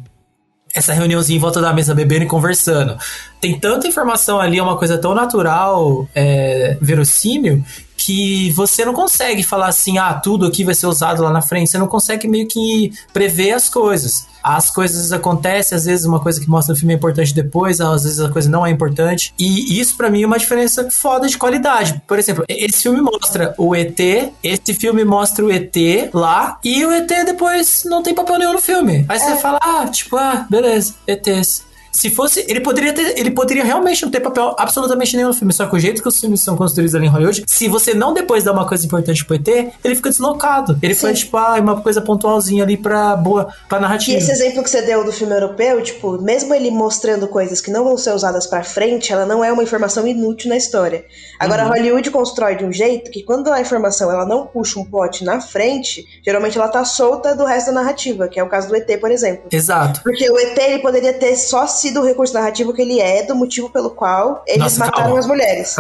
[0.75, 2.99] essa reuniãozinha em volta da mesa bebendo e conversando.
[3.41, 7.65] Tem tanta informação ali, é uma coisa tão natural, é, verossímil,
[8.01, 11.71] que você não consegue falar assim, ah, tudo aqui vai ser usado lá na frente.
[11.71, 14.27] Você não consegue meio que prever as coisas.
[14.43, 18.05] As coisas acontecem, às vezes uma coisa que mostra no filme é importante depois, às
[18.05, 19.35] vezes a coisa não é importante.
[19.39, 22.01] E isso pra mim é uma diferença foda de qualidade.
[22.07, 24.01] Por exemplo, esse filme mostra o ET,
[24.43, 25.77] esse filme mostra o ET
[26.15, 29.05] lá, e o ET depois não tem papel nenhum no filme.
[29.11, 31.69] Aí você fala, ah, tipo, ah, beleza, ETs.
[31.93, 35.53] Se fosse, ele poderia ter, ele poderia realmente não ter papel absolutamente nenhum no filme,
[35.53, 38.15] só que o jeito que os filmes são construídos ali em Hollywood, se você não
[38.15, 39.49] depois dar uma coisa importante pro ET,
[39.83, 40.79] ele fica deslocado.
[40.83, 44.19] Ele foi tipo, ah, uma coisa pontualzinha ali pra boa, pra E narrativa.
[44.19, 47.85] esse exemplo que você deu do filme europeu, tipo, mesmo ele mostrando coisas que não
[47.85, 51.05] vão ser usadas pra frente, ela não é uma informação inútil na história.
[51.39, 55.25] Agora, Hollywood constrói de um jeito que quando a informação ela não puxa um plot
[55.25, 58.77] na frente, geralmente ela tá solta do resto da narrativa, que é o caso do
[58.77, 59.45] ET, por exemplo.
[59.51, 60.03] Exato.
[60.03, 63.35] Porque o ET ele poderia ter só sido o recurso narrativo que ele é, do
[63.35, 65.19] motivo pelo qual eles Nossa, mataram calma.
[65.21, 65.77] as mulheres.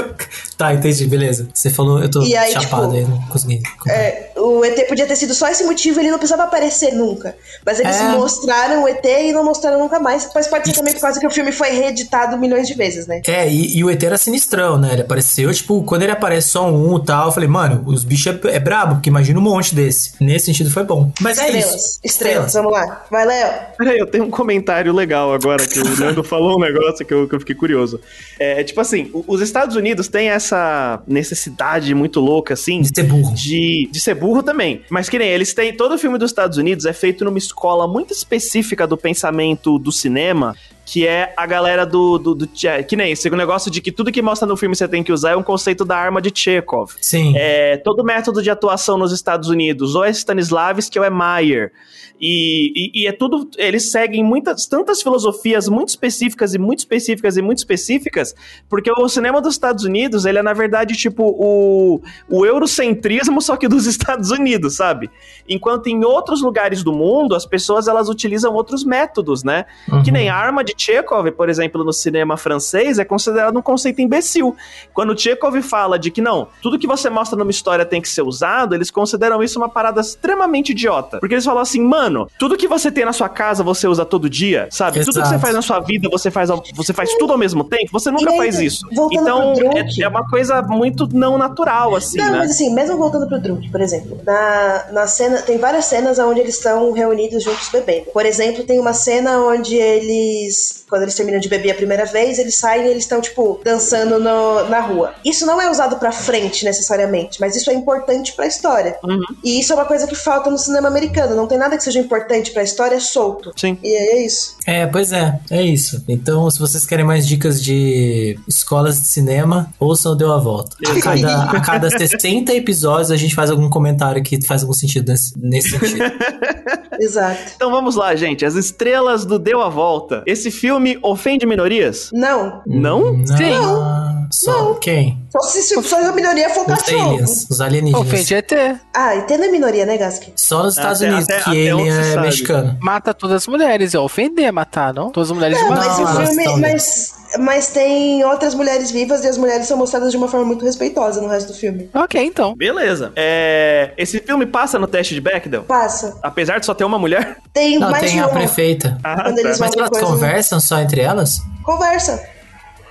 [0.56, 1.48] tá, entendi, beleza.
[1.52, 3.62] Você falou, eu tô E aí, chapado tipo, aí, não consegui.
[3.88, 7.36] É, o ET podia ter sido só esse motivo, ele não precisava aparecer nunca.
[7.64, 8.08] Mas eles É.
[8.10, 10.28] mostraram o ET e não mostraram nunca mais.
[10.34, 13.22] Mas pode ser também por causa que o filme foi reeditado milhões de vezes, né?
[13.26, 14.92] É, e, e o ET era sinistrão, né?
[14.92, 18.34] Ele apareceu, tipo, quando ele aparece só um e tal, eu falei, mano, os bichos
[18.44, 20.12] é, é brabo, porque imagina um monte desse.
[20.20, 21.10] Nesse sentido foi bom.
[21.20, 21.74] Mas é Estrelas.
[21.74, 22.00] isso.
[22.04, 23.04] Estrelas, vamos lá.
[23.10, 23.52] Vai, Léo.
[23.78, 27.28] Peraí, eu tenho um comentário legal agora, que o Nando falou um negócio que eu,
[27.28, 28.00] que eu fiquei curioso.
[28.38, 33.34] É, tipo assim, os Estados Unidos têm essa necessidade muito louca, assim, De ser burro.
[33.34, 34.82] de, de ser burro também.
[34.90, 35.72] Mas que nem eles têm.
[35.72, 40.54] Todo filme dos Estados Unidos é feito numa escola muito específica do pensamento do cinema.
[40.86, 42.16] Que é a galera do.
[42.16, 42.48] do, do
[42.88, 45.32] que nem esse negócio de que tudo que mostra no filme você tem que usar
[45.32, 46.92] é um conceito da arma de Chekhov.
[47.00, 47.32] Sim.
[47.36, 51.72] É, todo método de atuação nos Estados Unidos, ou é Stanislavski ou é Mayer.
[52.18, 53.50] E, e- e é tudo.
[53.58, 58.34] Eles seguem muitas, tantas filosofias muito específicas e muito específicas e muito específicas,
[58.70, 62.00] porque o cinema dos Estados Unidos, ele é, na verdade, tipo, o,
[62.30, 65.10] o eurocentrismo, só que dos Estados Unidos, sabe?
[65.48, 69.66] Enquanto em outros lugares do mundo, as pessoas elas utilizam outros métodos, né?
[70.04, 74.00] Que nem a arma de Chekhov, por exemplo, no cinema francês, é considerado um conceito
[74.00, 74.56] imbecil.
[74.92, 78.22] Quando Chekhov fala de que não, tudo que você mostra numa história tem que ser
[78.22, 81.18] usado, eles consideram isso uma parada extremamente idiota.
[81.18, 84.28] Porque eles falam assim, mano, tudo que você tem na sua casa você usa todo
[84.28, 85.00] dia, sabe?
[85.00, 85.34] Tudo que Exato.
[85.34, 88.30] você faz na sua vida você faz, você faz tudo ao mesmo tempo, você nunca
[88.30, 88.86] aí, faz isso.
[88.92, 92.38] voltando Então, é, é uma coisa muito não natural, assim, não, né?
[92.38, 96.40] mas assim, mesmo voltando pro Druk, por exemplo, na, na cena, tem várias cenas onde
[96.40, 98.06] eles estão reunidos juntos bebendo.
[98.12, 102.38] Por exemplo, tem uma cena onde eles, quando eles terminam de beber a primeira vez,
[102.38, 105.14] eles saem e eles estão, tipo, dançando no- na rua.
[105.24, 108.96] Isso não é usado pra frente, necessariamente, mas isso é importante pra história.
[109.04, 109.20] Uhum.
[109.44, 111.34] E isso é uma coisa que falta no cinema americano.
[111.34, 113.52] Não tem nada que seja importante pra história solto.
[113.56, 113.78] Sim.
[113.82, 114.56] E aí é isso.
[114.66, 116.02] É, pois é, é isso.
[116.08, 120.76] Então, se vocês querem mais dicas de escolas de cinema, ouçam o Deu a Volta.
[120.86, 125.08] A cada, a cada 60 episódios a gente faz algum comentário que faz algum sentido
[125.10, 126.02] nesse, nesse sentido.
[126.98, 127.52] Exato.
[127.56, 128.44] Então vamos lá, gente.
[128.44, 130.22] As estrelas do Deu a Volta.
[130.26, 132.10] Esse filme ofende minorias?
[132.12, 132.62] Não.
[132.66, 133.12] Não?
[133.12, 134.25] Não.
[134.30, 135.18] Só quem?
[135.30, 137.10] Só se, se só a minoria for Os cachorro.
[137.10, 138.06] aliens, os alienígenas.
[138.06, 138.52] Ofende ET.
[138.94, 140.24] Ah, e tem na minoria, né, Gask?
[140.36, 142.26] Só nos Estados Até- Unidos até- que até ele é sabe.
[142.26, 142.78] mexicano.
[142.80, 143.94] Mata todas as mulheres.
[143.94, 145.10] É ofender matar, não?
[145.10, 145.86] Todas as mulheres Não, matar.
[145.88, 146.60] mas Não, o filme.
[146.60, 150.64] Mas, mas tem outras mulheres vivas e as mulheres são mostradas de uma forma muito
[150.64, 151.90] respeitosa no resto do filme.
[151.94, 152.54] Ok, então.
[152.56, 153.12] Beleza.
[153.16, 155.62] É, Esse filme passa no teste de Bechdel?
[155.64, 156.18] Passa.
[156.22, 157.36] Apesar de só ter uma mulher?
[157.52, 158.32] Tem Não, mais tem de a uma.
[158.34, 158.98] prefeita.
[159.04, 159.64] Ah, Quando eles tá.
[159.66, 161.38] Mas elas conversam só entre elas?
[161.62, 162.22] Conversa.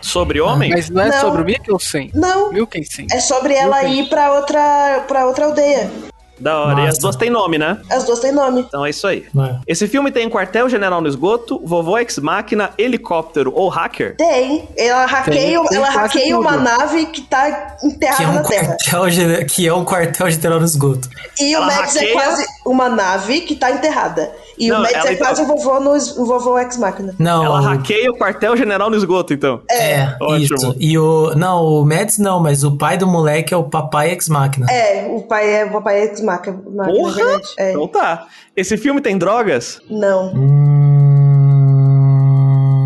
[0.06, 0.70] Sobre homem?
[0.72, 1.22] Mas não é Não.
[1.22, 2.12] sobre o Mikkelsen?
[2.14, 2.52] Não.
[2.52, 3.08] Mikkelsen.
[3.12, 4.02] É sobre ela Entendi.
[4.02, 5.90] ir pra outra, pra outra aldeia.
[6.38, 6.82] Da hora.
[6.82, 7.80] E as duas têm nome, né?
[7.90, 8.60] As duas têm nome.
[8.68, 9.26] Então é isso aí.
[9.26, 9.56] É.
[9.66, 14.18] Esse filme tem quartel-general no esgoto, vovó ex-máquina, helicóptero ou hacker?
[14.18, 14.68] Tem.
[14.78, 16.64] Ela hackeia, tem ela quase hackeia uma tudo.
[16.64, 18.78] nave que tá enterrada Que é, um na Terra.
[18.86, 21.10] quartel, que é um quartel general no esgoto.
[21.40, 24.30] E o Ela Mads é hackeia- quase uma nave que tá enterrada.
[24.58, 27.14] E Não, o Mads é então- quase o vovô, no, o vovô ex-máquina.
[27.20, 29.62] Não, Ela o- hackeia o quartel-general no esgoto, então.
[29.70, 30.38] É, Ótimo.
[30.56, 30.76] isso.
[30.80, 31.34] E o.
[31.36, 34.66] Não, o Mads não, mas o pai do moleque é o papai ex-máquina.
[34.72, 37.42] É, o pai é o papai ex-máquina, na Porra!
[37.58, 37.72] É.
[37.72, 38.28] Então tá.
[38.56, 39.82] Esse filme tem drogas?
[39.90, 40.32] Não.
[40.34, 41.05] Hum,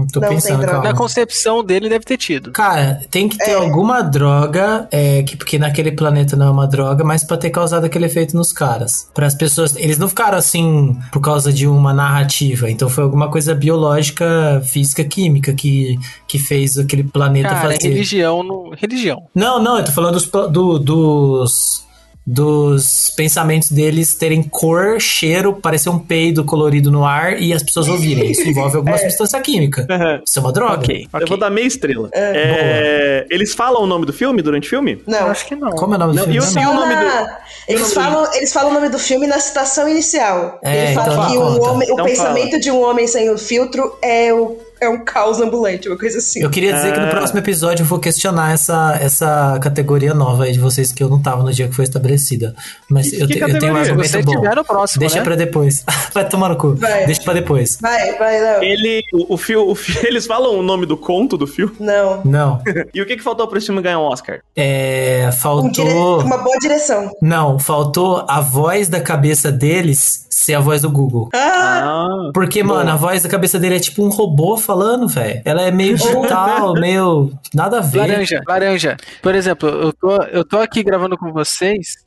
[0.09, 0.77] tô Não tem pensando, droga.
[0.77, 0.97] Na calma.
[0.97, 2.51] concepção dele deve ter tido.
[2.51, 3.53] Cara, tem que ter É.
[3.55, 7.85] alguma droga, é, que, porque naquele planeta não é uma droga, mas pra ter causado
[7.85, 9.07] aquele efeito nos caras.
[9.13, 9.75] Para as pessoas.
[9.75, 12.69] Eles não ficaram assim por causa de uma narrativa.
[12.69, 17.89] Então foi alguma coisa biológica, física, química que, que fez aquele planeta Cara, é fazer.
[17.89, 18.73] religião no...
[18.75, 19.23] Religião.
[19.35, 21.83] Não, não, eu tô falando dos, do- dos,
[22.31, 27.87] dos pensamentos deles terem cor, cheiro, parecer um peido colorido no ar e as pessoas
[27.87, 28.29] ouvirem.
[28.31, 29.87] Isso envolve alguma substância química.
[30.25, 30.75] Isso é uma droga.
[30.75, 31.27] Ok, Eu ok.
[31.27, 32.07] vou dar meia estrela.
[32.13, 35.01] É, Eles falam o nome do filme durante o filme?
[35.07, 35.27] Não.
[35.27, 35.71] Acho que não.
[35.71, 36.37] Como é o nome do Não, filme?
[36.63, 39.87] e o nome do- Ah, Eles falam, eles falam o nome do filme na citação
[39.89, 40.59] inicial.
[40.63, 43.37] É, Ele fala então que um homem- o Então pensamento de um homem sem o
[43.37, 46.41] filtro é, o, é um caos ambulante, uma coisa assim.
[46.41, 47.09] Eu queria dizer que no Ah.
[47.09, 51.21] próximo episódio eu vou questionar essa, essa categoria nova aí de vocês que eu não
[51.21, 52.53] tava no dia que foi estabelecida.
[52.89, 54.31] Mas Que- eu, que te- eu tenho um argumento Você bom.
[54.31, 55.23] tiver no próximo, Deixa né?
[55.23, 55.83] pra depois.
[56.13, 56.75] Vai tomar no cu.
[56.75, 57.05] Vai.
[57.05, 57.77] Deixa pra depois.
[57.81, 58.63] Vai, vai, Léo.
[58.63, 61.73] Ele, o, o, fio, o fi- eles falam o nome do conto do filme?
[61.79, 62.21] Não.
[62.23, 62.61] Não.
[62.93, 64.39] E o que, que faltou pra esse filme ganhar um Oscar?
[64.55, 66.21] É, Um dire- faltou.
[66.21, 67.11] Uma boa direção.
[67.21, 71.29] Não, faltou a voz da cabeça deles ser a voz do Google.
[71.33, 71.49] Ah,
[71.81, 75.41] Ah, Porque, mano, a voz da cabeça dele é tipo um robô falando, velho.
[75.43, 77.31] Ela é meio digital, meio.
[77.55, 77.97] Nada a ver.
[77.97, 78.97] Laranja, laranja.
[79.19, 82.05] Por exemplo, eu tô, eu tô aqui gravando com vocês.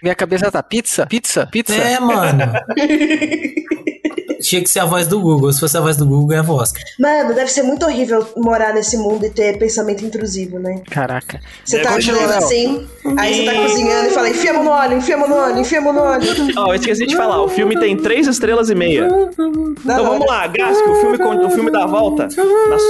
[0.00, 1.74] Minha cabeça tá pizza, pizza, pizza.
[1.74, 2.52] É, mano.
[4.44, 5.52] Tinha que ser a voz do Google.
[5.52, 6.82] Se fosse a voz do Google, ganhava o Oscar.
[7.00, 10.82] mano, deve ser muito horrível morar nesse mundo e ter pensamento intrusivo, né?
[10.90, 11.40] Caraca.
[11.64, 12.30] Você É, tá Léo.
[12.38, 15.28] assim, aí você tá cozinhando e fala, enfia a mão no óleo, enfia a mão
[15.28, 16.26] no óleo, enfia a mão no óleo.
[16.58, 19.08] Ó, eu esqueci de falar, o filme tem três estrelas e meia.
[19.38, 22.28] Então vamos lá, Gasco, o filme, o filme dá a volta.
[22.28, 22.82] Nas-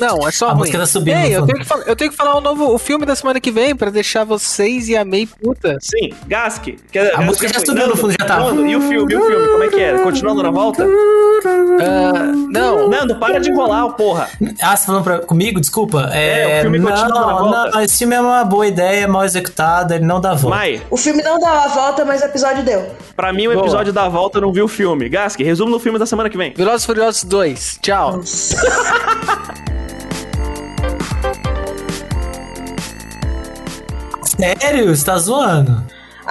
[0.00, 0.58] Não, é só A ruim.
[0.60, 1.46] música tá subindo Ei, eu fundo.
[1.52, 3.74] tenho, que falar, eu tenho que falar o novo o filme da semana que vem
[3.74, 5.78] pra deixar vocês e a May puta.
[5.80, 6.68] Sim, Gask.
[6.90, 8.38] quer- A música já subiu no fundo, já tá.
[8.40, 9.98] Nando, e o filme, e o filme, como é que é?
[10.02, 10.84] Continuando na volta?
[11.80, 12.88] Ah, não.
[12.88, 14.28] Nando, para de enrolar, porra.
[14.60, 15.60] Ah, você falando pra, comigo?
[15.60, 16.10] Desculpa.
[16.12, 17.70] É, o filme não, continua na volta.
[17.70, 20.56] não, esse filme é uma boa ideia, mal executado, ele não dá volta.
[20.56, 22.84] Mai, O filme não dá a volta, mas o episódio deu.
[23.16, 23.62] pra mim o Boa.
[23.64, 25.08] episódio da volta eu não vi o filme.
[25.08, 26.52] Gask, resumo no filme da semana que vem.
[26.54, 27.78] Velozes Furiosos 2.
[27.82, 28.20] Tchau.
[34.24, 34.94] Sério?
[34.94, 35.82] Você tá zoando?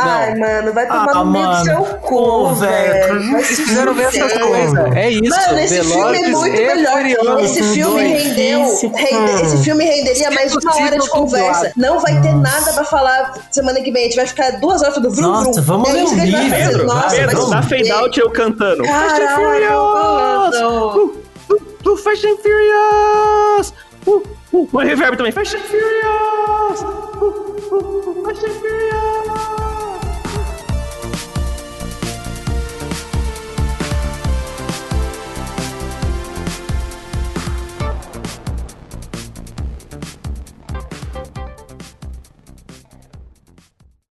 [0.03, 3.43] Ai, mano, vai tomar Ah, no meio do seu cu, velho.
[3.43, 4.95] se Precisaram ver essas coisas.
[4.95, 5.29] É isso.
[5.29, 6.91] Mano, esse filme é muito melhor.
[6.97, 8.23] Furiosos Esse filme 2.
[8.23, 8.59] rendeu.
[8.95, 11.71] rende- esse filme renderia mais uma hora de conversa.
[11.77, 14.01] Não vai ter nada pra falar semana que vem.
[14.03, 15.63] A gente vai ficar duas horas falando vrum Nossa, vrum.
[15.63, 16.71] vamos é ler isso um que a gente vai livro.
[16.71, 18.83] Pedro, Nossa, vai Pedro, dá fade out eu cantando.
[18.83, 21.13] Caralho, mano.
[21.83, 23.73] do Fast and Furious!
[24.07, 24.21] Uh,
[24.53, 25.31] uh, uma reverb também.
[25.31, 26.81] Fast and Furious!
[26.81, 29.70] Uh, uh, uh, Fast and Furious!